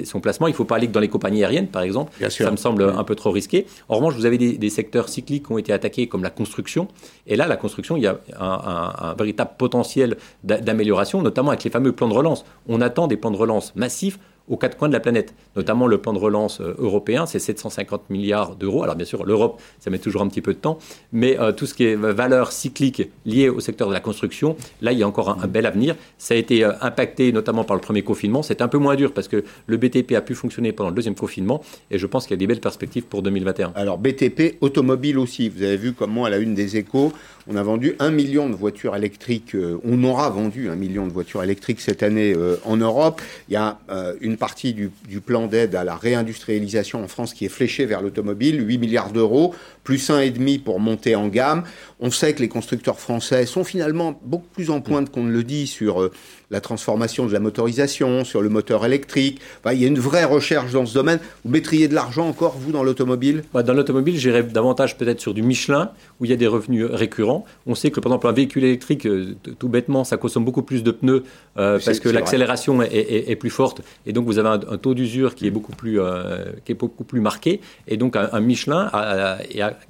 son 0.05 0.21
placement. 0.21 0.49
Il 0.49 0.53
ne 0.53 0.57
faut 0.57 0.65
pas 0.65 0.77
aller 0.77 0.89
que 0.89 0.93
dans 0.93 1.01
les 1.01 1.09
compagnies 1.09 1.45
aériennes, 1.45 1.69
par 1.69 1.83
exemple. 1.83 2.13
Ça 2.29 2.51
me 2.51 2.57
semble 2.57 2.83
un 2.83 3.05
peu 3.05 3.15
trop 3.15 3.31
risqué. 3.31 3.67
En 3.89 3.97
revanche, 3.97 4.15
vous 4.15 4.27
avez 4.27 4.39
des, 4.39 4.71
secteurs 4.71 5.09
cycliques 5.09 5.47
qui 5.47 5.53
ont 5.53 5.59
été 5.59 5.73
attaqués, 5.73 6.07
comme 6.07 6.23
la 6.23 6.31
construction. 6.31 6.89
Et 7.27 7.37
là, 7.37 7.47
la 7.47 7.57
construction, 7.57 7.97
il 7.97 8.03
y 8.03 8.07
a 8.07 8.19
un, 8.39 9.15
véritable 9.15 9.53
potentiel 9.59 10.17
d'amélioration, 10.43 11.23
notamment 11.23 11.51
avec 11.51 11.65
les 11.65 11.71
fameux 11.71 11.93
plans 11.93 12.09
de 12.09 12.15
relance. 12.15 12.45
On 12.69 12.81
attend 12.81 13.07
des 13.07 13.17
plans 13.17 13.31
de 13.31 13.37
relance 13.37 13.75
massifs 13.77 14.19
aux 14.49 14.57
quatre 14.57 14.77
coins 14.77 14.89
de 14.89 14.93
la 14.93 15.01
planète, 15.01 15.35
notamment 15.57 15.87
le 15.87 15.99
plan 15.99 16.13
de 16.13 16.19
relance 16.19 16.61
euh, 16.61 16.75
européen, 16.79 17.25
c'est 17.25 17.39
750 17.39 18.11
milliards 18.11 18.57
d'euros. 18.57 18.83
Alors 18.83 18.95
bien 18.95 19.07
sûr, 19.07 19.25
l'Europe, 19.25 19.61
ça 19.81 19.91
met 19.91 19.99
toujours 19.99 20.21
un 20.21 20.29
petit 20.29 20.43
peu 20.43 20.53
de 20.53 20.59
temps, 20.59 20.79
mais 21.13 21.39
euh, 21.41 21.53
tout 21.53 21.65
ce 21.67 21.73
qui 21.73 21.85
est 21.85 21.97
valeur 21.97 22.53
cyclique 22.53 23.11
liée 23.25 23.49
au 23.49 23.61
secteur 23.61 23.89
de 23.89 23.95
la 23.95 24.01
construction, 24.01 24.57
là, 24.83 24.93
il 24.93 24.99
y 24.99 25.03
a 25.03 25.09
encore 25.09 25.31
un, 25.43 25.47
bel 25.47 25.65
avenir. 25.65 25.97
Ça 26.19 26.35
a 26.35 26.37
été 26.37 26.63
euh, 26.63 26.73
impacté 26.83 27.33
notamment 27.33 27.65
par 27.65 27.75
le 27.75 27.81
premier 27.81 28.03
confinement. 28.03 28.43
C'est 28.43 28.61
un 28.61 28.69
peu 28.69 28.79
moins 28.79 28.97
dur 28.97 29.15
parce 29.15 29.29
que 29.29 29.45
le 29.67 29.77
BTP 29.79 30.13
a 30.13 30.21
pu 30.21 30.35
fonctionner 30.35 30.73
pendant 30.73 30.91
le 30.91 30.97
deuxième 30.97 31.15
confinement, 31.15 31.63
et 31.91 31.99
je 31.99 32.07
pense 32.07 32.27
qu'il 32.27 32.33
y 32.33 32.39
a 32.39 32.41
des 32.41 32.47
belles 32.47 32.61
perspectives 32.61 33.05
pour 33.05 33.23
2021. 33.23 33.73
Alors 33.75 33.97
BTP, 33.97 34.59
automobile 34.61 35.19
aussi. 35.19 35.49
Vous 35.49 35.63
avez 35.63 35.79
vu 35.79 35.93
comment 35.93 36.27
à 36.27 36.31
la 36.31 36.37
une 36.37 36.55
des 36.55 36.77
échos, 36.77 37.13
on 37.49 37.57
a 37.57 37.63
vendu 37.63 37.95
un 37.99 38.11
million 38.11 38.51
de 38.51 38.55
voitures 38.55 38.95
électriques, 38.95 39.57
on 39.85 40.05
aura 40.05 40.29
vendu 40.31 40.69
un 40.69 40.77
million 40.77 41.07
de 41.07 41.13
voitures 41.13 41.43
électriques 41.43 41.81
cette 41.81 42.03
année 42.03 42.35
en 42.65 42.77
Europe. 42.77 43.21
Il 43.49 43.55
y 43.55 43.57
a 43.57 43.79
une 44.21 44.34
une 44.35 44.39
partie 44.39 44.75
du, 44.75 44.91
plan 45.21 45.47
d'aide 45.47 45.77
à 45.77 45.85
la 45.85 45.95
réindustrialisation 45.95 47.05
en 47.05 47.07
France 47.07 47.35
qui 47.35 47.45
est 47.45 47.49
fléchée 47.49 47.87
vers 47.87 48.03
l'automobile, 48.03 48.67
8 48.67 48.79
milliards 48.79 49.13
d'euros, 49.13 49.55
plus 49.85 50.11
1,5 50.11 50.63
pour 50.63 50.81
monter 50.81 51.15
en 51.15 51.29
gamme. 51.29 51.63
On 52.01 52.11
sait 52.11 52.35
que 52.35 52.41
les 52.41 52.49
constructeurs 52.49 52.99
français 52.99 53.47
sont 53.47 53.65
finalement 53.65 54.19
beaucoup 54.25 54.49
plus 54.53 54.71
en 54.71 54.81
pointe 54.81 55.11
qu'on 55.11 55.23
ne 55.23 55.31
le 55.31 55.45
dit 55.45 55.67
sur 55.67 56.03
euh, 56.03 56.11
la 56.51 56.61
transformation 56.61 57.27
de 57.27 57.33
la 57.33 57.41
motorisation, 57.41 58.25
sur 58.25 58.41
le 58.41 58.49
moteur 58.49 58.85
électrique. 58.87 59.41
il 59.73 59.79
y 59.79 59.85
a 59.85 59.89
une 59.89 59.99
vraie 59.99 60.25
recherche 60.25 60.73
dans 60.73 60.87
ce 60.87 60.95
domaine. 60.95 61.19
Vous 61.45 61.51
mettriez 61.51 61.89
de 61.89 61.95
l'argent 61.95 62.29
encore, 62.29 62.57
vous, 62.59 62.73
dans 62.73 62.83
l'automobile? 62.85 63.45
Bah, 63.53 63.63
Dans 63.63 63.75
l'automobile, 63.75 64.17
j'irais 64.19 64.43
davantage 64.43 64.97
peut-être 64.97 65.21
sur 65.21 65.35
du 65.35 65.43
Michelin, 65.43 65.91
où 66.21 66.25
il 66.25 66.31
y 66.31 66.35
a 66.35 66.37
des 66.37 66.47
revenus 66.47 66.87
récurrents. 66.87 67.45
On 67.67 67.75
sait 67.75 67.91
que, 67.91 68.01
par 68.01 68.13
exemple, 68.13 68.29
un 68.29 68.33
véhicule 68.33 68.65
électrique, 68.65 69.07
euh, 69.07 69.37
tout 69.59 69.69
bêtement, 69.69 70.05
ça 70.05 70.17
consomme 70.17 70.45
beaucoup 70.45 70.63
plus 70.63 70.83
de 70.83 70.91
pneus 70.91 71.25
euh, 71.57 71.79
parce 71.85 72.01
que 72.01 72.09
l'accélération 72.09 72.83
est, 72.83 73.37
plus 73.37 73.51
forte. 73.51 73.81
Et 74.07 74.13
donc, 74.13 74.27
vous 74.27 74.39
avez 74.39 74.49
un, 74.49 74.79
taux 74.79 74.95
d'usure 74.95 75.35
qui, 75.35 75.47
est 75.47 75.51
beaucoup 75.51 75.73
plus, 75.73 76.01
euh, 76.01 76.45
qui 76.65 76.73
est 76.73 76.77
beaucoup 76.77 77.05
plus 77.05 77.21
marqué. 77.21 77.61
Et 77.89 77.97
donc, 77.97 78.17
un, 78.17 78.41
Michelin 78.41 78.91
a, 78.93 79.39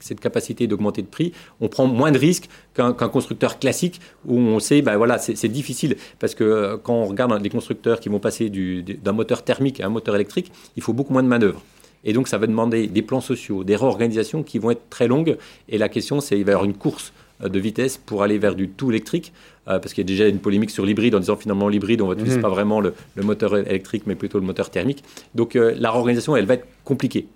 cette 0.00 0.20
capacité 0.20 0.66
d'augmenter 0.66 1.02
de 1.02 1.06
prix. 1.06 1.32
On 1.60 1.68
prend 1.68 1.86
moins 1.86 2.12
de 2.12 2.18
risques 2.18 2.48
qu'un 2.74 2.92
constructeur 2.92 3.58
classique 3.58 4.00
où 4.26 4.38
on 4.38 4.58
sait, 4.58 4.82
ben 4.82 4.96
voilà, 4.96 5.18
c'est 5.18 5.48
difficile 5.48 5.96
parce 6.18 6.34
que 6.34 6.44
euh, 6.44 6.76
quand 6.76 6.94
on 6.94 7.06
regarde 7.06 7.42
les 7.42 7.50
constructeurs 7.50 8.00
qui 8.00 8.08
vont 8.08 8.18
passer 8.20 8.50
d'un 8.50 9.12
moteur 9.12 9.42
thermique 9.42 9.80
à 9.80 9.86
un 9.86 9.90
moteur 9.90 10.14
électrique, 10.14 10.52
il 10.76 10.82
faut 10.82 10.92
beaucoup 10.92 11.12
moins 11.12 11.22
de 11.22 11.28
manœuvres. 11.28 11.62
Et 12.04 12.12
donc, 12.12 12.28
ça 12.28 12.38
va 12.38 12.46
demander 12.46 12.86
des 12.86 13.02
plans 13.02 13.22
sociaux, 13.22 13.64
des 13.64 13.76
réorganisations 13.76 14.42
qui 14.42 14.58
vont 14.58 14.70
être 14.70 14.88
très 14.90 15.08
longues. 15.08 15.36
Et 15.68 15.78
la 15.78 15.88
question, 15.88 16.20
c'est 16.20 16.38
il 16.38 16.44
va 16.44 16.52
y 16.52 16.54
avoir 16.54 16.66
une 16.66 16.74
course 16.74 17.12
euh, 17.42 17.48
de 17.48 17.58
vitesse 17.58 17.96
pour 17.96 18.22
aller 18.22 18.38
vers 18.38 18.54
du 18.54 18.68
tout 18.68 18.90
électrique, 18.90 19.32
euh, 19.68 19.78
parce 19.78 19.94
qu'il 19.94 20.02
y 20.02 20.06
a 20.06 20.08
déjà 20.08 20.28
une 20.28 20.38
polémique 20.38 20.70
sur 20.70 20.84
l'hybride 20.84 21.14
en 21.14 21.20
disant 21.20 21.36
finalement 21.36 21.68
l'hybride, 21.68 22.02
on 22.02 22.10
n'utilise 22.10 22.38
mmh. 22.38 22.42
pas 22.42 22.50
vraiment 22.50 22.80
le, 22.80 22.92
moteur 23.22 23.56
électrique, 23.56 24.02
mais 24.06 24.16
plutôt 24.16 24.38
le 24.38 24.44
moteur 24.44 24.70
thermique. 24.70 25.02
Donc, 25.34 25.54
la 25.54 25.90
réorganisation, 25.90 26.36
elle 26.36 26.46
va 26.46 26.54
être 26.54 26.66
compliquée. 26.84 27.26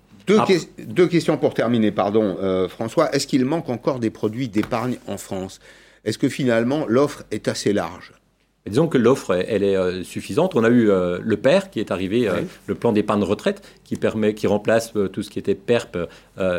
Deux, 0.77 1.07
questions 1.07 1.37
pour 1.37 1.53
terminer, 1.53 1.91
pardon, 1.91 2.37
François. 2.69 3.13
Est-ce 3.13 3.27
qu'il 3.27 3.45
manque 3.45 3.69
encore 3.69 3.99
des 3.99 4.09
produits 4.09 4.47
d'épargne 4.47 4.97
en 5.07 5.17
France? 5.17 5.59
Est-ce 6.05 6.17
que 6.17 6.29
finalement 6.29 6.85
l'offre 6.87 7.23
est 7.31 7.47
assez 7.47 7.73
large? 7.73 8.13
Disons 8.69 8.87
que 8.87 8.97
l'offre, 8.97 9.33
elle 9.47 9.63
est 9.63 9.75
euh, 9.75 10.03
suffisante. 10.03 10.55
On 10.55 10.63
a 10.63 10.69
eu 10.69 10.89
euh, 10.89 11.17
le 11.21 11.37
PER 11.37 11.71
qui 11.71 11.79
est 11.79 11.91
arrivé, 11.91 12.27
euh, 12.27 12.41
le 12.67 12.75
plan 12.75 12.91
d'épargne 12.91 13.23
retraite, 13.23 13.63
qui 13.83 13.95
permet, 13.95 14.33
qui 14.33 14.47
remplace 14.47 14.93
tout 15.11 15.23
ce 15.23 15.29
qui 15.29 15.39
était 15.39 15.55
PERP 15.55 15.97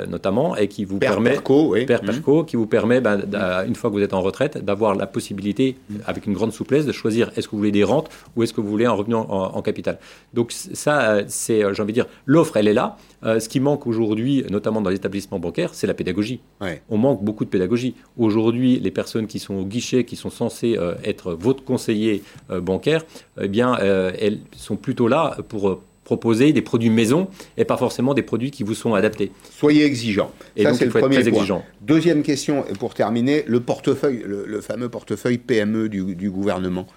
notamment, 0.08 0.56
et 0.56 0.68
qui 0.68 0.84
vous 0.84 0.98
permet, 0.98 1.30
Perco, 1.30 1.72
oui. 1.72 1.86
PERP, 1.86 2.04
Perco, 2.04 2.44
qui 2.44 2.56
vous 2.56 2.66
permet, 2.66 3.00
ben, 3.00 3.20
une 3.66 3.74
fois 3.74 3.90
que 3.90 3.94
vous 3.94 4.02
êtes 4.02 4.14
en 4.14 4.20
retraite, 4.20 4.64
d'avoir 4.64 4.94
la 4.94 5.06
possibilité, 5.06 5.76
avec 6.06 6.26
une 6.26 6.34
grande 6.34 6.52
souplesse, 6.52 6.86
de 6.86 6.92
choisir 6.92 7.30
est-ce 7.36 7.46
que 7.48 7.52
vous 7.52 7.58
voulez 7.58 7.72
des 7.72 7.84
rentes 7.84 8.10
ou 8.36 8.42
est-ce 8.42 8.52
que 8.52 8.60
vous 8.60 8.68
voulez 8.68 8.84
un 8.84 8.92
revenu 8.92 9.14
en, 9.14 9.62
capital. 9.62 9.98
Donc 10.34 10.52
ça, 10.52 11.20
c'est, 11.28 11.60
j'ai 11.60 11.82
envie 11.82 11.92
de 11.92 11.98
dire, 11.98 12.06
l'offre, 12.26 12.56
elle 12.56 12.68
est 12.68 12.74
là. 12.74 12.96
ce 13.22 13.48
qui 13.48 13.60
manque 13.60 13.86
aujourd'hui, 13.86 14.44
notamment 14.50 14.80
dans 14.80 14.90
les 14.90 14.96
établissements 14.96 15.38
bancaires, 15.38 15.70
c'est 15.72 15.86
la 15.86 15.94
pédagogie. 15.94 16.40
On 16.88 16.98
manque 16.98 17.22
beaucoup 17.22 17.44
de 17.44 17.50
pédagogie. 17.50 17.94
Aujourd'hui, 18.18 18.78
les 18.80 18.90
personnes 18.90 19.26
qui 19.26 19.38
sont 19.38 19.54
au 19.54 19.64
guichet, 19.64 20.04
qui 20.04 20.16
sont 20.16 20.30
censées 20.30 20.78
être 21.04 21.32
votre 21.32 21.64
conseiller 21.64 22.22
euh, 22.50 22.60
bancaire, 22.60 23.04
eh 23.40 23.48
bien, 23.48 23.78
euh, 23.80 24.12
elles 24.18 24.40
sont 24.56 24.76
plutôt 24.76 25.08
là 25.08 25.36
pour 25.48 25.68
euh, 25.68 25.80
proposer 26.11 26.53
des 26.53 26.61
produits 26.61 26.90
maison 26.90 27.29
et 27.57 27.64
pas 27.64 27.77
forcément 27.77 28.14
des 28.14 28.25
produits 28.25 28.51
qui 28.51 28.64
vous 28.64 28.75
sont 28.75 28.94
adaptés. 28.94 29.31
Soyez 29.49 29.85
exigeants. 29.85 30.33
Et 30.57 30.64
Ça, 30.64 30.75
c'est 30.75 30.87
le 30.87 30.90
premier 30.90 31.20
point. 31.20 31.29
Exigeant. 31.29 31.64
Deuxième 31.83 32.25
question, 32.25 32.64
pour 32.81 32.94
terminer, 32.94 33.44
le 33.46 33.61
portefeuille, 33.61 34.25
le, 34.27 34.61
fameux 34.61 34.88
portefeuille 34.88 35.38
PME 35.38 35.88
du, 35.88 36.16
du 36.16 36.29
gouvernement. 36.29 36.88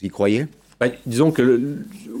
Vous 0.00 0.06
y 0.06 0.08
croyez? 0.08 0.46
Bah, 0.80 0.86
disons 1.06 1.32
que. 1.32 1.60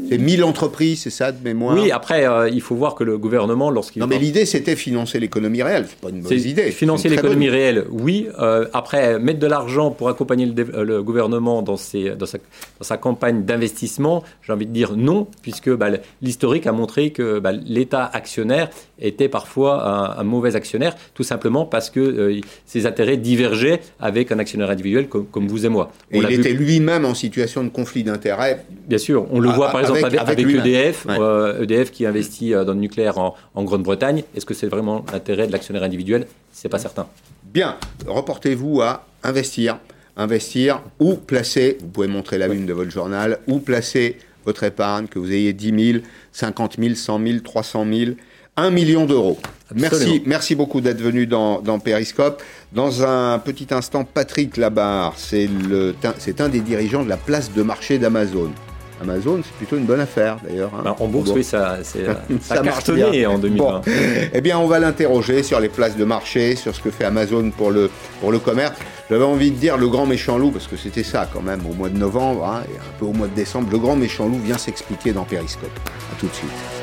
C'est 0.08 0.16
1000 0.16 0.42
entreprises, 0.42 1.02
c'est 1.02 1.10
ça 1.10 1.32
de 1.32 1.44
mémoire 1.44 1.76
Oui, 1.76 1.90
après, 1.90 2.26
euh, 2.26 2.48
il 2.48 2.62
faut 2.62 2.74
voir 2.74 2.94
que 2.94 3.04
le 3.04 3.18
gouvernement, 3.18 3.70
lorsqu'il. 3.70 4.00
Non, 4.00 4.06
mais 4.06 4.18
l'idée, 4.18 4.46
c'était 4.46 4.74
financer 4.74 5.20
l'économie 5.20 5.62
réelle. 5.62 5.86
C'est 5.88 5.98
pas 5.98 6.08
une 6.08 6.22
mauvaise 6.22 6.46
idée. 6.46 6.70
Financer 6.70 7.10
l'économie 7.10 7.50
réelle, 7.50 7.84
oui. 7.90 8.26
Euh, 8.38 8.66
après, 8.72 9.18
mettre 9.18 9.38
de 9.38 9.46
l'argent 9.46 9.90
pour 9.90 10.08
accompagner 10.08 10.46
le, 10.46 11.02
gouvernement 11.02 11.62
dans, 11.62 11.76
ses, 11.76 12.10
dans, 12.10 12.26
sa, 12.26 12.38
dans, 12.38 12.84
sa, 12.84 12.96
campagne 12.96 13.44
d'investissement, 13.44 14.24
j'ai 14.42 14.52
envie 14.52 14.66
de 14.66 14.72
dire 14.72 14.96
non, 14.96 15.26
puisque 15.42 15.70
bah, 15.70 15.88
l'historique 16.22 16.66
a 16.66 16.72
montré 16.72 17.10
que 17.10 17.38
bah, 17.38 17.52
l'État 17.52 18.08
actionnaire 18.10 18.70
était 19.00 19.28
parfois 19.28 20.18
un, 20.18 20.24
mauvais 20.24 20.56
actionnaire, 20.56 20.96
tout 21.14 21.22
simplement 21.22 21.66
parce 21.66 21.90
que 21.90 22.00
euh, 22.00 22.40
ses 22.66 22.86
intérêts 22.86 23.16
divergeaient 23.16 23.80
avec 24.00 24.32
un 24.32 24.38
actionnaire 24.38 24.70
individuel 24.70 25.08
comme, 25.08 25.26
comme 25.26 25.46
vous 25.48 25.66
et 25.66 25.68
moi. 25.68 25.92
et 26.10 26.18
il 26.18 26.32
était 26.32 26.52
lui-même 26.52 27.04
en 27.04 27.14
situation 27.14 27.62
de 27.62 27.68
conflit 27.68 28.04
d'intérêts 28.04 28.47
Bien 28.86 28.98
sûr, 28.98 29.26
on 29.30 29.40
le 29.40 29.48
voit 29.50 29.70
par 29.70 29.80
exemple 29.80 30.04
avec, 30.18 30.38
EDF, 30.38 31.06
EDF 31.06 31.06
euh, 31.08 31.64
e 31.64 31.84
qui 31.84 32.06
investit 32.06 32.54
euh, 32.54 32.64
dans 32.64 32.72
le 32.72 32.80
nucléaire 32.80 33.18
en, 33.18 33.34
Grande-Bretagne. 33.56 34.22
Est-ce 34.34 34.46
que 34.46 34.54
c'est 34.54 34.66
vraiment 34.66 35.04
l'intérêt 35.12 35.46
de 35.46 35.52
l'actionnaire 35.52 35.82
individuel? 35.82 36.26
C'est 36.52 36.68
pas 36.68 36.78
certain. 36.78 37.06
Bien, 37.44 37.76
reportez-vous 38.06 38.80
à 38.82 39.06
investir. 39.22 39.78
Investir 40.16 40.82
ou 40.98 41.14
placer, 41.14 41.78
vous 41.80 41.88
pouvez 41.88 42.08
montrer 42.08 42.38
la 42.38 42.48
lune 42.48 42.66
de 42.66 42.72
votre 42.72 42.90
journal, 42.90 43.38
ou 43.46 43.60
placer 43.60 44.18
votre 44.44 44.64
épargne, 44.64 45.06
que 45.06 45.18
vous 45.18 45.30
ayez 45.32 45.52
10 45.52 45.92
000, 45.92 46.04
50 46.32 46.76
000, 46.78 46.94
100 46.94 47.26
000, 47.26 47.38
300 47.40 47.86
000, 47.92 48.10
1 48.58 48.70
million 48.70 49.06
d'euros. 49.06 49.38
Merci, 49.74 50.22
merci 50.26 50.54
beaucoup 50.54 50.80
d'être 50.80 51.00
venu 51.00 51.26
dans, 51.26 51.60
dans 51.60 51.78
Periscope. 51.78 52.42
Dans 52.72 53.04
un 53.04 53.38
petit 53.38 53.68
instant, 53.70 54.04
Patrick 54.04 54.56
Labarre, 54.56 55.14
c'est 55.16 55.48
un 56.40 56.48
des 56.48 56.60
dirigeants 56.60 57.04
de 57.04 57.08
la 57.08 57.16
place 57.16 57.52
de 57.52 57.62
marché 57.62 57.98
d'Amazon. 57.98 58.50
Amazon, 59.00 59.40
c'est 59.44 59.52
plutôt 59.52 59.76
une 59.76 59.84
bonne 59.84 60.00
affaire 60.00 60.38
d'ailleurs. 60.42 60.72
Hein. 60.76 60.82
Bah, 60.82 60.96
en 60.98 61.06
bourse, 61.06 61.30
oui, 61.32 61.44
ça, 61.44 61.78
ça, 62.40 62.54
a 62.54 62.58
cartonné 62.58 63.26
en 63.26 63.38
2020. 63.38 63.82
Eh 64.32 64.40
bien, 64.40 64.58
on 64.58 64.66
va 64.66 64.80
l'interroger 64.80 65.44
sur 65.44 65.60
les 65.60 65.68
places 65.68 65.96
de 65.96 66.04
marché, 66.04 66.56
sur 66.56 66.74
ce 66.74 66.80
que 66.80 66.90
fait 66.90 67.04
Amazon 67.04 67.52
pour 67.56 67.70
le, 67.70 67.90
pour 68.20 68.32
le 68.32 68.40
commerce. 68.40 68.74
J'avais 69.08 69.24
envie 69.24 69.52
de 69.52 69.56
dire 69.56 69.76
le 69.76 69.88
grand 69.88 70.06
méchant 70.06 70.36
loup, 70.36 70.50
parce 70.50 70.66
que 70.66 70.76
c'était 70.76 71.04
ça 71.04 71.28
quand 71.32 71.42
même 71.42 71.60
au 71.70 71.74
mois 71.74 71.90
de 71.90 71.96
novembre 71.96 72.44
hein, 72.44 72.62
et 72.68 72.76
un 72.76 72.98
peu 72.98 73.04
au 73.04 73.12
mois 73.12 73.28
de 73.28 73.34
décembre. 73.34 73.68
Le 73.70 73.78
grand 73.78 73.94
méchant 73.94 74.26
loup 74.26 74.40
vient 74.44 74.58
s'expliquer 74.58 75.12
dans 75.12 75.24
Periscope. 75.24 75.78
A 76.12 76.20
tout 76.20 76.26
de 76.26 76.34
suite. 76.34 76.77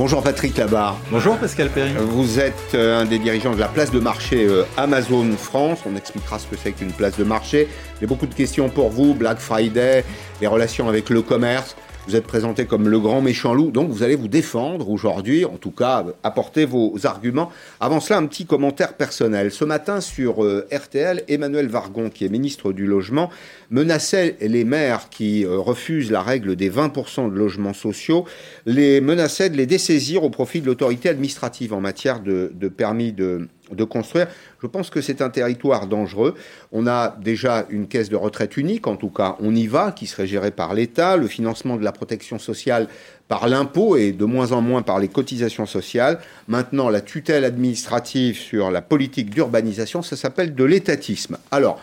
Bonjour 0.00 0.22
Patrick 0.22 0.56
Labarre. 0.56 0.96
Bonjour 1.10 1.36
Pascal 1.36 1.68
Perry. 1.68 1.92
Vous 1.92 2.40
êtes 2.40 2.74
euh, 2.74 3.02
un 3.02 3.04
des 3.04 3.18
dirigeants 3.18 3.52
de 3.52 3.60
la 3.60 3.68
place 3.68 3.90
de 3.90 4.00
marché 4.00 4.46
euh, 4.46 4.64
Amazon 4.78 5.30
France. 5.36 5.80
On 5.84 5.94
expliquera 5.94 6.38
ce 6.38 6.46
que 6.46 6.56
c'est 6.56 6.72
qu'une 6.72 6.90
place 6.90 7.18
de 7.18 7.24
marché. 7.24 7.68
J'ai 8.00 8.06
beaucoup 8.06 8.24
de 8.24 8.32
questions 8.32 8.70
pour 8.70 8.88
vous. 8.88 9.12
Black 9.12 9.40
Friday, 9.40 10.02
les 10.40 10.46
relations 10.46 10.88
avec 10.88 11.10
le 11.10 11.20
commerce. 11.20 11.76
Vous 12.06 12.16
êtes 12.16 12.26
présenté 12.26 12.64
comme 12.64 12.88
le 12.88 12.98
grand 12.98 13.20
méchant 13.20 13.52
loup, 13.52 13.70
donc 13.70 13.90
vous 13.90 14.02
allez 14.02 14.16
vous 14.16 14.26
défendre 14.26 14.88
aujourd'hui, 14.88 15.44
en 15.44 15.58
tout 15.58 15.70
cas 15.70 16.04
apporter 16.22 16.64
vos 16.64 16.94
arguments. 17.04 17.52
Avant 17.78 18.00
cela, 18.00 18.18
un 18.18 18.26
petit 18.26 18.46
commentaire 18.46 18.94
personnel. 18.94 19.52
Ce 19.52 19.64
matin 19.64 20.00
sur 20.00 20.42
euh, 20.42 20.66
RTL, 20.72 21.22
Emmanuel 21.28 21.68
Vargon, 21.68 22.08
qui 22.08 22.24
est 22.24 22.28
ministre 22.28 22.72
du 22.72 22.86
Logement, 22.86 23.30
menaçait 23.70 24.36
les 24.40 24.64
maires 24.64 25.08
qui 25.10 25.44
euh, 25.44 25.58
refusent 25.58 26.10
la 26.10 26.22
règle 26.22 26.56
des 26.56 26.70
20% 26.70 27.30
de 27.30 27.36
logements 27.36 27.74
sociaux, 27.74 28.24
les 28.64 29.00
menaçait 29.00 29.50
de 29.50 29.56
les 29.56 29.66
dessaisir 29.66 30.24
au 30.24 30.30
profit 30.30 30.62
de 30.62 30.66
l'autorité 30.66 31.10
administrative 31.10 31.74
en 31.74 31.80
matière 31.80 32.20
de 32.20 32.68
permis 32.68 33.12
de 33.12 33.46
de 33.72 33.84
construire. 33.84 34.26
Je 34.62 34.66
pense 34.66 34.90
que 34.90 35.00
c'est 35.00 35.22
un 35.22 35.30
territoire 35.30 35.86
dangereux. 35.86 36.34
On 36.72 36.86
a 36.86 37.16
déjà 37.20 37.66
une 37.70 37.88
caisse 37.88 38.08
de 38.08 38.16
retraite 38.16 38.56
unique, 38.56 38.86
en 38.86 38.96
tout 38.96 39.10
cas 39.10 39.36
on 39.40 39.54
y 39.54 39.66
va, 39.66 39.92
qui 39.92 40.06
serait 40.06 40.26
gérée 40.26 40.50
par 40.50 40.74
l'État, 40.74 41.16
le 41.16 41.26
financement 41.26 41.76
de 41.76 41.84
la 41.84 41.92
protection 41.92 42.38
sociale 42.38 42.88
par 43.28 43.46
l'impôt 43.46 43.96
et 43.96 44.12
de 44.12 44.24
moins 44.24 44.52
en 44.52 44.60
moins 44.60 44.82
par 44.82 44.98
les 44.98 45.08
cotisations 45.08 45.66
sociales. 45.66 46.18
Maintenant, 46.48 46.90
la 46.90 47.00
tutelle 47.00 47.44
administrative 47.44 48.36
sur 48.36 48.70
la 48.70 48.82
politique 48.82 49.30
d'urbanisation, 49.30 50.02
ça 50.02 50.16
s'appelle 50.16 50.54
de 50.54 50.64
l'étatisme. 50.64 51.38
Alors, 51.52 51.80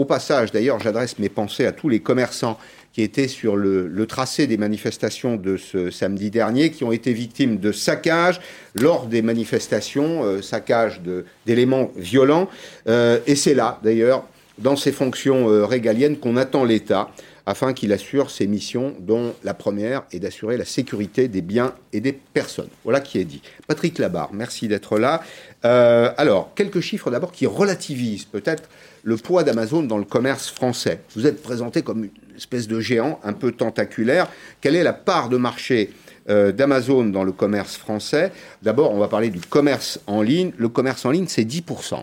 au 0.00 0.06
passage, 0.06 0.50
d'ailleurs, 0.50 0.80
j'adresse 0.80 1.18
mes 1.18 1.28
pensées 1.28 1.66
à 1.66 1.72
tous 1.72 1.90
les 1.90 2.00
commerçants 2.00 2.58
qui 2.94 3.02
étaient 3.02 3.28
sur 3.28 3.54
le, 3.54 4.06
tracé 4.06 4.46
des 4.46 4.56
manifestations 4.56 5.36
de 5.36 5.58
ce 5.58 5.90
samedi 5.90 6.30
dernier, 6.30 6.70
qui 6.70 6.84
ont 6.84 6.90
été 6.90 7.12
victimes 7.12 7.58
de 7.58 7.70
saccages 7.70 8.40
lors 8.74 9.04
des 9.04 9.20
manifestations, 9.20 10.24
euh, 10.24 10.40
saccages 10.40 11.02
d'éléments 11.44 11.90
violents. 11.96 12.48
Euh, 12.88 13.18
et 13.26 13.36
c'est 13.36 13.52
là, 13.52 13.78
d'ailleurs, 13.84 14.24
dans 14.56 14.74
ces 14.74 14.90
fonctions 14.90 15.50
euh, 15.50 15.66
régaliennes, 15.66 16.16
qu'on 16.16 16.38
attend 16.38 16.64
l'État 16.64 17.10
afin 17.44 17.74
qu'il 17.74 17.92
assure 17.92 18.30
ses 18.30 18.46
missions, 18.46 18.94
dont 19.00 19.34
la 19.44 19.52
première 19.52 20.04
est 20.12 20.18
d'assurer 20.18 20.56
la 20.56 20.64
sécurité 20.64 21.28
des 21.28 21.42
biens 21.42 21.74
et 21.92 22.00
des 22.00 22.12
personnes. 22.12 22.68
Voilà 22.84 23.00
qui 23.00 23.18
est 23.18 23.24
dit. 23.24 23.42
Patrick 23.66 23.98
Labarre, 23.98 24.30
merci 24.32 24.66
d'être 24.66 24.98
là. 24.98 25.22
alors, 25.62 26.52
quelques 26.54 26.80
chiffres 26.80 27.10
d'abord 27.10 27.32
qui 27.32 27.46
relativisent 27.46 28.24
peut-être 28.24 28.68
le 29.02 29.16
poids 29.16 29.44
d'Amazon 29.44 29.82
dans 29.82 29.98
le 29.98 30.04
commerce 30.04 30.50
français. 30.50 31.00
Vous 31.16 31.26
êtes 31.26 31.42
présenté 31.42 31.82
comme 31.82 32.04
une 32.04 32.36
espèce 32.36 32.68
de 32.68 32.80
géant 32.80 33.20
un 33.24 33.32
peu 33.32 33.52
tentaculaire. 33.52 34.28
Quelle 34.60 34.76
est 34.76 34.82
la 34.82 34.92
part 34.92 35.28
de 35.28 35.36
marché 35.36 35.90
euh, 36.28 36.52
d'Amazon 36.52 37.04
dans 37.04 37.24
le 37.24 37.32
commerce 37.32 37.76
français? 37.76 38.32
D'abord, 38.62 38.92
on 38.92 38.98
va 38.98 39.08
parler 39.08 39.30
du 39.30 39.40
commerce 39.40 40.00
en 40.06 40.22
ligne. 40.22 40.52
Le 40.56 40.68
commerce 40.68 41.04
en 41.04 41.10
ligne, 41.10 41.26
c'est 41.28 41.44
10% 41.44 42.02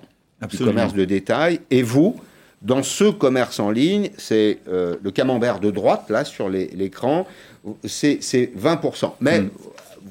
du 0.49 0.57
commerce 0.57 0.93
de 0.93 1.05
détail. 1.05 1.61
Et 1.71 1.81
vous, 1.81 2.15
dans 2.61 2.83
ce 2.83 3.05
commerce 3.05 3.59
en 3.59 3.71
ligne, 3.71 4.09
c'est 4.17 4.59
euh, 4.67 4.95
le 5.01 5.11
camembert 5.11 5.59
de 5.59 5.71
droite, 5.71 6.05
là, 6.09 6.25
sur 6.25 6.49
l'écran, 6.49 7.27
c'est 7.85 8.19
20%. 8.21 9.13
Mais 9.21 9.41
hmm. 9.41 9.49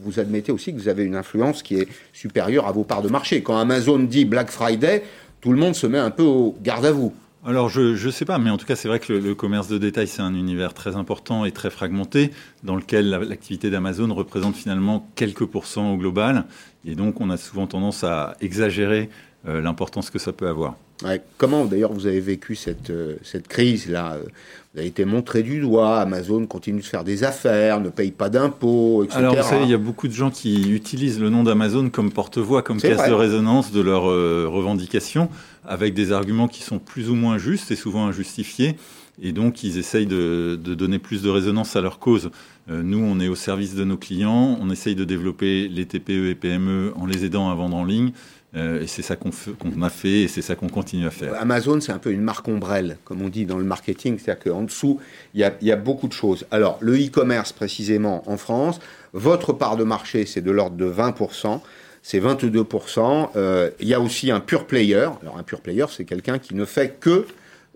vous 0.02 0.20
admettez 0.20 0.52
aussi 0.52 0.72
que 0.72 0.78
vous 0.78 0.88
avez 0.88 1.04
une 1.04 1.16
influence 1.16 1.62
qui 1.62 1.76
est 1.76 1.88
supérieure 2.12 2.66
à 2.66 2.72
vos 2.72 2.84
parts 2.84 3.02
de 3.02 3.08
marché. 3.08 3.42
Quand 3.42 3.58
Amazon 3.58 3.98
dit 3.98 4.24
Black 4.24 4.50
Friday, 4.50 5.02
tout 5.46 5.52
le 5.52 5.58
monde 5.58 5.76
se 5.76 5.86
met 5.86 6.00
un 6.00 6.10
peu 6.10 6.24
au 6.24 6.56
garde 6.60 6.84
à 6.86 6.90
vous. 6.90 7.14
Alors 7.46 7.68
je 7.68 8.04
ne 8.04 8.10
sais 8.10 8.24
pas, 8.24 8.36
mais 8.38 8.50
en 8.50 8.56
tout 8.56 8.66
cas 8.66 8.74
c'est 8.74 8.88
vrai 8.88 8.98
que 8.98 9.12
le, 9.12 9.32
commerce 9.36 9.68
de 9.68 9.78
détail 9.78 10.08
c'est 10.08 10.20
un 10.20 10.34
univers 10.34 10.74
très 10.74 10.96
important 10.96 11.44
et 11.44 11.52
très 11.52 11.70
fragmenté 11.70 12.32
dans 12.64 12.74
lequel 12.74 13.10
l'activité 13.10 13.70
d'Amazon 13.70 14.12
représente 14.12 14.56
finalement 14.56 15.08
quelques 15.14 15.46
pourcents 15.46 15.92
au 15.92 15.98
global 15.98 16.46
et 16.84 16.96
donc 16.96 17.20
on 17.20 17.30
a 17.30 17.36
souvent 17.36 17.68
tendance 17.68 18.02
à 18.02 18.36
exagérer 18.40 19.08
euh, 19.46 19.60
l'importance 19.60 20.10
que 20.10 20.18
ça 20.18 20.32
peut 20.32 20.48
avoir. 20.48 20.74
Comment 21.38 21.64
d'ailleurs 21.64 21.92
vous 21.92 22.06
avez 22.06 22.20
vécu 22.20 22.54
cette, 22.54 22.90
euh, 22.90 23.16
cette 23.22 23.48
crise-là? 23.48 24.18
Vous 24.72 24.80
avez 24.80 24.88
été 24.88 25.04
montré 25.04 25.42
du 25.42 25.60
doigt, 25.60 26.00
Amazon 26.00 26.46
continue 26.46 26.80
de 26.80 26.84
faire 26.84 27.04
des 27.04 27.24
affaires, 27.24 27.80
ne 27.80 27.88
paye 27.88 28.10
pas 28.10 28.28
d'impôts, 28.28 29.04
etc. 29.04 29.18
Alors 29.18 29.36
vous 29.36 29.42
savez, 29.42 29.64
il 29.64 29.70
y 29.70 29.74
a 29.74 29.78
beaucoup 29.78 30.08
de 30.08 30.12
gens 30.12 30.30
qui 30.30 30.70
utilisent 30.70 31.20
le 31.20 31.30
nom 31.30 31.42
d'Amazon 31.42 31.88
comme 31.90 32.10
porte-voix, 32.10 32.62
comme 32.62 32.80
caisse 32.80 33.08
de 33.08 33.12
résonance 33.12 33.72
de 33.72 33.80
leurs 33.80 34.10
euh, 34.10 34.46
revendications, 34.48 35.28
avec 35.66 35.94
des 35.94 36.12
arguments 36.12 36.48
qui 36.48 36.62
sont 36.62 36.78
plus 36.78 37.10
ou 37.10 37.14
moins 37.14 37.38
justes 37.38 37.70
et 37.70 37.76
souvent 37.76 38.06
injustifiés. 38.06 38.76
Et 39.22 39.32
donc, 39.32 39.62
ils 39.62 39.78
essayent 39.78 40.06
de, 40.06 40.56
donner 40.56 40.98
plus 40.98 41.22
de 41.22 41.30
résonance 41.30 41.74
à 41.74 41.80
leur 41.80 41.98
cause. 41.98 42.30
Euh, 42.68 42.82
nous, 42.82 42.98
on 42.98 43.18
est 43.18 43.28
au 43.28 43.34
service 43.34 43.74
de 43.74 43.84
nos 43.84 43.96
clients, 43.96 44.58
on 44.60 44.70
essaye 44.70 44.94
de 44.94 45.04
développer 45.04 45.68
les 45.68 45.86
TPE 45.86 46.28
et 46.28 46.34
PME 46.34 46.92
en 46.96 47.06
les 47.06 47.24
aidant 47.24 47.50
à 47.50 47.54
vendre 47.54 47.76
en 47.76 47.84
ligne. 47.84 48.12
Euh, 48.56 48.82
et 48.82 48.86
c'est 48.86 49.02
ça 49.02 49.16
qu'on 49.16 49.30
a 49.82 49.90
fait 49.90 50.22
et 50.22 50.28
c'est 50.28 50.42
ça 50.42 50.54
qu'on 50.54 50.68
continue 50.68 51.06
à 51.06 51.10
faire. 51.10 51.34
Amazon, 51.40 51.80
c'est 51.80 51.92
un 51.92 51.98
peu 51.98 52.10
une 52.10 52.22
marque 52.22 52.48
ombrelle, 52.48 52.96
comme 53.04 53.20
on 53.22 53.28
dit 53.28 53.44
dans 53.44 53.58
le 53.58 53.64
marketing. 53.64 54.18
C'est-à-dire 54.18 54.52
qu'en 54.52 54.62
dessous, 54.62 54.98
il 55.34 55.40
y, 55.40 55.72
a, 55.72 55.76
beaucoup 55.76 56.08
de 56.08 56.12
choses. 56.12 56.46
Alors, 56.50 56.78
le 56.80 56.94
e-commerce, 56.96 57.52
précisément, 57.52 58.22
en 58.30 58.36
France, 58.36 58.80
votre 59.12 59.52
part 59.52 59.76
de 59.76 59.84
marché, 59.84 60.24
c'est 60.24 60.40
de 60.40 60.50
l'ordre 60.50 60.76
de 60.76 60.90
20% 60.90 61.60
c'est 62.02 62.20
22%. 62.20 63.30
Euh, 63.34 63.70
il 63.80 63.88
y 63.88 63.94
a 63.94 64.00
aussi 64.00 64.30
un 64.30 64.38
pure 64.38 64.68
player. 64.68 65.08
Alors 65.22 65.38
un 65.38 65.42
pure 65.42 65.60
player, 65.60 65.86
c'est 65.90 66.04
quelqu'un 66.04 66.38
qui 66.38 66.54
ne 66.54 66.64
fait 66.64 67.00
que 67.00 67.26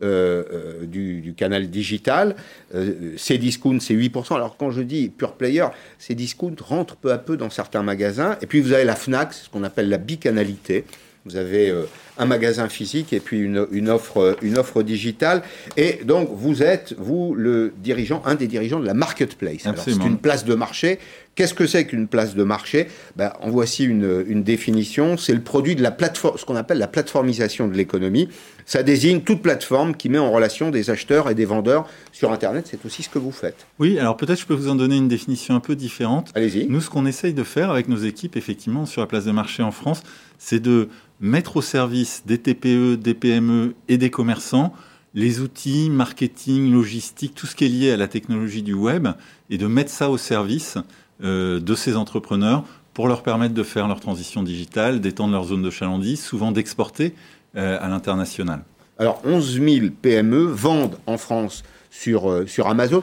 euh, 0.03 0.44
euh, 0.51 0.86
du, 0.86 1.34
canal 1.36 1.68
digital. 1.68 2.34
Euh, 2.74 3.16
Cdiscount, 3.16 3.80
c'est 3.80 3.94
8%. 3.94 4.34
Alors 4.34 4.57
quand 4.57 4.70
je 4.70 4.80
dis 4.80 5.11
pure 5.11 5.34
player, 5.34 5.66
Cdiscount 5.98 6.57
rentre 6.62 6.96
peu 6.96 7.12
à 7.12 7.18
peu 7.18 7.36
dans 7.36 7.51
certains 7.51 7.82
magasins. 7.82 8.38
Et 8.40 8.46
puis 8.46 8.61
vous 8.61 8.72
avez 8.72 8.84
la 8.84 8.96
FNAC, 8.96 9.34
ce 9.34 9.51
qu'on 9.51 9.62
appelle 9.62 9.90
la 9.90 9.98
bicanalité. 9.98 10.84
Vous 11.26 11.36
avez 11.36 11.70
un 12.16 12.24
magasin 12.24 12.68
physique 12.70 13.12
et 13.12 13.20
puis 13.20 13.40
une, 13.40 13.90
offre, 13.90 14.38
une 14.40 14.57
offre 14.57 14.82
digitale. 14.82 15.42
Et 15.76 16.01
donc, 16.05 16.30
vous 16.32 16.62
êtes, 16.62 16.94
vous, 16.96 17.34
le 17.34 17.74
dirigeant, 17.76 18.22
un 18.24 18.36
des 18.36 18.46
dirigeants 18.46 18.80
de 18.80 18.86
la 18.86 18.94
marketplace. 18.94 19.68
C'est 19.76 20.03
une 20.03 20.16
place 20.16 20.46
de 20.46 20.55
marché. 20.55 20.98
Qu'est-ce 21.34 21.55
que 21.55 21.66
c'est 21.66 21.86
qu'une 21.86 22.09
place 22.09 22.34
de 22.34 22.42
marché? 22.42 22.88
Ben, 23.16 23.32
En 23.40 23.51
voici 23.51 23.84
une, 23.84 24.24
une 24.26 24.42
définition. 24.42 25.16
C'est 25.16 25.32
le 25.32 25.40
produit 25.40 25.76
de 25.76 25.82
la 25.82 25.90
plateforme, 25.90 26.36
ce 26.38 26.44
qu'on 26.44 26.57
appelle 26.57 26.78
la 26.78 26.88
plateformisation 26.88 27.68
de 27.68 27.74
l'économie. 27.74 28.28
Ça 28.71 28.85
désigne 28.85 29.23
toute 29.23 29.43
plateforme 29.43 29.97
qui 29.97 30.09
met 30.09 30.18
en 30.18 30.31
relation 30.31 30.71
des 30.71 30.91
acheteurs 30.91 31.29
et 31.29 31.35
des 31.35 31.45
vendeurs 31.45 31.89
sur 32.12 32.31
Internet. 32.31 32.68
C'est 32.71 32.87
aussi 32.87 33.03
ce 33.03 33.09
que 33.09 33.18
vous 33.18 33.33
faites. 33.33 33.66
Oui, 33.81 33.99
alors 33.99 34.16
peut-être 34.16 34.39
je 34.39 34.47
peux 34.47 34.55
vous 34.55 34.68
en 34.68 34.77
donner 34.77 34.97
une 34.97 35.09
définition 35.09 35.57
un 35.57 35.61
peu 35.61 35.75
différente. 35.75 36.31
Allez-y. 36.37 36.68
Nous, 36.68 36.81
ce 36.81 36.89
qu'on 36.89 37.05
essaye 37.05 37.35
de 37.35 37.43
faire 37.43 37.73
avec 37.73 37.89
nos 37.89 37.97
équipes, 37.97 38.37
effectivement, 38.37 38.87
sur 38.87 39.01
la 39.01 39.09
place 39.09 39.25
de 39.25 39.33
marché 39.33 39.64
en 39.64 39.73
France, 39.73 40.05
c'est 40.39 40.61
de 40.61 40.89
mettre 41.18 41.57
au 41.57 41.62
service 41.62 42.23
des 42.27 42.39
TPE, 42.39 42.95
des 42.95 43.14
PME 43.14 43.75
et 43.89 43.99
des 43.99 44.11
commerçants 44.11 44.73
les 45.14 45.41
outils, 45.41 45.91
marketing, 45.91 46.71
logistique, 46.71 47.35
tout 47.35 47.49
ce 47.49 47.57
qui 47.57 47.64
est 47.64 47.68
lié 47.68 47.91
à 47.91 47.97
la 47.97 48.07
technologie 48.07 48.62
du 48.62 48.75
web, 48.75 49.09
et 49.51 49.59
de 49.59 49.66
mettre 49.66 49.91
ça 49.91 50.09
au 50.09 50.16
service 50.16 50.79
euh, 51.25 51.59
de 51.59 51.75
ces 51.75 51.97
entrepreneurs 51.97 52.62
pour 52.95 53.09
leur 53.09 53.25
permettre 53.25 53.55
de 53.55 53.62
faire 53.64 53.89
leur 53.89 53.99
transition 53.99 54.45
digitale, 54.45 55.01
d'étendre 55.01 55.33
leur 55.33 55.45
zone 55.45 55.62
de 55.62 55.71
chalandise, 55.71 56.23
souvent 56.23 56.53
d'exporter 56.53 57.14
à 57.55 57.88
l'international. 57.88 58.62
Alors 58.98 59.20
11 59.24 59.61
000 59.61 59.86
PME 60.03 60.44
vendent 60.44 60.96
en 61.07 61.16
France 61.16 61.62
sur, 61.90 62.30
euh, 62.30 62.46
sur 62.46 62.68
Amazon 62.68 63.03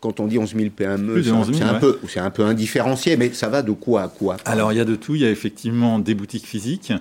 quand 0.00 0.20
on 0.20 0.26
dit 0.26 0.38
11 0.38 0.54
000 0.54 0.70
PME, 0.70 1.22
c'est 1.22 1.62
un, 1.62 1.74
peu, 1.74 1.98
un 2.16 2.30
peu 2.30 2.44
indifférencié, 2.44 3.16
mais 3.16 3.32
ça 3.32 3.48
va 3.48 3.62
de 3.62 3.72
quoi 3.72 4.02
à 4.02 4.08
quoi? 4.08 4.36
Alors 4.44 4.72
il 4.72 4.76
y 4.76 4.80
a 4.80 4.84
de 4.84 4.94
tout. 4.94 5.14
Il 5.14 5.22
y 5.22 5.24
a 5.24 5.30
effectivement 5.30 5.98
des 5.98 6.14
boutiques 6.14 6.46
physiques, 6.46 6.92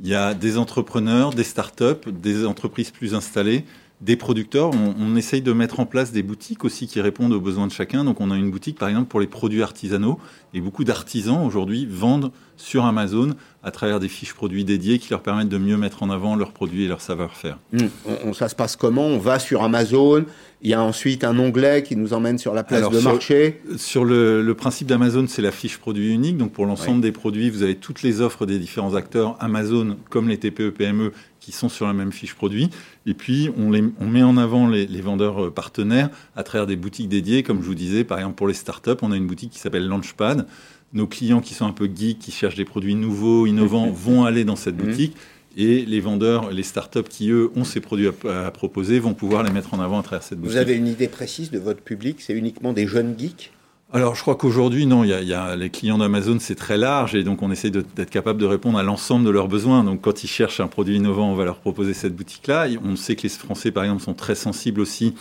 il 0.00 0.08
y 0.08 0.14
a 0.14 0.34
des 0.34 0.58
entrepreneurs, 0.58 1.30
des 1.32 1.44
start-up, 1.44 2.08
des 2.08 2.46
entreprises 2.46 2.90
plus 2.90 3.14
installées, 3.14 3.64
des 4.00 4.16
producteurs. 4.16 4.70
On, 4.70 4.94
on, 4.98 5.16
essaye 5.16 5.42
de 5.42 5.52
mettre 5.52 5.80
en 5.80 5.86
place 5.86 6.12
des 6.12 6.22
boutiques 6.22 6.64
aussi 6.64 6.86
qui 6.86 7.00
répondent 7.00 7.32
aux 7.32 7.40
besoins 7.40 7.66
de 7.66 7.72
chacun. 7.72 8.04
Donc 8.04 8.20
on 8.20 8.30
a 8.30 8.36
une 8.36 8.50
boutique 8.50 8.78
par 8.78 8.88
exemple 8.88 9.08
pour 9.08 9.20
les 9.20 9.26
produits 9.26 9.62
artisanaux 9.62 10.18
et 10.54 10.60
beaucoup 10.60 10.84
d'artisans 10.84 11.44
aujourd'hui 11.44 11.86
vendent 11.90 12.30
sur 12.56 12.84
Amazon 12.84 13.34
à 13.62 13.70
travers 13.70 14.00
des 14.00 14.08
fiches 14.08 14.34
produits 14.34 14.64
dédiées 14.64 14.98
qui 14.98 15.10
leur 15.10 15.22
permettent 15.22 15.48
de 15.48 15.58
mieux 15.58 15.76
mettre 15.76 16.02
en 16.02 16.10
avant 16.10 16.36
leurs 16.36 16.52
produits 16.52 16.84
et 16.84 16.88
leur 16.88 17.00
savoir-faire. 17.00 17.58
Mmh. 17.72 18.32
ça 18.32 18.48
se 18.48 18.54
passe 18.54 18.76
comment? 18.76 19.06
On 19.06 19.18
va 19.18 19.38
sur 19.38 19.62
Amazon, 19.62 20.24
il 20.62 20.70
y 20.70 20.74
a 20.74 20.82
ensuite 20.82 21.24
un 21.24 21.38
onglet 21.38 21.82
qui 21.82 21.96
nous 21.96 22.12
emmène 22.12 22.38
sur 22.38 22.54
la 22.54 22.64
place 22.64 22.88
de 22.88 23.00
marché. 23.00 23.60
Sur 23.76 24.04
le, 24.04 24.52
principe 24.54 24.88
d'Amazon, 24.88 25.26
c'est 25.28 25.42
la 25.42 25.52
fiche 25.52 25.78
produit 25.78 26.12
unique. 26.12 26.36
Donc 26.36 26.52
pour 26.52 26.66
l'ensemble 26.66 27.00
des 27.00 27.12
produits, 27.12 27.50
vous 27.50 27.62
avez 27.62 27.76
toutes 27.76 28.02
les 28.02 28.20
offres 28.20 28.46
des 28.46 28.58
différents 28.58 28.94
acteurs 28.94 29.36
Amazon 29.40 29.96
comme 30.10 30.28
les 30.28 30.38
TPE 30.38 30.70
PME 30.70 31.12
qui 31.48 31.56
sont 31.56 31.70
sur 31.70 31.86
la 31.86 31.94
même 31.94 32.12
fiche 32.12 32.34
produit. 32.34 32.68
Et 33.06 33.14
puis 33.14 33.48
on, 33.56 33.70
les, 33.70 33.82
on 34.00 34.06
met 34.06 34.22
en 34.22 34.36
avant 34.36 34.68
les, 34.68 34.86
les, 34.86 35.00
vendeurs 35.00 35.46
euh, 35.46 35.50
partenaires 35.50 36.10
à 36.36 36.42
travers 36.42 36.66
des 36.66 36.76
boutiques 36.76 37.08
dédiées. 37.08 37.42
Comme 37.42 37.62
je 37.62 37.66
vous 37.66 37.74
disais, 37.74 38.04
par 38.04 38.18
exemple 38.18 38.34
pour 38.34 38.48
les 38.48 38.54
startups, 38.54 39.00
on 39.00 39.12
a 39.12 39.16
une 39.16 39.26
boutique 39.26 39.52
qui 39.52 39.58
s'appelle 39.58 39.88
Launchpad 39.88 40.46
nos 40.92 41.06
clients 41.06 41.40
qui 41.40 41.54
sont 41.54 41.66
un 41.66 41.72
peu 41.72 41.88
geeks, 41.94 42.18
qui 42.18 42.30
cherchent 42.32 42.54
des 42.54 42.64
produits 42.64 42.94
nouveaux, 42.94 43.46
innovants, 43.46 43.90
vont 43.92 44.24
aller 44.24 44.44
dans 44.44 44.56
cette 44.56 44.76
mhm. 44.76 44.86
boutique. 44.90 45.16
Et 45.56 45.86
les 45.86 46.00
vendeurs, 46.00 46.50
les 46.50 46.62
startups 46.62 47.08
qui, 47.08 47.30
eux, 47.30 47.50
ont 47.56 47.64
ces 47.64 47.80
produits 47.80 48.08
à, 48.28 48.50
proposer, 48.50 48.98
vont 49.00 49.14
pouvoir 49.14 49.42
les 49.42 49.50
mettre 49.50 49.74
en 49.74 49.80
avant 49.80 49.98
à 49.98 50.02
travers 50.02 50.22
cette 50.22 50.38
boutique. 50.38 50.52
Vous 50.52 50.60
avez 50.60 50.74
une 50.74 50.86
idée 50.86 51.08
précise 51.08 51.50
de 51.50 51.58
votre 51.58 51.80
public? 51.80 52.20
C'est 52.20 52.34
uniquement 52.34 52.72
des 52.72 52.86
jeunes 52.86 53.18
geeks? 53.18 53.50
Alors, 53.90 54.14
je 54.14 54.20
crois 54.20 54.36
qu'aujourd'hui, 54.36 54.84
non, 54.84 55.02
il 55.02 55.08
y, 55.08 55.32
a, 55.32 55.56
les 55.56 55.70
clients 55.70 55.96
d'Amazon, 55.96 56.36
c'est 56.40 56.54
très 56.54 56.76
large 56.76 57.14
et 57.14 57.24
donc 57.24 57.40
on 57.40 57.50
essaie 57.50 57.70
d'être 57.70 58.10
capable 58.10 58.38
de 58.38 58.44
répondre 58.44 58.78
à 58.78 58.82
l'ensemble 58.82 59.24
de 59.24 59.30
leurs 59.30 59.48
besoins. 59.48 59.82
Donc, 59.82 60.02
quand 60.02 60.24
ils 60.24 60.28
cherchent 60.28 60.60
un 60.60 60.66
produit 60.66 60.96
innovant, 60.96 61.32
on 61.32 61.34
va 61.34 61.46
leur 61.46 61.58
proposer 61.58 61.94
cette 61.94 62.14
boutique-là. 62.14 62.66
On 62.84 62.96
sait 62.96 63.16
que 63.16 63.22
les 63.22 63.30
Français, 63.30 63.70
par 63.70 63.84
exemple, 63.84 64.02
sont 64.02 64.12
très 64.12 64.34
sensibles 64.34 64.82
aussi 64.82 65.14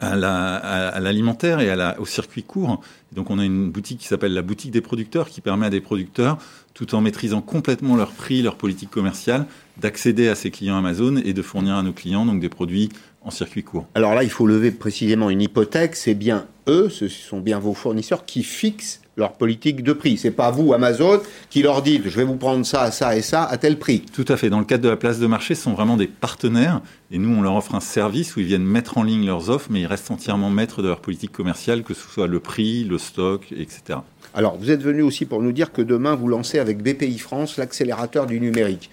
à 0.00 1.00
l'alimentaire 1.00 1.60
et 1.60 1.72
au 1.98 2.06
circuit 2.06 2.42
court. 2.42 2.80
Donc 3.12 3.30
on 3.30 3.38
a 3.38 3.44
une 3.44 3.70
boutique 3.70 4.00
qui 4.00 4.06
s'appelle 4.06 4.34
la 4.34 4.42
boutique 4.42 4.70
des 4.70 4.80
producteurs 4.80 5.28
qui 5.28 5.40
permet 5.40 5.66
à 5.66 5.70
des 5.70 5.80
producteurs, 5.80 6.38
tout 6.74 6.94
en 6.94 7.00
maîtrisant 7.00 7.40
complètement 7.40 7.96
leur 7.96 8.12
prix, 8.12 8.42
leur 8.42 8.56
politique 8.56 8.90
commerciale, 8.90 9.46
d'accéder 9.78 10.28
à 10.28 10.34
ces 10.34 10.50
clients 10.50 10.76
Amazon 10.76 11.16
et 11.16 11.32
de 11.32 11.42
fournir 11.42 11.76
à 11.76 11.82
nos 11.82 11.92
clients 11.92 12.26
donc 12.26 12.40
des 12.40 12.48
produits 12.48 12.90
en 13.22 13.30
circuit 13.30 13.64
court. 13.64 13.86
Alors 13.94 14.14
là, 14.14 14.22
il 14.22 14.30
faut 14.30 14.46
lever 14.46 14.70
précisément 14.70 15.30
une 15.30 15.42
hypothèque, 15.42 15.96
c'est 15.96 16.14
bien 16.14 16.46
eux, 16.68 16.88
ce 16.88 17.08
sont 17.08 17.40
bien 17.40 17.58
vos 17.58 17.74
fournisseurs 17.74 18.24
qui 18.24 18.42
fixent 18.42 19.00
leur 19.18 19.32
politique 19.32 19.82
de 19.82 19.92
prix. 19.92 20.16
C'est 20.16 20.30
pas 20.30 20.50
vous, 20.50 20.72
Amazon, 20.72 21.20
qui 21.50 21.62
leur 21.62 21.82
dites 21.82 22.08
je 22.08 22.16
vais 22.16 22.24
vous 22.24 22.36
prendre 22.36 22.64
ça, 22.64 22.90
ça 22.90 23.16
et 23.16 23.22
ça 23.22 23.44
à 23.44 23.58
tel 23.58 23.78
prix. 23.78 24.00
Tout 24.00 24.24
à 24.28 24.36
fait. 24.36 24.48
Dans 24.48 24.60
le 24.60 24.64
cadre 24.64 24.84
de 24.84 24.88
la 24.88 24.96
place 24.96 25.18
de 25.18 25.26
marché, 25.26 25.54
ce 25.54 25.62
sont 25.62 25.74
vraiment 25.74 25.96
des 25.96 26.06
partenaires 26.06 26.80
et 27.10 27.18
nous, 27.18 27.34
on 27.34 27.40
leur 27.40 27.56
offre 27.56 27.74
un 27.74 27.80
service 27.80 28.36
où 28.36 28.40
ils 28.40 28.46
viennent 28.46 28.64
mettre 28.64 28.98
en 28.98 29.02
ligne 29.02 29.26
leurs 29.26 29.48
offres, 29.48 29.68
mais 29.70 29.80
ils 29.80 29.86
restent 29.86 30.10
entièrement 30.10 30.50
maîtres 30.50 30.82
de 30.82 30.88
leur 30.88 31.00
politique 31.00 31.32
commerciale, 31.32 31.82
que 31.82 31.94
ce 31.94 32.06
soit 32.06 32.26
le 32.26 32.38
prix, 32.38 32.84
le 32.84 32.98
stock, 32.98 33.46
etc. 33.52 34.00
Alors, 34.34 34.58
vous 34.58 34.70
êtes 34.70 34.82
venu 34.82 35.00
aussi 35.02 35.24
pour 35.24 35.40
nous 35.40 35.52
dire 35.52 35.72
que 35.72 35.80
demain, 35.80 36.14
vous 36.14 36.28
lancez 36.28 36.58
avec 36.58 36.82
BPI 36.82 37.18
France 37.18 37.56
l'accélérateur 37.56 38.26
du 38.26 38.40
numérique. 38.40 38.90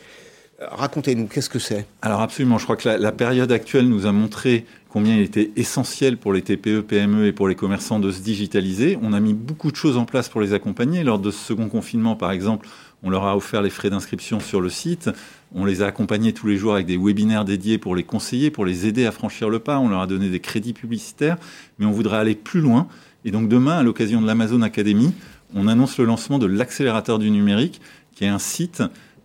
Euh, 0.62 0.68
racontez-nous, 0.72 1.28
qu'est-ce 1.28 1.49
que 1.49 1.60
c'est? 1.60 1.86
Alors 2.01 2.22
absolument, 2.22 2.58
je 2.58 2.64
crois 2.64 2.78
que 2.78 2.88
la, 2.88 3.12
période 3.12 3.51
actuelle 3.51 3.89
nous 3.89 4.06
a 4.06 4.12
montré 4.12 4.66
combien 4.89 5.16
il 5.16 5.22
était 5.22 5.51
essentiel 5.58 6.18
pour 6.18 6.32
les 6.32 6.41
TPE, 6.41 6.82
PME 6.82 7.28
et 7.28 7.34
pour 7.34 7.49
les 7.49 7.56
commerçants 7.56 7.99
de 7.99 8.10
se 8.10 8.22
digitaliser. 8.22 8.97
On 9.01 9.12
a 9.12 9.20
mis 9.20 9.34
beaucoup 9.34 9.70
de 9.70 9.76
choses 9.76 9.97
en 9.97 10.06
place 10.06 10.30
pour 10.30 10.39
les 10.39 10.53
accompagner. 10.53 11.03
Lors 11.03 11.20
de 11.20 11.30
ce 11.30 11.39
second 11.39 11.68
confinement, 11.68 12.16
par 12.16 12.32
exemple, 12.32 12.70
on 13.03 13.10
leur 13.10 13.26
a 13.26 13.36
offert 13.36 13.62
les 13.62 13.70
frais 13.70 13.89
d'inscription 13.89 14.39
sur 14.39 14.62
le 14.62 14.70
site. 14.70 15.10
On 15.53 15.66
les 15.66 15.82
a 15.82 15.88
accompagnés 15.88 16.32
tous 16.32 16.47
les 16.47 16.56
jours 16.56 16.74
avec 16.74 16.86
des 16.86 16.97
webinaires 16.97 17.43
dédiés 17.43 17.78
pour 17.78 17.93
les 17.93 18.03
conseiller, 18.03 18.49
pour 18.49 18.66
les 18.66 18.88
aider 18.88 19.06
à 19.06 19.12
franchir 19.12 19.49
le 19.49 19.60
pas. 19.60 19.80
On 19.80 19.89
leur 19.89 19.99
a 19.99 20.08
donné 20.08 20.30
des 20.30 20.39
crédits 20.39 20.74
publicitaires, 20.74 21.38
mais 21.80 21.86
on 21.86 21.91
voudrait 21.91 22.18
aller 22.18 22.36
plus 22.36 22.62
loin. 22.62 22.88
Et 23.26 23.32
donc 23.32 23.49
demain, 23.49 23.80
à 23.80 23.84
l'occasion 23.84 24.22
de 24.22 24.28
l'Amazon 24.28 24.62
Academy, 24.62 25.14
on 25.53 25.68
annonce 25.68 25.97
le 25.97 26.06
lancement 26.06 26.39
de 26.39 26.45
l'accélérateur 26.45 27.20
du 27.20 27.30
numérique, 27.30 27.82
qui 28.16 28.24
est 28.24 28.30
un 28.30 28.39
site 28.39 28.82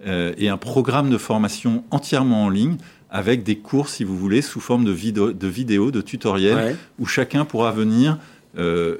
euh, 0.06 0.32
et 0.38 0.48
un 0.48 0.56
programme 0.56 1.10
de 1.10 1.18
formation 1.18 1.84
entièrement 1.90 2.44
en 2.44 2.48
ligne 2.48 2.76
avec 3.10 3.42
des 3.42 3.56
cours, 3.56 3.88
si 3.88 4.04
vous 4.04 4.16
voulez, 4.16 4.40
sous 4.40 4.60
forme 4.60 4.84
de, 4.84 4.92
vidéos, 4.92 5.32
de, 5.32 5.90
de 5.90 6.00
tutoriels, 6.00 6.76
où 6.98 7.06
chacun 7.06 7.44
pourra 7.44 7.72
venir 7.72 8.18
euh, 8.56 8.98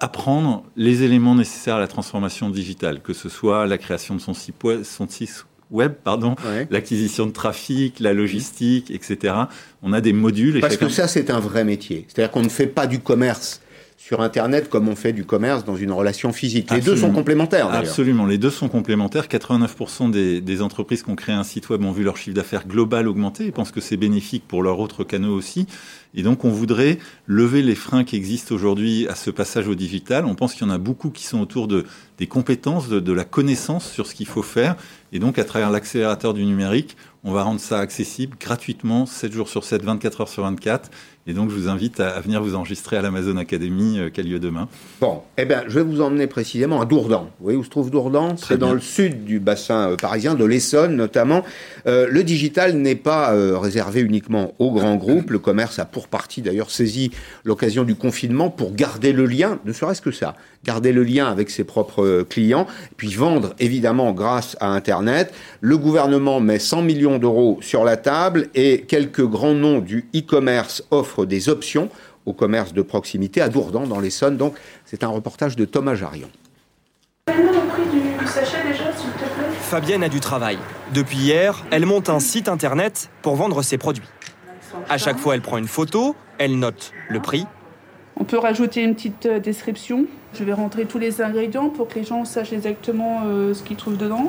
apprendre 0.00 0.64
les 0.76 1.04
éléments 1.04 1.36
nécessaires 1.36 1.76
à 1.76 1.80
la 1.80 1.86
transformation 1.86 2.50
digitale, 2.50 3.00
que 3.00 3.12
ce 3.12 3.28
soit 3.28 3.66
la 3.66 3.78
création 3.78 4.16
de 4.16 4.20
son 4.20 4.34
site 4.34 4.62
web, 4.64 4.82
son 4.82 5.08
site 5.08 5.46
web 5.70 5.92
pardon, 6.02 6.34
l'acquisition 6.70 7.26
de 7.26 7.30
trafic, 7.30 8.00
la 8.00 8.12
logistique, 8.12 8.90
etc. 8.90 9.34
On 9.82 9.92
a 9.92 10.00
des 10.00 10.12
modules. 10.12 10.56
Et 10.56 10.60
Parce 10.60 10.76
que 10.76 10.88
ça, 10.88 11.08
c'est 11.08 11.30
un 11.30 11.40
vrai 11.40 11.64
métier. 11.64 12.06
C'est-à-dire 12.08 12.30
qu'on 12.30 12.42
ne 12.42 12.48
fait 12.48 12.66
pas 12.66 12.86
du 12.86 12.98
commerce 12.98 13.62
sur 14.04 14.20
Internet 14.20 14.68
comme 14.68 14.88
on 14.88 14.96
fait 14.96 15.12
du 15.12 15.24
commerce 15.24 15.64
dans 15.64 15.76
une 15.76 15.92
relation 15.92 16.32
physique. 16.32 16.72
Les 16.72 16.80
deux 16.80 16.96
sont 16.96 17.12
complémentaires. 17.12 17.72
Absolument, 17.72 18.26
les 18.26 18.36
deux 18.36 18.50
sont 18.50 18.68
complémentaires. 18.68 19.28
89% 19.28 20.10
des, 20.10 20.40
des, 20.40 20.60
entreprises 20.60 21.04
qui 21.04 21.10
ont 21.10 21.14
créé 21.14 21.32
un 21.32 21.44
site 21.44 21.70
web 21.70 21.84
ont 21.84 21.92
vu 21.92 22.02
leur 22.02 22.16
chiffre 22.16 22.34
d'affaires 22.34 22.66
global 22.66 23.06
augmenter 23.06 23.46
et 23.46 23.52
pensent 23.52 23.70
que 23.70 23.80
c'est 23.80 23.96
bénéfique 23.96 24.42
pour 24.48 24.64
leurs 24.64 24.80
autres 24.80 25.04
canaux 25.04 25.32
aussi. 25.32 25.68
Et 26.14 26.24
donc 26.24 26.44
on 26.44 26.50
voudrait 26.50 26.98
lever 27.26 27.62
les 27.62 27.76
freins 27.76 28.02
qui 28.02 28.16
existent 28.16 28.52
aujourd'hui 28.52 29.06
à 29.06 29.14
ce 29.14 29.30
passage 29.30 29.68
au 29.68 29.76
digital. 29.76 30.26
On 30.26 30.34
pense 30.34 30.54
qu'il 30.54 30.66
y 30.66 30.70
en 30.70 30.74
a 30.74 30.78
beaucoup 30.78 31.10
qui 31.10 31.24
sont 31.24 31.40
autour 31.40 31.68
de, 31.68 31.86
des 32.18 32.26
compétences, 32.26 32.88
de, 32.88 32.98
de 32.98 33.12
la 33.12 33.24
connaissance 33.24 33.88
sur 33.88 34.08
ce 34.08 34.16
qu'il 34.16 34.26
faut 34.26 34.42
faire. 34.42 34.74
Et 35.12 35.20
donc 35.20 35.38
à 35.38 35.44
travers 35.44 35.70
l'accélérateur 35.70 36.34
du 36.34 36.44
numérique, 36.44 36.96
on 37.22 37.32
va 37.32 37.44
rendre 37.44 37.60
ça 37.60 37.78
accessible 37.78 38.36
gratuitement, 38.40 39.06
7 39.06 39.32
jours 39.32 39.48
sur 39.48 39.62
7, 39.62 39.84
24 39.84 40.22
heures 40.22 40.28
sur 40.28 40.42
24. 40.42 40.90
Et 41.28 41.34
donc, 41.34 41.50
je 41.50 41.54
vous 41.54 41.68
invite 41.68 42.00
à, 42.00 42.18
venir 42.18 42.42
vous 42.42 42.56
enregistrer 42.56 42.96
à 42.96 43.02
l'Amazon 43.02 43.36
Academy 43.36 43.96
euh, 44.00 44.10
qui 44.10 44.18
a 44.18 44.24
lieu 44.24 44.40
demain. 44.40 44.68
Bon, 45.00 45.22
eh 45.38 45.44
bien, 45.44 45.62
je 45.68 45.78
vais 45.78 45.84
vous 45.84 46.00
emmener 46.00 46.26
précisément 46.26 46.80
à 46.80 46.84
Dourdan. 46.84 47.30
Vous 47.38 47.44
voyez 47.44 47.56
où 47.56 47.62
se 47.62 47.70
trouve 47.70 47.92
Dourdan? 47.92 48.36
C'est 48.36 48.58
dans 48.58 48.72
le 48.72 48.80
sud 48.80 49.24
du 49.24 49.38
bassin 49.38 49.90
euh, 49.90 49.96
parisien, 49.96 50.34
de 50.34 50.44
l'Essonne 50.44 50.96
notamment. 50.96 51.44
Euh, 51.86 52.08
le 52.10 52.24
digital 52.24 52.72
n'est 52.74 52.96
pas 52.96 53.32
réservé 53.58 54.00
uniquement 54.00 54.52
aux 54.58 54.72
grands 54.72 54.96
groupes. 54.96 55.30
Le 55.30 55.38
commerce 55.38 55.78
a 55.78 55.84
pour 55.84 56.08
partie 56.08 56.42
d'ailleurs 56.42 56.70
saisi 56.70 57.12
l'occasion 57.44 57.84
du 57.84 57.94
confinement 57.94 58.50
pour 58.50 58.74
garder 58.74 59.12
le 59.12 59.26
lien, 59.26 59.60
ne 59.64 59.72
serait-ce 59.72 60.02
que 60.02 60.10
ça, 60.10 60.34
garder 60.64 60.92
le 60.92 61.04
lien 61.04 61.26
avec 61.26 61.50
ses 61.50 61.64
propres 61.64 62.24
clients, 62.28 62.66
puis 62.96 63.14
vendre 63.14 63.54
évidemment 63.58 64.12
grâce 64.12 64.56
à 64.60 64.68
Internet. 64.68 65.32
Le 65.60 65.78
gouvernement 65.78 66.40
met 66.40 66.58
100 66.58 66.82
millions 66.82 67.18
d'euros 67.18 67.58
sur 67.60 67.84
la 67.84 67.96
table 67.96 68.48
et 68.54 68.82
quelques 68.82 69.24
grands 69.24 69.54
noms 69.54 69.78
du 69.78 70.06
e-commerce 70.14 70.84
offrent 70.90 71.11
des 71.26 71.48
options 71.48 71.88
au 72.26 72.32
commerce 72.32 72.72
de 72.72 72.82
proximité 72.82 73.40
à 73.40 73.48
Dourdan 73.48 73.86
dans 73.86 74.00
l'Essonne. 74.00 74.36
Donc 74.36 74.54
c'est 74.84 75.04
un 75.04 75.08
reportage 75.08 75.56
de 75.56 75.64
Thomas 75.64 75.94
Jarion. 75.94 76.30
Fabienne 79.60 80.02
a 80.02 80.08
du 80.08 80.20
travail. 80.20 80.58
Depuis 80.92 81.18
hier, 81.18 81.64
elle 81.70 81.86
monte 81.86 82.10
un 82.10 82.20
site 82.20 82.48
internet 82.48 83.10
pour 83.22 83.36
vendre 83.36 83.62
ses 83.62 83.78
produits. 83.78 84.04
À 84.88 84.98
chaque 84.98 85.18
fois, 85.18 85.34
elle 85.34 85.40
prend 85.40 85.58
une 85.58 85.68
photo, 85.68 86.14
elle 86.38 86.58
note 86.58 86.92
le 87.08 87.20
prix. 87.20 87.46
On 88.16 88.24
peut 88.24 88.38
rajouter 88.38 88.82
une 88.82 88.94
petite 88.94 89.26
euh, 89.26 89.40
description. 89.40 90.06
Je 90.34 90.44
vais 90.44 90.52
rentrer 90.52 90.84
tous 90.84 90.98
les 90.98 91.22
ingrédients 91.22 91.70
pour 91.70 91.88
que 91.88 91.94
les 91.94 92.04
gens 92.04 92.24
sachent 92.24 92.52
exactement 92.52 93.22
euh, 93.24 93.54
ce 93.54 93.62
qu'ils 93.62 93.76
trouvent 93.76 93.96
dedans. 93.96 94.28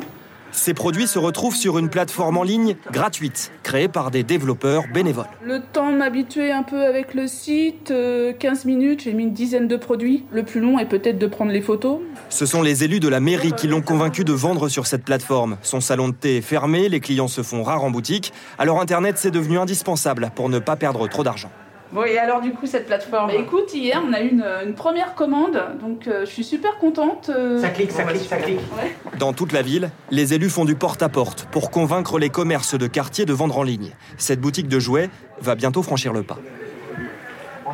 Ces 0.53 0.75
produits 0.75 1.07
se 1.07 1.17
retrouvent 1.17 1.55
sur 1.55 1.79
une 1.79 1.89
plateforme 1.89 2.37
en 2.37 2.43
ligne 2.43 2.75
gratuite, 2.91 3.51
créée 3.63 3.87
par 3.87 4.11
des 4.11 4.23
développeurs 4.23 4.83
bénévoles. 4.93 5.25
Le 5.43 5.59
temps 5.59 5.91
de 5.91 5.97
m'habituer 5.97 6.51
un 6.51 6.61
peu 6.61 6.85
avec 6.85 7.15
le 7.15 7.27
site, 7.27 7.87
15 7.87 7.91
euh, 7.91 8.35
minutes, 8.65 9.01
j'ai 9.01 9.13
mis 9.13 9.23
une 9.23 9.33
dizaine 9.33 9.67
de 9.67 9.75
produits. 9.75 10.25
Le 10.31 10.43
plus 10.43 10.61
long 10.61 10.77
est 10.77 10.85
peut-être 10.85 11.17
de 11.17 11.27
prendre 11.27 11.51
les 11.51 11.61
photos. 11.61 11.99
Ce 12.29 12.45
sont 12.45 12.61
les 12.61 12.83
élus 12.83 12.99
de 12.99 13.07
la 13.07 13.19
mairie 13.19 13.53
qui 13.53 13.67
l'ont 13.67 13.81
convaincu 13.81 14.23
de 14.23 14.33
vendre 14.33 14.69
sur 14.69 14.85
cette 14.85 15.03
plateforme. 15.03 15.57
Son 15.63 15.81
salon 15.81 16.09
de 16.09 16.13
thé 16.13 16.37
est 16.37 16.41
fermé, 16.41 16.87
les 16.87 16.99
clients 16.99 17.27
se 17.27 17.41
font 17.41 17.63
rares 17.63 17.83
en 17.83 17.89
boutique, 17.89 18.31
alors 18.59 18.79
Internet 18.79 19.15
c'est 19.17 19.31
devenu 19.31 19.57
indispensable 19.57 20.31
pour 20.35 20.49
ne 20.49 20.59
pas 20.59 20.75
perdre 20.75 21.07
trop 21.07 21.23
d'argent. 21.23 21.49
Bon, 21.93 22.03
et 22.05 22.17
alors, 22.17 22.41
du 22.41 22.51
coup, 22.51 22.65
cette 22.65 22.87
plateforme 22.87 23.27
bah, 23.27 23.35
Écoute, 23.37 23.71
hier, 23.73 24.01
on 24.03 24.13
a 24.13 24.21
eu 24.21 24.29
une, 24.29 24.73
première 24.73 25.13
commande, 25.13 25.61
donc 25.79 26.07
euh, 26.07 26.25
je 26.25 26.31
suis 26.31 26.43
super 26.43 26.79
contente. 26.79 27.29
Euh. 27.29 27.61
Ça 27.61 27.69
clique, 27.69 27.91
ça 27.91 28.03
clique, 28.03 28.27
ça 28.27 28.37
clique. 28.37 28.59
Dans 29.19 29.31
toute 29.31 29.51
la 29.51 29.61
ville, 29.61 29.91
les 30.09 30.33
élus 30.33 30.49
font 30.49 30.65
du 30.65 30.73
porte-à-porte 30.73 31.45
pour 31.51 31.69
convaincre 31.69 32.17
les 32.17 32.29
commerces 32.29 32.73
de 32.73 32.87
quartier 32.87 33.25
de 33.25 33.33
vendre 33.33 33.59
en 33.59 33.63
ligne. 33.63 33.91
Cette 34.17 34.41
boutique 34.41 34.67
de 34.67 34.79
jouets 34.79 35.11
va 35.39 35.53
bientôt 35.53 35.83
franchir 35.83 36.13
le 36.13 36.23
pas. 36.23 36.39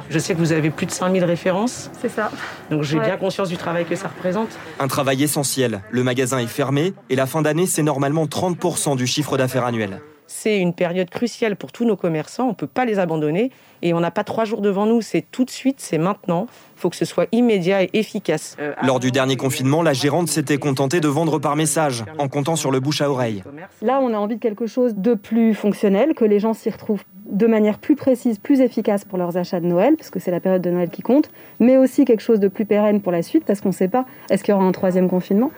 Je 0.10 0.20
sais 0.20 0.34
que 0.34 0.40
vous 0.40 0.52
avez 0.52 0.70
plus 0.70 0.86
de 0.86 0.92
5000 0.92 1.24
références. 1.24 1.90
C'est 2.02 2.10
ça. 2.10 2.30
Donc 2.70 2.84
j'ai 2.84 3.00
bien 3.00 3.16
conscience 3.16 3.48
du 3.48 3.58
travail 3.58 3.86
que 3.86 3.96
ça 3.96 4.10
représente. 4.10 4.50
Un 4.80 4.88
travail 4.88 5.24
essentiel. 5.24 5.82
Le 5.92 6.04
magasin 6.04 6.40
est 6.40 6.48
fermé 6.48 6.94
et 7.10 7.16
la 7.16 7.26
fin 7.26 7.42
d'année, 7.42 7.68
c'est 7.68 7.84
normalement 7.84 8.26
30% 8.26 8.98
du 8.98 9.08
chiffre 9.08 9.38
d'affaires 9.38 9.66
annuel. 9.66 10.02
C'est 10.28 10.60
une 10.60 10.74
période 10.74 11.10
cruciale 11.10 11.56
pour 11.56 11.72
tous 11.72 11.86
nos 11.86 11.96
commerçants. 11.96 12.46
On 12.46 12.50
ne 12.50 12.54
peut 12.54 12.68
pas 12.68 12.86
les 12.86 13.00
abandonner. 13.00 13.52
Et 13.82 13.94
on 13.94 14.00
n'a 14.00 14.12
pas 14.12 14.24
trois 14.24 14.46
jours 14.46 14.62
devant 14.62 14.86
nous, 14.86 15.02
c'est 15.02 15.26
tout 15.32 15.46
de 15.46 15.50
suite, 15.50 15.78
c'est 15.80 15.98
maintenant. 15.98 16.48
Il 16.78 16.82
faut 16.82 16.90
que 16.90 16.96
ce 16.96 17.06
soit 17.06 17.28
immédiat 17.32 17.84
et 17.84 17.90
efficace. 17.94 18.56
Euh, 18.60 18.74
Lors 18.84 19.00
du 19.00 19.12
dernier 19.12 19.36
confinement, 19.36 19.82
la 19.82 19.94
gérante 19.94 20.30
s'était 20.30 20.58
contentée 20.58 21.02
de 21.02 21.08
vendre 21.08 21.40
par 21.40 21.56
message, 21.56 22.06
en 22.18 22.28
comptant 22.30 22.56
sur 22.56 22.72
le 22.72 22.80
bouche 22.80 23.02
à 23.02 23.10
oreille. 23.10 23.44
Là, 23.82 24.00
on 24.02 24.14
a 24.14 24.18
envie 24.18 24.36
de 24.36 24.42
quelque 24.42 24.66
chose 24.66 24.96
de 24.96 25.14
plus 25.14 25.54
fonctionnel, 25.54 26.14
que 26.16 26.26
les 26.26 26.40
gens 26.40 26.54
s'y 26.54 26.70
retrouvent 26.70 27.04
de 27.30 27.46
manière 27.46 27.78
plus 27.78 27.96
précise, 27.96 28.40
plus 28.40 28.60
efficace 28.62 29.06
pour 29.06 29.18
leurs 29.18 29.38
achats 29.38 29.60
de 29.60 29.66
Noël, 29.66 29.96
parce 29.98 30.10
que 30.10 30.20
c'est 30.20 30.32
la 30.32 30.40
période 30.40 30.62
de 30.62 30.72
Noël 30.72 30.90
qui 30.90 31.02
compte, 31.02 31.30
mais 31.60 31.78
aussi 31.78 32.06
quelque 32.06 32.22
chose 32.22 32.40
de 32.40 32.48
plus 32.48 32.66
pérenne 32.66 33.02
pour 33.02 33.12
la 33.12 33.22
suite, 33.22 33.46
parce 33.46 33.62
qu'on 33.62 33.70
ne 33.70 33.74
sait 33.74 33.88
pas, 33.88 34.06
est-ce 34.30 34.44
qu'il 34.44 34.52
y 34.52 34.56
aura 34.56 34.66
un 34.66 34.72
troisième 34.72 35.08
confinement? 35.10 35.52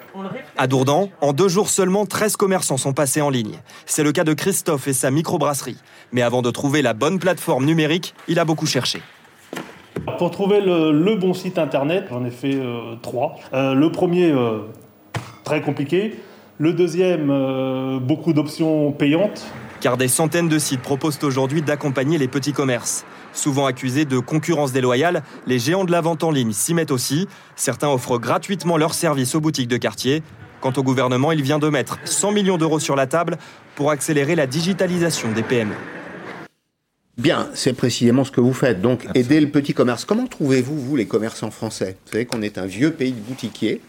À 0.58 0.68
Dourdan, 0.68 1.08
en 1.22 1.32
deux 1.34 1.48
jours 1.48 1.70
seulement, 1.70 2.06
13 2.06 2.36
commerçants 2.36 2.78
sont 2.78 2.94
passés 2.94 3.22
en 3.22 3.30
ligne. 3.30 3.56
C'est 3.86 4.04
le 4.04 4.12
cas 4.12 4.24
de 4.26 4.34
Christophe 4.34 4.88
et 4.88 4.94
sa 4.94 5.12
microbrasserie. 5.12 5.78
Mais 6.12 6.22
avant 6.24 6.42
de 6.42 6.52
trouver 6.52 6.82
la 6.82 6.94
bonne 6.94 7.20
plateforme 7.20 7.66
numérique, 7.66 8.11
il 8.28 8.40
a 8.40 8.46
beaucoup 8.46 8.66
cherché. 8.66 9.02
Pour 10.18 10.32
trouver 10.32 10.62
le, 10.62 11.16
bon 11.16 11.34
site 11.34 11.58
internet, 11.58 12.06
j'en 12.10 12.24
ai 12.26 12.32
fait 12.32 12.56
euh, 12.56 12.96
trois. 13.02 13.36
Euh, 13.54 13.74
le 13.74 13.92
premier, 13.92 14.32
euh, 14.32 14.60
très 15.44 15.62
compliqué. 15.62 16.20
Le 16.58 16.74
deuxième, 16.74 18.00
beaucoup 18.04 18.34
d'options 18.34 18.92
payantes. 18.92 19.48
Car 19.80 19.98
des 19.98 20.08
centaines 20.08 20.48
de 20.48 20.60
sites 20.60 20.82
proposent 20.82 21.18
aujourd'hui 21.24 21.64
d'accompagner 21.64 22.20
les 22.20 22.28
petits 22.28 22.54
commerces. 22.54 23.04
Souvent 23.34 23.66
accusés 23.66 24.06
de 24.06 24.20
concurrence 24.20 24.72
déloyale, 24.72 25.24
les 25.48 25.58
géants 25.58 25.86
de 25.86 25.92
la 25.92 26.02
vente 26.02 26.24
en 26.24 26.30
ligne 26.30 26.52
s'y 26.52 26.76
mettent 26.76 26.92
aussi. 26.92 27.28
Certains 27.56 27.90
offrent 27.90 28.20
gratuitement 28.20 28.78
leurs 28.78 28.94
services 28.94 29.34
aux 29.34 29.42
boutiques 29.42 29.70
de 29.70 29.78
quartier. 29.78 30.22
Quant 30.60 30.74
au 30.78 30.84
gouvernement, 30.84 31.32
il 31.32 31.42
vient 31.42 31.58
de 31.58 31.68
mettre 31.68 31.98
100 32.04 32.32
millions 32.32 32.60
d'euros 32.60 32.80
sur 32.80 32.96
la 32.96 33.08
table 33.08 33.38
pour 33.74 33.90
accélérer 33.90 34.36
la 34.36 34.46
digitalisation 34.46 35.32
des 35.32 35.42
PME. 35.42 35.74
Bien, 37.18 37.50
c'est 37.54 37.74
précisément 37.74 38.24
ce 38.24 38.32
que 38.32 38.42
vous 38.42 38.54
faites. 38.54 38.82
Donc, 38.82 39.06
aider 39.16 39.40
le 39.40 39.50
petit 39.50 39.74
commerce. 39.74 40.06
Comment 40.06 40.28
trouvez-vous, 40.28 40.80
vous, 40.80 40.96
les 40.96 41.08
commerçants 41.08 41.52
français? 41.52 41.98
Vous 42.06 42.12
savez 42.14 42.26
qu'on 42.26 42.42
est 42.42 42.58
un 42.58 42.66
vieux 42.66 42.92
pays 42.92 43.12
de 43.12 43.20
boutiquiers. 43.20 43.82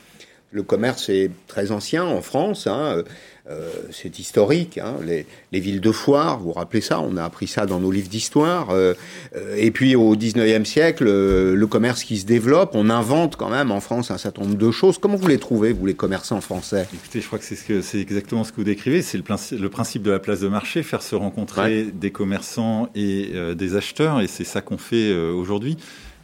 Le 0.50 0.62
commerce 0.62 1.08
est 1.08 1.30
très 1.46 1.70
ancien 1.72 2.04
en 2.04 2.20
France. 2.20 2.66
Hein. 2.66 3.04
Euh, 3.50 3.70
c'est 3.90 4.20
historique. 4.20 4.78
Hein. 4.78 4.98
Les, 5.04 5.60
villes 5.60 5.80
de 5.80 5.90
foire, 5.90 6.38
vous 6.38 6.46
vous 6.46 6.52
rappelez 6.52 6.80
ça 6.80 7.00
On 7.00 7.16
a 7.16 7.24
appris 7.24 7.48
ça 7.48 7.66
dans 7.66 7.80
nos 7.80 7.90
livres 7.90 8.08
d'histoire. 8.08 8.70
Euh, 8.70 8.94
euh, 9.34 9.56
et 9.58 9.72
puis 9.72 9.96
au 9.96 10.14
19e 10.14 10.64
siècle, 10.64 11.04
le 11.04 11.66
commerce 11.66 12.04
qui 12.04 12.18
se 12.18 12.26
développe, 12.26 12.70
on 12.74 12.88
invente 12.88 13.36
quand 13.36 13.50
même 13.50 13.72
en 13.72 13.80
France 13.80 14.12
un 14.12 14.18
certain 14.18 14.42
nombre 14.42 14.56
de 14.56 14.70
choses. 14.70 14.98
Comment 14.98 15.16
vous 15.16 15.26
les 15.26 15.38
trouvez, 15.38 15.72
vous, 15.72 15.86
les 15.86 15.94
commerçants 15.94 16.40
français? 16.40 16.86
Écoutez, 16.94 17.20
je 17.20 17.26
crois 17.26 17.38
que 17.40 17.44
c'est 17.44 17.56
ce 17.56 17.96
exactement 17.96 18.44
ce 18.44 18.52
que 18.52 18.56
vous 18.58 18.64
décrivez. 18.64 19.02
C'est 19.02 19.18
le, 19.18 19.24
le, 19.58 19.68
principe 19.68 20.02
de 20.02 20.12
la 20.12 20.20
place 20.20 20.40
de 20.40 20.48
marché, 20.48 20.84
faire 20.84 21.02
se 21.02 21.16
rencontrer 21.16 21.84
des 21.92 22.12
commerçants 22.12 22.90
et 22.94 23.32
des 23.56 23.74
acheteurs. 23.74 24.20
Et 24.20 24.28
c'est 24.28 24.44
ça 24.44 24.60
qu'on 24.60 24.78
fait 24.78 25.12
aujourd'hui. 25.14 25.76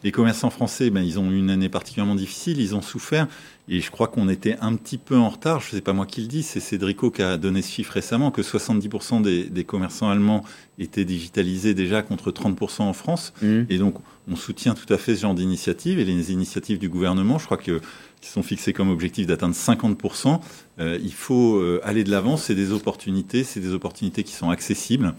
Les 0.04 0.12
commerçants 0.12 0.50
français, 0.50 0.90
ben, 0.90 1.02
ils 1.02 1.18
ont 1.18 1.30
eu 1.30 1.38
une 1.38 1.50
année 1.50 1.68
particulièrement 1.68 2.14
difficile, 2.14 2.60
ils 2.60 2.76
ont 2.76 2.82
souffert. 2.82 3.26
Et 3.70 3.80
je 3.80 3.90
crois 3.90 4.08
qu'on 4.08 4.28
était 4.28 4.56
un 4.60 4.74
petit 4.76 4.96
peu 4.96 5.16
en 5.16 5.28
retard. 5.28 5.60
Je 5.60 5.66
ne 5.66 5.70
sais 5.72 5.80
pas 5.82 5.92
moi 5.92 6.06
qui 6.06 6.22
le 6.22 6.26
dis, 6.26 6.42
c'est 6.42 6.60
Cédrico 6.60 7.10
qui 7.10 7.22
a 7.22 7.36
donné 7.36 7.60
ce 7.60 7.70
chiffre 7.70 7.92
récemment, 7.92 8.30
que 8.30 8.40
70% 8.40 9.50
des, 9.50 9.64
commerçants 9.64 10.08
allemands 10.08 10.42
étaient 10.78 11.04
digitalisés 11.04 11.74
déjà 11.74 12.00
contre 12.02 12.30
30% 12.30 12.82
en 12.82 12.92
France. 12.94 13.34
Mmh. 13.42 13.62
Et 13.68 13.78
donc, 13.78 13.96
on 14.26 14.36
soutient 14.36 14.74
tout 14.74 14.90
à 14.92 14.96
fait 14.96 15.14
ce 15.16 15.22
genre 15.22 15.34
d'initiative 15.34 15.98
et 15.98 16.04
les 16.04 16.32
initiatives 16.32 16.78
du 16.78 16.88
gouvernement. 16.88 17.38
Je 17.38 17.44
crois 17.44 17.58
que 17.58 17.80
qui 18.20 18.30
sont 18.30 18.42
fixés 18.42 18.72
comme 18.72 18.90
objectif 18.90 19.26
d'atteindre 19.26 19.54
50%. 19.54 20.40
Euh, 20.80 20.98
il 21.02 21.12
faut 21.12 21.56
euh, 21.56 21.80
aller 21.84 22.04
de 22.04 22.10
l'avant. 22.10 22.36
C'est 22.36 22.54
des 22.54 22.72
opportunités, 22.72 23.44
c'est 23.44 23.60
des 23.60 23.72
opportunités 23.72 24.24
qui 24.24 24.32
sont 24.32 24.50
accessibles. 24.50 25.14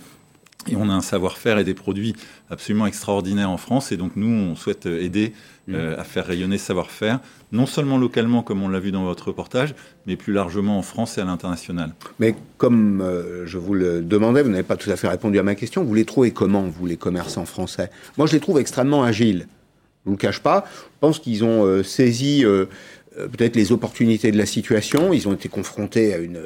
Et 0.67 0.75
on 0.75 0.89
a 0.89 0.93
un 0.93 1.01
savoir-faire 1.01 1.57
et 1.57 1.63
des 1.63 1.73
produits 1.73 2.15
absolument 2.49 2.85
extraordinaires 2.85 3.49
en 3.49 3.57
France. 3.57 3.91
Et 3.91 3.97
donc 3.97 4.15
nous, 4.15 4.27
on 4.27 4.55
souhaite 4.55 4.85
aider 4.85 5.33
mmh. 5.69 5.75
euh, 5.75 5.99
à 5.99 6.03
faire 6.03 6.25
rayonner 6.25 6.57
ce 6.57 6.65
savoir-faire, 6.65 7.19
non 7.51 7.65
seulement 7.65 7.97
localement, 7.97 8.43
comme 8.43 8.61
on 8.61 8.69
l'a 8.69 8.79
vu 8.79 8.91
dans 8.91 9.03
votre 9.03 9.27
reportage, 9.27 9.75
mais 10.05 10.15
plus 10.15 10.33
largement 10.33 10.77
en 10.77 10.81
France 10.81 11.17
et 11.17 11.21
à 11.21 11.25
l'international. 11.25 11.93
Mais 12.19 12.35
comme 12.57 13.01
euh, 13.01 13.45
je 13.45 13.57
vous 13.57 13.73
le 13.73 14.01
demandais, 14.01 14.43
vous 14.43 14.49
n'avez 14.49 14.63
pas 14.63 14.75
tout 14.75 14.91
à 14.91 14.95
fait 14.95 15.07
répondu 15.07 15.39
à 15.39 15.43
ma 15.43 15.55
question. 15.55 15.83
Vous 15.83 15.95
les 15.95 16.05
trouvez 16.05 16.31
comment, 16.31 16.63
vous, 16.63 16.85
les 16.85 16.97
commerçants 16.97 17.45
français? 17.45 17.89
Moi, 18.17 18.27
je 18.27 18.33
les 18.33 18.39
trouve 18.39 18.59
extrêmement 18.59 19.03
agiles. 19.03 19.47
Je 20.05 20.09
ne 20.09 20.11
vous 20.11 20.11
le 20.11 20.17
cache 20.17 20.39
pas. 20.39 20.65
Je 20.75 20.99
pense 20.99 21.19
qu'ils 21.19 21.43
ont 21.43 21.65
euh, 21.65 21.83
saisi 21.83 22.43
peut-être 23.15 23.55
les 23.55 23.71
opportunités 23.71 24.31
de 24.31 24.37
la 24.37 24.45
situation. 24.45 25.11
Ils 25.11 25.27
ont 25.27 25.33
été 25.33 25.49
confrontés 25.49 26.13
à 26.13 26.17
une 26.19 26.39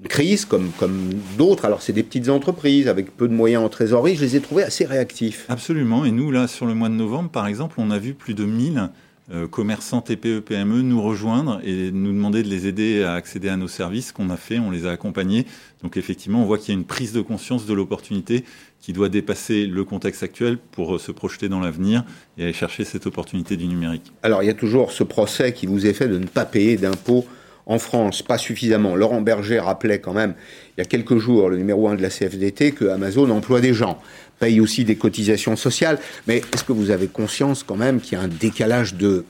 une 0.00 0.08
crise 0.08 0.44
comme, 0.44 0.70
comme 0.78 1.10
d'autres. 1.36 1.64
Alors, 1.64 1.82
c'est 1.82 1.92
des 1.92 2.02
petites 2.02 2.28
entreprises 2.28 2.88
avec 2.88 3.16
peu 3.16 3.28
de 3.28 3.34
moyens 3.34 3.64
en 3.64 3.68
trésorerie. 3.68 4.16
Je 4.16 4.22
les 4.22 4.36
ai 4.36 4.40
trouvés 4.40 4.62
assez 4.62 4.84
réactifs. 4.84 5.46
Absolument. 5.48 6.04
Et 6.04 6.12
nous, 6.12 6.30
là, 6.30 6.46
sur 6.46 6.66
le 6.66 6.74
mois 6.74 6.88
de 6.88 6.94
novembre, 6.94 7.30
par 7.30 7.46
exemple, 7.46 7.76
on 7.78 7.90
a 7.90 7.98
vu 7.98 8.14
plus 8.14 8.34
de 8.34 8.44
1000 8.44 8.90
euh, 9.30 9.46
commerçants 9.46 10.00
TPE, 10.00 10.40
PME 10.40 10.80
nous 10.80 11.02
rejoindre 11.02 11.60
et 11.62 11.90
nous 11.90 12.12
demander 12.12 12.42
de 12.42 12.48
les 12.48 12.66
aider 12.66 13.02
à 13.02 13.12
accéder 13.12 13.50
à 13.50 13.58
nos 13.58 13.68
services 13.68 14.10
qu'on 14.10 14.30
a 14.30 14.38
fait. 14.38 14.58
On 14.58 14.70
les 14.70 14.86
a 14.86 14.90
accompagnés. 14.90 15.44
Donc, 15.82 15.96
effectivement, 15.96 16.42
on 16.42 16.46
voit 16.46 16.58
qu'il 16.58 16.72
y 16.72 16.76
a 16.76 16.80
une 16.80 16.86
prise 16.86 17.12
de 17.12 17.20
conscience 17.20 17.66
de 17.66 17.74
l'opportunité 17.74 18.44
qui 18.80 18.92
doit 18.92 19.08
dépasser 19.08 19.66
le 19.66 19.84
contexte 19.84 20.22
actuel 20.22 20.56
pour 20.56 20.94
euh, 20.94 20.98
se 20.98 21.12
projeter 21.12 21.48
dans 21.48 21.60
l'avenir 21.60 22.04
et 22.38 22.44
aller 22.44 22.52
chercher 22.52 22.84
cette 22.84 23.06
opportunité 23.06 23.56
du 23.56 23.66
numérique. 23.66 24.12
Alors, 24.22 24.44
il 24.44 24.46
y 24.46 24.50
a 24.50 24.54
toujours 24.54 24.92
ce 24.92 25.02
procès 25.02 25.52
qui 25.52 25.66
vous 25.66 25.86
est 25.86 25.92
fait 25.92 26.08
de 26.08 26.18
ne 26.18 26.26
pas 26.26 26.44
payer 26.44 26.76
d'impôts 26.76 27.26
en 27.68 27.78
France, 27.78 28.22
pas 28.22 28.38
suffisamment. 28.38 28.96
Laurent 28.96 29.20
Berger 29.20 29.60
rappelait 29.60 30.00
quand 30.00 30.14
même, 30.14 30.34
il 30.76 30.80
y 30.80 30.82
a 30.82 30.86
quelques 30.86 31.18
jours, 31.18 31.50
le 31.50 31.58
numéro 31.58 31.86
1 31.86 31.96
de 31.96 32.02
la 32.02 32.08
CFDT, 32.08 32.72
que 32.72 32.86
Amazon 32.86 33.30
emploie 33.30 33.60
des 33.60 33.74
gens, 33.74 34.00
paye 34.40 34.58
aussi 34.58 34.84
des 34.84 34.96
cotisations 34.96 35.54
sociales. 35.54 35.98
Mais 36.26 36.38
est-ce 36.38 36.64
que 36.64 36.72
vous 36.72 36.90
avez 36.90 37.08
conscience 37.08 37.62
quand 37.62 37.76
même 37.76 38.00
qu'il 38.00 38.16
y 38.16 38.20
a 38.20 38.24
un 38.24 38.28
décalage 38.28 38.94
de 38.94 39.24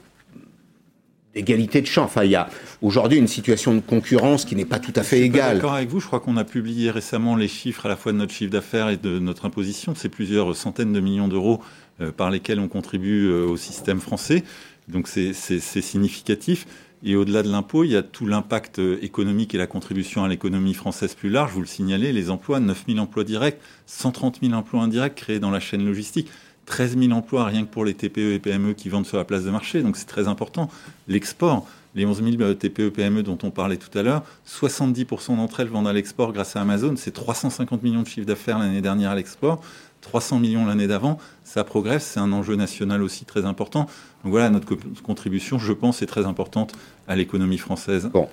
d'égalité 1.35 1.83
de 1.83 1.87
champ. 1.87 2.05
Enfin, 2.05 2.25
il 2.25 2.31
y 2.31 2.37
a 2.37 2.49
aujourd'hui 2.81 3.19
une 3.19 3.29
situation 3.29 3.75
de 3.75 3.81
concurrence 3.81 4.45
qui 4.45 4.57
n'est 4.57 4.65
pas 4.65 4.79
tout 4.79 4.95
à 4.97 5.03
fait 5.03 5.21
égale. 5.21 5.43
Je 5.43 5.49
suis 5.49 5.55
d'accord 5.57 5.75
avec 5.75 5.89
vous. 5.89 6.01
Je 6.01 6.07
crois 6.07 6.21
qu'on 6.21 6.37
a 6.37 6.45
publié 6.45 6.91
récemment 6.91 7.37
les 7.37 7.49
chiffres 7.49 7.87
à 7.87 7.89
la 7.89 7.97
fois 7.97 8.13
de 8.13 8.17
notre 8.17 8.33
chiffre 8.33 8.51
d'affaires 8.51 8.89
et 8.89 8.97
de 8.97 9.19
notre 9.19 9.45
imposition. 9.45 9.95
C'est 9.95 10.09
plusieurs 10.09 10.57
centaines 10.57 10.93
de 10.93 11.01
millions 11.01 11.29
d'euros 11.29 11.61
euh, 12.01 12.11
par 12.13 12.31
lesquels 12.31 12.59
on 12.59 12.67
contribue 12.67 13.27
euh, 13.27 13.45
au 13.45 13.57
système 13.57 14.01
français. 14.01 14.43
Donc 14.89 15.07
c'est 15.07 15.33
significatif. 15.35 16.67
Et 17.05 17.15
au-delà 17.15 17.43
de 17.43 17.51
l'impôt, 17.51 17.85
il 17.85 17.93
y 17.93 17.97
a 17.97 18.03
tout 18.03 18.27
l'impact 18.27 18.81
euh, 18.81 18.99
économique 19.03 19.55
et 19.55 19.59
la 19.59 19.67
contribution 19.67 20.25
à 20.25 20.29
l'économie 20.29 20.75
française 20.75 21.15
plus 21.15 21.31
large. 21.31 21.53
Vous 21.53 21.61
le 21.61 21.67
signalez, 21.67 22.13
les 22.13 22.31
emplois, 22.31 22.59
9 22.59 22.85
000 22.89 22.99
emplois 22.99 23.25
directs, 23.25 23.61
130 23.87 24.41
000 24.43 24.53
emplois 24.55 24.83
indirects 24.83 25.15
créés 25.15 25.39
dans 25.39 25.51
la 25.51 25.61
chaîne 25.61 25.85
logistique. 25.85 26.29
13 26.67 26.99
000 26.99 27.13
emplois 27.13 27.45
rien 27.45 27.65
que 27.65 27.71
pour 27.71 27.85
les 27.85 27.95
TPE 27.95 28.35
et 28.35 28.39
PME 28.39 28.75
qui 28.75 28.91
vendent 28.91 29.07
sur 29.07 29.17
la 29.17 29.25
place 29.25 29.45
de 29.45 29.51
marché, 29.51 29.83
donc 29.83 29.97
c'est 29.97 30.07
très 30.07 30.29
important. 30.29 30.69
L'export, 31.07 31.67
les 31.95 32.05
11 32.05 32.23
000 32.23 32.55
TPE 32.55 32.91
PME 32.91 33.23
dont 33.23 33.39
on 33.43 33.51
parlait 33.51 33.79
tout 33.79 33.97
à 33.97 34.03
l'heure, 34.03 34.23
70% 34.47 35.37
d'entre 35.37 35.61
elles 35.61 35.69
vendent 35.69 35.89
à 35.89 35.95
l'export 35.95 36.35
grâce 36.35 36.57
à 36.57 36.61
Amazon, 36.61 36.95
c'est 36.97 37.13
350 37.13 37.83
millions 37.83 38.03
de 38.03 38.07
chiffres 38.07 38.27
d'affaires 38.27 38.59
l'année 38.59 38.83
dernière 38.83 39.13
à 39.13 39.15
l'export. 39.15 39.63
300 40.01 40.39
millions 40.39 40.67
l'année 40.67 40.87
d'avant, 40.87 41.19
ça 41.45 41.65
progresse, 41.65 42.05
c'est 42.05 42.21
un 42.21 42.33
enjeu 42.33 42.57
national 42.57 43.03
aussi 43.03 43.25
très 43.25 43.45
important. 43.45 43.87
Donc 44.25 44.33
voilà, 44.33 44.51
notre 44.51 44.77
contribution, 45.03 45.59
je 45.59 45.73
pense, 45.73 46.03
est 46.03 46.07
très 46.07 46.27
importante 46.27 46.73
à 47.07 47.17
l'économie 47.17 47.59
française. 47.59 48.11
Bon, 48.13 48.29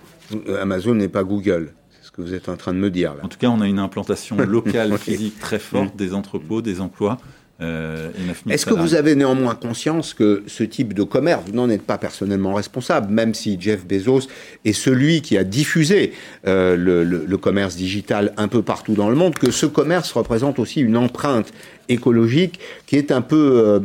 Amazon 0.60 0.96
n'est 0.96 1.08
pas 1.08 1.24
Google, 1.24 1.74
c'est 1.92 2.08
ce 2.08 2.12
que 2.12 2.22
vous 2.22 2.34
êtes 2.34 2.50
en 2.50 2.58
train 2.58 2.74
de 2.74 2.80
me 2.80 2.90
dire. 2.90 3.16
Là. 3.16 3.24
En 3.24 3.28
tout 3.28 3.38
cas, 3.38 3.48
on 3.48 3.62
a 3.62 3.68
une 3.68 3.80
implantation 3.80 4.38
locale, 4.38 4.98
physique 4.98 5.40
très 5.40 5.60
forte, 5.60 5.96
des 5.96 6.14
entrepôts, 6.14 6.62
des 6.62 6.82
emplois. 6.82 7.18
Euh, 7.62 8.10
Est-ce 8.50 8.66
que 8.66 8.74
vous 8.74 8.96
avez 8.96 9.16
néanmoins 9.16 9.56
conscience 9.56 10.14
que 10.14 10.44
ce 10.46 10.64
type 10.64 10.94
de 10.94 11.04
commerce, 11.04 11.44
vous 11.48 11.54
n'en 11.54 11.70
êtes 11.70 11.84
pas 11.84 11.98
personnellement 11.98 12.54
responsable, 12.54 13.14
même 13.14 13.34
si 13.34 13.58
Jeff 13.60 13.86
Bezos 13.86 14.28
est 14.66 14.74
celui 14.74 15.22
qui 15.22 15.38
a 15.38 15.46
diffusé 15.46 16.12
euh, 16.48 16.76
le, 16.76 17.38
commerce 17.38 17.76
digital 17.76 18.34
un 18.38 18.48
peu 18.48 18.62
partout 18.62 18.94
dans 18.94 19.10
le 19.10 19.16
monde, 19.16 19.36
que 19.36 19.52
ce 19.52 19.66
commerce 19.66 20.12
représente 20.12 20.60
aussi 20.60 20.82
une 20.82 20.98
empreinte 20.98 21.54
écologique 21.88 22.60
qui 22.88 22.98
est 22.98 23.12
un 23.12 23.22
peu 23.22 23.62
euh, 23.64 23.80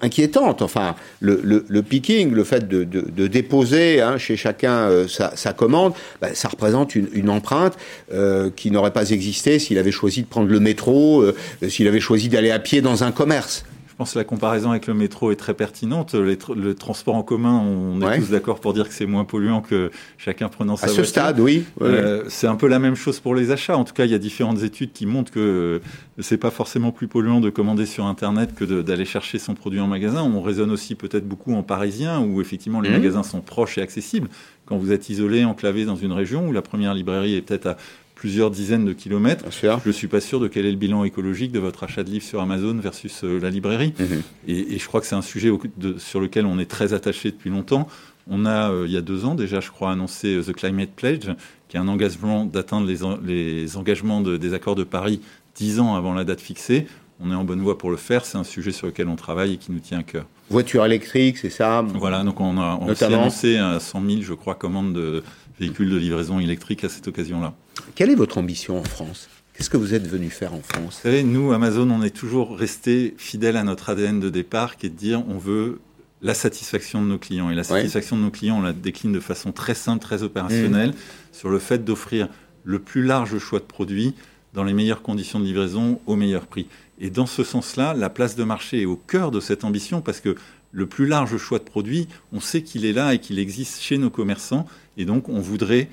inquiétante. 0.00 0.62
Enfin, 0.62 0.94
le, 1.20 1.80
picking, 1.82 2.32
le 2.32 2.44
fait 2.44 2.68
de, 2.68 3.26
déposer 3.26 4.00
hein, 4.00 4.18
chez 4.18 4.36
chacun 4.36 4.88
euh, 4.88 5.06
sa, 5.08 5.52
commande, 5.52 5.94
bah, 6.20 6.34
ça 6.34 6.48
représente 6.48 6.94
une, 6.94 7.30
empreinte 7.30 7.76
euh, 8.12 8.50
qui 8.54 8.70
n'aurait 8.70 8.92
pas 8.92 9.10
existé 9.10 9.58
s'il 9.58 9.78
avait 9.78 9.90
choisi 9.90 10.22
de 10.22 10.26
prendre 10.26 10.48
le 10.48 10.60
métro, 10.60 11.22
euh, 11.22 11.34
s'il 11.68 11.88
avait 11.88 12.00
choisi 12.00 12.28
d'aller 12.28 12.50
à 12.50 12.58
pied 12.58 12.80
dans 12.80 13.04
un 13.04 13.12
commerce. 13.12 13.64
Je 13.94 13.98
pense 13.98 14.14
que 14.14 14.18
la 14.18 14.24
comparaison 14.24 14.72
avec 14.72 14.88
le 14.88 14.94
métro 14.94 15.30
est 15.30 15.36
très 15.36 15.54
pertinente. 15.54 16.16
le 16.16 16.74
transport 16.74 17.14
en 17.14 17.22
commun, 17.22 17.62
on 17.64 18.02
est 18.02 18.18
tous 18.18 18.30
d'accord 18.30 18.58
pour 18.58 18.74
dire 18.74 18.88
que 18.88 18.92
c'est 18.92 19.06
moins 19.06 19.24
polluant 19.24 19.60
que 19.60 19.92
chacun 20.18 20.48
prenant 20.48 20.76
sa 20.76 20.86
voiture. 20.86 21.02
À 21.02 21.04
ce 21.04 21.08
stade, 21.08 21.38
oui. 21.38 21.64
Euh, 21.80 22.24
c'est 22.26 22.48
un 22.48 22.56
peu 22.56 22.66
la 22.66 22.80
même 22.80 22.96
chose 22.96 23.20
pour 23.20 23.36
les 23.36 23.52
achats. 23.52 23.76
En 23.76 23.84
tout 23.84 23.94
cas, 23.94 24.04
il 24.04 24.10
y 24.10 24.14
a 24.14 24.18
différentes 24.18 24.64
études 24.64 24.92
qui 24.92 25.06
montrent 25.06 25.30
que 25.30 25.80
c'est 26.18 26.38
pas 26.38 26.50
forcément 26.50 26.90
plus 26.90 27.06
polluant 27.06 27.40
de 27.40 27.50
commander 27.50 27.86
sur 27.86 28.06
Internet 28.06 28.56
que 28.56 28.64
d'aller 28.64 29.04
chercher 29.04 29.38
son 29.38 29.54
produit 29.54 29.78
en 29.78 29.86
magasin. 29.86 30.22
On 30.22 30.42
raisonne 30.42 30.72
aussi 30.72 30.96
peut-être 30.96 31.28
beaucoup 31.28 31.54
en 31.54 31.62
parisien, 31.62 32.18
où 32.18 32.40
effectivement 32.40 32.80
les 32.80 32.90
mmh. 32.90 32.94
magasins 32.94 33.22
sont 33.22 33.42
proches 33.42 33.78
et 33.78 33.80
accessibles. 33.80 34.28
Quand 34.66 34.76
vous 34.76 34.90
êtes 34.90 35.08
isolé, 35.08 35.44
enclavé 35.44 35.84
dans 35.84 35.94
une 35.94 36.12
région 36.12 36.48
où 36.48 36.52
la 36.52 36.62
première 36.62 36.94
librairie 36.94 37.36
est 37.36 37.42
peut-être 37.42 37.66
à 37.66 37.76
plusieurs 38.24 38.50
dizaines 38.50 38.86
de 38.86 38.94
kilomètres. 38.94 39.44
Je 39.50 39.86
ne 39.86 39.92
suis 39.92 40.06
pas 40.06 40.22
sûr 40.22 40.40
de 40.40 40.48
quel 40.48 40.64
est 40.64 40.70
le 40.70 40.78
bilan 40.78 41.04
écologique 41.04 41.52
de 41.52 41.58
votre 41.58 41.84
achat 41.84 42.02
de 42.04 42.08
livres 42.08 42.24
sur 42.24 42.40
Amazon 42.40 42.72
versus 42.72 43.22
euh, 43.22 43.38
la 43.38 43.50
librairie. 43.50 43.92
Mhm. 43.98 44.22
Et, 44.48 44.78
je 44.78 44.86
crois 44.86 45.02
que 45.02 45.06
c'est 45.06 45.14
un 45.14 45.20
sujet 45.20 45.50
sur 45.98 46.20
lequel 46.20 46.46
on 46.46 46.58
est 46.58 46.64
très 46.64 46.94
attaché 46.94 47.32
depuis 47.32 47.50
longtemps. 47.50 47.86
On 48.26 48.46
a, 48.46 48.70
euh, 48.70 48.86
il 48.86 48.92
y 48.92 48.96
a 48.96 49.02
deux 49.02 49.26
ans 49.26 49.34
déjà, 49.34 49.60
je 49.60 49.70
crois, 49.70 49.92
annoncé 49.92 50.36
euh, 50.36 50.42
The 50.42 50.54
Climate 50.54 50.88
Pledge, 50.96 51.28
qui 51.68 51.76
est 51.76 51.80
un 51.80 51.86
engagement 51.86 52.46
d'atteindre 52.46 52.86
les, 52.86 53.76
engagements 53.76 54.22
des 54.22 54.54
accords 54.54 54.74
de 54.74 54.84
Paris 54.84 55.20
dix 55.54 55.78
ans 55.78 55.94
avant 55.94 56.14
la 56.14 56.24
date 56.24 56.40
fixée. 56.40 56.86
On 57.20 57.30
est 57.30 57.34
en 57.34 57.44
bonne 57.44 57.60
voie 57.60 57.76
pour 57.76 57.90
le 57.90 57.98
faire. 57.98 58.24
C'est 58.24 58.38
un 58.38 58.44
sujet 58.44 58.72
sur 58.72 58.86
lequel 58.86 59.08
on 59.08 59.16
travaille 59.16 59.52
et 59.52 59.56
qui 59.58 59.70
nous 59.70 59.80
tient 59.80 59.98
à 59.98 60.02
cœur. 60.02 60.24
Voiture 60.48 60.84
électrique, 60.86 61.36
c'est 61.36 61.50
ça? 61.50 61.84
Voilà, 61.94 62.24
donc 62.24 62.40
on 62.40 62.58
a, 62.58 62.78
on 62.80 62.88
annoncé 63.02 63.58
à 63.58 63.80
100 63.80 64.02
000, 64.02 64.22
je 64.22 64.32
crois, 64.32 64.54
commandes 64.54 64.94
de 64.94 65.22
véhicules 65.58 65.90
de 65.90 65.96
livraison 65.96 66.40
électrique 66.40 66.84
à 66.84 66.88
cette 66.88 67.08
occasion-là. 67.08 67.54
Quelle 67.94 68.10
est 68.10 68.14
votre 68.14 68.38
ambition 68.38 68.78
en 68.78 68.84
France? 68.84 69.28
Qu'est-ce 69.54 69.70
que 69.70 69.76
vous 69.76 69.94
êtes 69.94 70.06
venu 70.06 70.30
faire 70.30 70.52
en 70.52 70.60
France? 70.62 70.96
Vous 70.96 71.02
savez, 71.02 71.22
nous, 71.22 71.52
Amazon, 71.52 71.88
on 71.90 72.02
est 72.02 72.14
toujours 72.14 72.58
resté 72.58 73.14
fidèle 73.18 73.56
à 73.56 73.62
notre 73.62 73.90
ADN 73.90 74.18
de 74.18 74.28
départ, 74.28 74.76
qui 74.76 74.86
est 74.86 74.90
de 74.90 74.96
dire 74.96 75.22
on 75.28 75.38
veut 75.38 75.80
la 76.22 76.34
satisfaction 76.34 77.02
de 77.02 77.06
nos 77.06 77.18
clients. 77.18 77.50
Et 77.50 77.54
la 77.54 77.62
satisfaction 77.62 78.16
de 78.16 78.22
nos 78.22 78.30
clients, 78.30 78.58
on 78.58 78.62
la 78.62 78.72
décline 78.72 79.12
de 79.12 79.20
façon 79.20 79.52
très 79.52 79.74
simple, 79.74 80.02
très 80.02 80.22
opérationnelle, 80.22 80.90
mmh. 80.90 80.94
sur 81.32 81.50
le 81.50 81.58
fait 81.58 81.84
d'offrir 81.84 82.28
le 82.64 82.78
plus 82.78 83.04
large 83.04 83.38
choix 83.38 83.60
de 83.60 83.64
produits 83.64 84.14
dans 84.54 84.64
les 84.64 84.72
meilleures 84.72 85.02
conditions 85.02 85.38
de 85.38 85.44
livraison 85.44 86.00
au 86.06 86.16
meilleur 86.16 86.46
prix. 86.46 86.66
Et 86.98 87.10
dans 87.10 87.26
ce 87.26 87.44
sens-là, 87.44 87.92
la 87.94 88.08
place 88.08 88.36
de 88.36 88.44
marché 88.44 88.82
est 88.82 88.86
au 88.86 88.96
cœur 88.96 89.30
de 89.30 89.40
cette 89.40 89.64
ambition 89.64 90.00
parce 90.00 90.20
que 90.20 90.36
le 90.74 90.86
plus 90.86 91.06
large 91.06 91.36
choix 91.38 91.58
de 91.60 91.64
produits, 91.64 92.08
on 92.32 92.40
sait 92.40 92.62
qu'il 92.62 92.84
est 92.84 92.92
là 92.92 93.14
et 93.14 93.18
qu'il 93.18 93.38
existe 93.38 93.80
chez 93.80 93.96
nos 93.96 94.10
commerçants. 94.10 94.66
Et 94.98 95.04
donc, 95.04 95.28
on 95.28 95.38
voudrait 95.38 95.88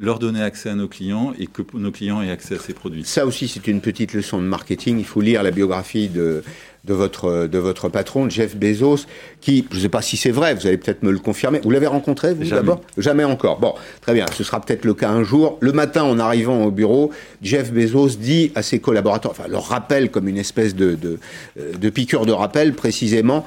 leur 0.00 0.18
donner 0.18 0.42
accès 0.42 0.68
à 0.68 0.74
nos 0.74 0.88
clients 0.88 1.32
et 1.38 1.46
que 1.46 1.62
nos 1.74 1.92
clients 1.92 2.20
aient 2.20 2.30
accès 2.30 2.56
à 2.56 2.58
ces 2.58 2.72
produits. 2.74 3.04
Ça 3.04 3.26
aussi, 3.26 3.46
c'est 3.46 3.68
une 3.68 3.80
petite 3.80 4.12
leçon 4.12 4.38
de 4.38 4.44
marketing. 4.44 4.98
Il 4.98 5.04
faut 5.04 5.20
lire 5.20 5.44
la 5.44 5.52
biographie 5.52 6.08
de, 6.08 6.42
de, 6.84 6.94
votre, 6.94 7.46
de 7.46 7.58
votre 7.58 7.88
patron, 7.88 8.28
Jeff 8.28 8.56
Bezos, 8.56 9.06
qui, 9.40 9.64
je 9.70 9.76
ne 9.76 9.82
sais 9.82 9.88
pas 9.88 10.02
si 10.02 10.16
c'est 10.16 10.32
vrai, 10.32 10.56
vous 10.56 10.66
allez 10.66 10.78
peut-être 10.78 11.04
me 11.04 11.12
le 11.12 11.20
confirmer. 11.20 11.60
Vous 11.62 11.70
l'avez 11.70 11.86
rencontré, 11.86 12.34
vous, 12.34 12.42
d'abord? 12.50 12.80
Jamais 12.98 13.22
encore. 13.22 13.60
Bon, 13.60 13.74
très 14.00 14.14
bien, 14.14 14.26
ce 14.36 14.42
sera 14.42 14.60
peut-être 14.60 14.84
le 14.84 14.94
cas 14.94 15.10
un 15.10 15.22
jour. 15.22 15.58
Le 15.60 15.70
matin, 15.70 16.02
en 16.02 16.18
arrivant 16.18 16.64
au 16.64 16.72
bureau, 16.72 17.12
Jeff 17.40 17.72
Bezos 17.72 18.16
dit 18.18 18.50
à 18.56 18.62
ses 18.62 18.80
collaborateurs, 18.80 19.30
enfin, 19.30 19.46
leur 19.46 19.68
rappelle 19.68 20.10
comme 20.10 20.26
une 20.26 20.38
espèce 20.38 20.74
de, 20.74 20.96
de, 20.96 21.20
de 21.56 21.90
piqûre 21.90 22.26
de 22.26 22.32
rappel, 22.32 22.74
précisément, 22.74 23.46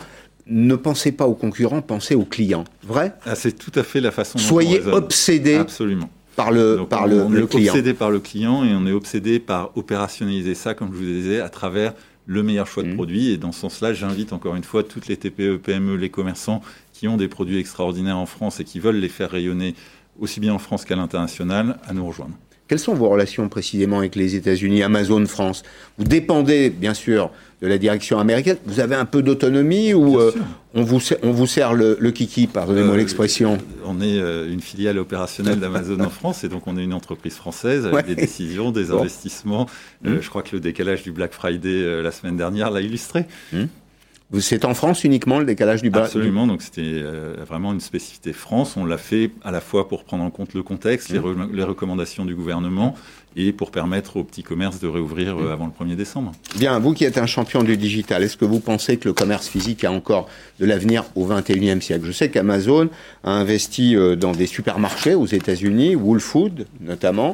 ne 0.50 0.76
pensez 0.76 1.12
pas 1.12 1.28
aux 1.28 1.34
concurrents, 1.34 1.82
pensez 1.82 2.16
aux 2.16 2.26
clients. 2.26 2.64
Vrai? 2.84 3.14
Ah, 3.26 3.36
C'est 3.36 3.54
tout 3.54 3.72
à 3.76 3.84
fait 3.84 4.02
la 4.02 4.12
façon 4.12 4.38
dont 4.38 4.44
Soyez 4.44 4.82
obsédé 4.86 5.56
Absolument. 5.56 6.10
par 6.36 6.52
le, 6.52 6.86
par 6.90 7.08
le, 7.08 7.22
on 7.22 7.34
est 7.36 7.42
obsédé 7.42 7.94
par 7.94 8.12
le 8.12 8.20
client 8.20 8.64
et 8.64 8.74
on 8.74 8.86
est 8.88 8.92
obsédé 8.92 9.40
par 9.40 9.72
opérationnaliser 9.76 10.56
ça, 10.56 10.74
comme 10.74 10.90
je 10.94 10.98
vous 10.98 11.04
disais, 11.04 11.42
à 11.42 11.50
travers 11.50 11.94
le 12.26 12.44
meilleur 12.44 12.68
choix 12.68 12.84
de 12.84 12.90
mmh. 12.90 12.96
produits. 12.96 13.30
Et 13.32 13.38
dans 13.38 13.52
ce 13.52 13.62
sens-là, 13.62 13.94
j'invite 13.94 14.34
encore 14.34 14.56
une 14.56 14.64
fois 14.64 14.84
toutes 14.84 15.08
les 15.08 15.18
TPE, 15.18 15.58
PME, 15.58 15.96
les 15.96 16.10
commerçants 16.10 16.62
qui 16.94 17.08
ont 17.08 17.18
des 17.18 17.28
produits 17.28 17.60
extraordinaires 17.60 18.18
en 18.18 18.26
France 18.26 18.60
et 18.60 18.64
qui 18.64 18.80
veulent 18.80 19.00
les 19.00 19.10
faire 19.10 19.32
rayonner 19.32 19.76
aussi 20.20 20.40
bien 20.40 20.54
en 20.54 20.60
France 20.60 20.86
qu'à 20.86 20.96
l'international 20.96 21.78
à 21.88 21.94
nous 21.94 22.06
rejoindre. 22.06 22.34
Quelles 22.68 22.80
sont 22.80 22.96
vos 22.96 23.08
relations 23.08 23.48
précisément 23.48 24.00
avec 24.00 24.16
les 24.16 24.36
États-Unis, 24.36 24.84
Amazon 24.84 25.26
France? 25.26 25.64
Vous 25.98 26.04
dépendez 26.04 26.70
bien 26.70 26.94
sûr 26.94 27.32
de 27.62 27.68
la 27.68 27.78
direction 27.78 28.20
américaine. 28.20 28.58
Vous 28.66 28.80
avez 28.80 28.96
un 28.96 29.06
peu 29.06 29.24
d'autonomie 29.24 29.94
ou 29.94 30.20
euh, 30.20 30.32
on, 30.76 30.84
vous, 30.84 31.00
on 31.24 31.32
vous 31.32 31.48
sert 31.48 31.74
le, 31.74 31.96
kiki, 32.12 32.46
pardonnez-moi 32.46 32.94
euh, 32.94 32.98
l'expression 32.98 33.58
On 33.84 34.00
est 34.00 34.20
euh, 34.20 34.52
une 34.52 34.62
filiale 34.62 35.00
opérationnelle 35.00 35.60
d'Amazon 35.60 36.00
en 36.02 36.10
France 36.10 36.44
et 36.44 36.50
donc 36.50 36.68
on 36.68 36.78
est 36.78 36.84
une 36.84 36.94
entreprise 36.94 37.34
française 37.34 37.88
avec 37.88 38.06
des 38.06 38.16
décisions, 38.16 38.72
des 38.72 38.92
investissements. 38.92 39.68
Mmh. 40.04 40.18
Je 40.22 40.30
crois 40.30 40.44
que 40.44 40.56
le 40.56 40.60
décalage 40.60 41.02
du 41.02 41.12
Black 41.12 41.34
Friday 41.34 42.04
la 42.04 42.12
semaine 42.12 42.38
dernière 42.38 42.70
l'a 42.70 42.82
illustré. 42.82 43.26
Mmh. 43.52 43.64
C'est 44.40 44.66
en 44.66 44.74
France 44.74 45.06
uniquement 45.06 45.40
le 45.40 45.46
décalage 45.46 45.82
du 45.82 45.90
bas 45.90 46.04
Absolument, 46.04 46.48
donc 46.48 46.62
c'était 46.62 46.82
euh, 46.84 47.36
vraiment 47.48 47.72
une 47.72 47.80
spécificité 47.80 48.34
France. 48.34 48.76
On 48.76 48.84
l'a 48.84 48.98
fait 48.98 49.32
à 49.46 49.52
la 49.52 49.62
fois 49.62 49.88
pour 49.88 50.04
prendre 50.04 50.24
en 50.24 50.30
compte 50.30 50.54
le 50.54 50.64
contexte, 50.64 51.10
les, 51.12 51.20
mmh. 51.20 51.62
recommandations 51.62 52.26
du 52.26 52.36
gouvernement 52.36 52.94
et 53.38 53.54
pour 53.54 53.72
permettre 53.72 54.18
aux 54.18 54.26
petits 54.26 54.44
commerces 54.44 54.82
de 54.82 54.88
réouvrir 54.88 55.38
euh, 55.38 55.44
mmh. 55.48 55.52
avant 55.52 55.72
le 55.80 55.86
1er 55.86 55.96
décembre. 55.96 56.34
Bien, 56.58 56.78
vous 56.78 56.94
qui 56.94 57.06
êtes 57.06 57.18
un 57.18 57.26
champion 57.26 57.64
du 57.64 57.78
digital, 57.78 58.22
est-ce 58.22 58.36
que 58.36 58.44
vous 58.44 58.60
pensez 58.60 58.98
que 58.98 59.08
le 59.08 59.14
commerce 59.14 59.48
physique 59.48 59.86
a 59.86 59.92
encore 59.94 60.28
de 60.60 60.66
l'avenir 60.66 61.06
au 61.16 61.26
21e 61.26 61.80
siècle? 61.80 62.06
Je 62.06 62.12
sais 62.12 62.30
qu'Amazon 62.30 62.90
a 63.24 63.32
investi 63.32 63.96
euh, 63.96 64.18
dans 64.18 64.34
des 64.34 64.48
supermarchés 64.48 65.16
aux 65.16 65.26
États-Unis, 65.26 65.96
Whole 65.96 66.20
Food 66.20 66.68
notamment, 66.82 67.34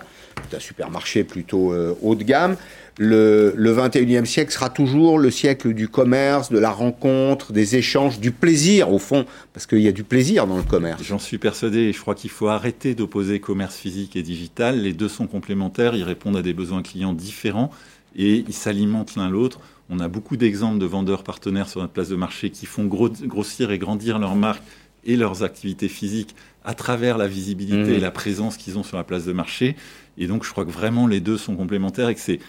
un 0.53 0.59
supermarché 0.59 1.23
plutôt 1.23 1.73
haut 2.01 2.15
de 2.15 2.23
gamme 2.23 2.57
le, 2.97 3.53
le 3.55 3.75
21e 3.75 4.25
siècle 4.25 4.51
sera 4.51 4.69
toujours 4.69 5.17
le 5.17 5.31
siècle 5.31 5.73
du 5.73 5.87
commerce, 5.87 6.51
de 6.51 6.59
la 6.59 6.71
rencontre, 6.71 7.51
des 7.51 7.75
échanges, 7.75 8.19
du 8.19 8.31
plaisir 8.31 8.91
au 8.91 8.99
fond, 8.99 9.25
parce 9.53 9.65
qu'il 9.65 9.79
y 9.79 9.87
a 9.87 9.91
du 9.91 10.03
plaisir 10.03 10.45
dans 10.45 10.57
le 10.57 10.63
commerce. 10.63 11.01
J'en 11.03 11.19
suis 11.19 11.39
persuadé 11.39 11.79
et 11.79 11.93
je 11.93 11.99
crois 11.99 12.13
qu'il 12.13 12.29
faut 12.29 12.47
arrêter 12.47 12.93
d'opposer 12.93 13.39
commerce 13.39 13.75
physique 13.75 14.15
et 14.15 14.21
digital. 14.21 14.81
Les 14.81 14.93
deux 14.93 15.09
sont 15.09 15.27
complémentaires, 15.27 15.95
ils 15.95 16.03
répondent 16.03 16.37
à 16.37 16.43
des 16.43 16.53
besoins 16.53 16.83
clients 16.83 17.13
différents 17.13 17.71
et 18.15 18.45
ils 18.47 18.53
s'alimentent 18.53 19.15
l'un 19.15 19.29
l'autre. 19.29 19.59
On 19.89 19.99
a 19.99 20.07
beaucoup 20.07 20.37
d'exemples 20.37 20.79
de 20.79 20.85
vendeurs 20.85 21.23
partenaires 21.23 21.67
sur 21.67 21.81
notre 21.81 21.93
place 21.93 22.09
de 22.09 22.15
marché 22.15 22.51
qui 22.51 22.65
font 22.65 22.85
grossir 22.85 23.71
et 23.71 23.77
grandir 23.79 24.19
leur 24.19 24.35
marque 24.35 24.63
et 25.03 25.17
leurs 25.17 25.43
activités 25.43 25.89
physiques 25.89 26.35
à 26.63 26.73
travers 26.73 27.17
la 27.17 27.27
visibilité 27.27 27.91
mmh. 27.91 27.95
et 27.95 27.99
la 27.99 28.11
présence 28.11 28.55
qu'ils 28.55 28.77
ont 28.77 28.83
sur 28.83 28.97
la 28.97 29.03
place 29.03 29.25
de 29.25 29.33
marché. 29.33 29.75
Et 30.17 30.27
donc, 30.27 30.45
je 30.45 30.51
crois 30.51 30.63
que 30.63 30.71
vraiment 30.71 31.07
les 31.07 31.19
deux 31.19 31.37
sont 31.37 31.55
complémentaires 31.55 32.07
et 32.09 32.15
que 32.15 32.21
c'est 32.21 32.39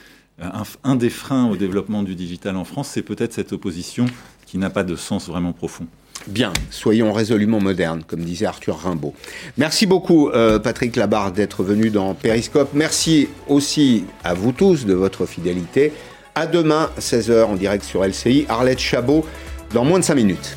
un, 0.41 0.97
des 0.97 1.11
freins 1.11 1.49
au 1.49 1.57
développement 1.57 2.03
du 2.03 2.15
digital 2.15 2.57
en 2.57 2.65
France, 2.65 2.91
c'est 2.93 3.03
peut-être 3.03 3.33
cette 3.33 3.53
opposition 3.53 4.07
qui 4.47 4.59
n'a 4.59 4.71
pas 4.71 4.83
de 4.83 4.97
sens 4.97 5.29
vraiment 5.29 5.53
profond. 5.53 5.87
Bien, 6.27 6.53
soyons 6.71 7.13
résolument 7.13 7.61
modernes, 7.61 8.03
comme 8.07 8.21
disait 8.21 8.47
Arthur 8.47 8.79
Rimbaud. 8.79 9.15
Merci 9.59 9.87
beaucoup, 9.87 10.31
euh, 10.31 10.59
Patrick 10.59 10.97
Labarre, 10.97 11.33
d'être 11.33 11.63
venu 11.63 11.91
dans 11.91 12.15
Périscope. 12.15 12.71
Merci 12.73 13.29
aussi 13.49 14.05
à 14.23 14.33
vous 14.33 14.53
tous 14.53 14.87
de 14.87 14.95
votre 14.95 15.27
fidélité. 15.27 15.93
À 16.35 16.47
demain, 16.47 16.91
16h, 16.99 17.45
en 17.45 17.57
direct 17.57 17.85
sur 17.85 18.05
LCI. 18.05 18.47
Arlette 18.49 18.81
Chabot, 18.81 19.25
dans 19.73 19.85
moins 19.85 19.99
de 19.99 20.05
5 20.05 20.15
minutes. 20.15 20.57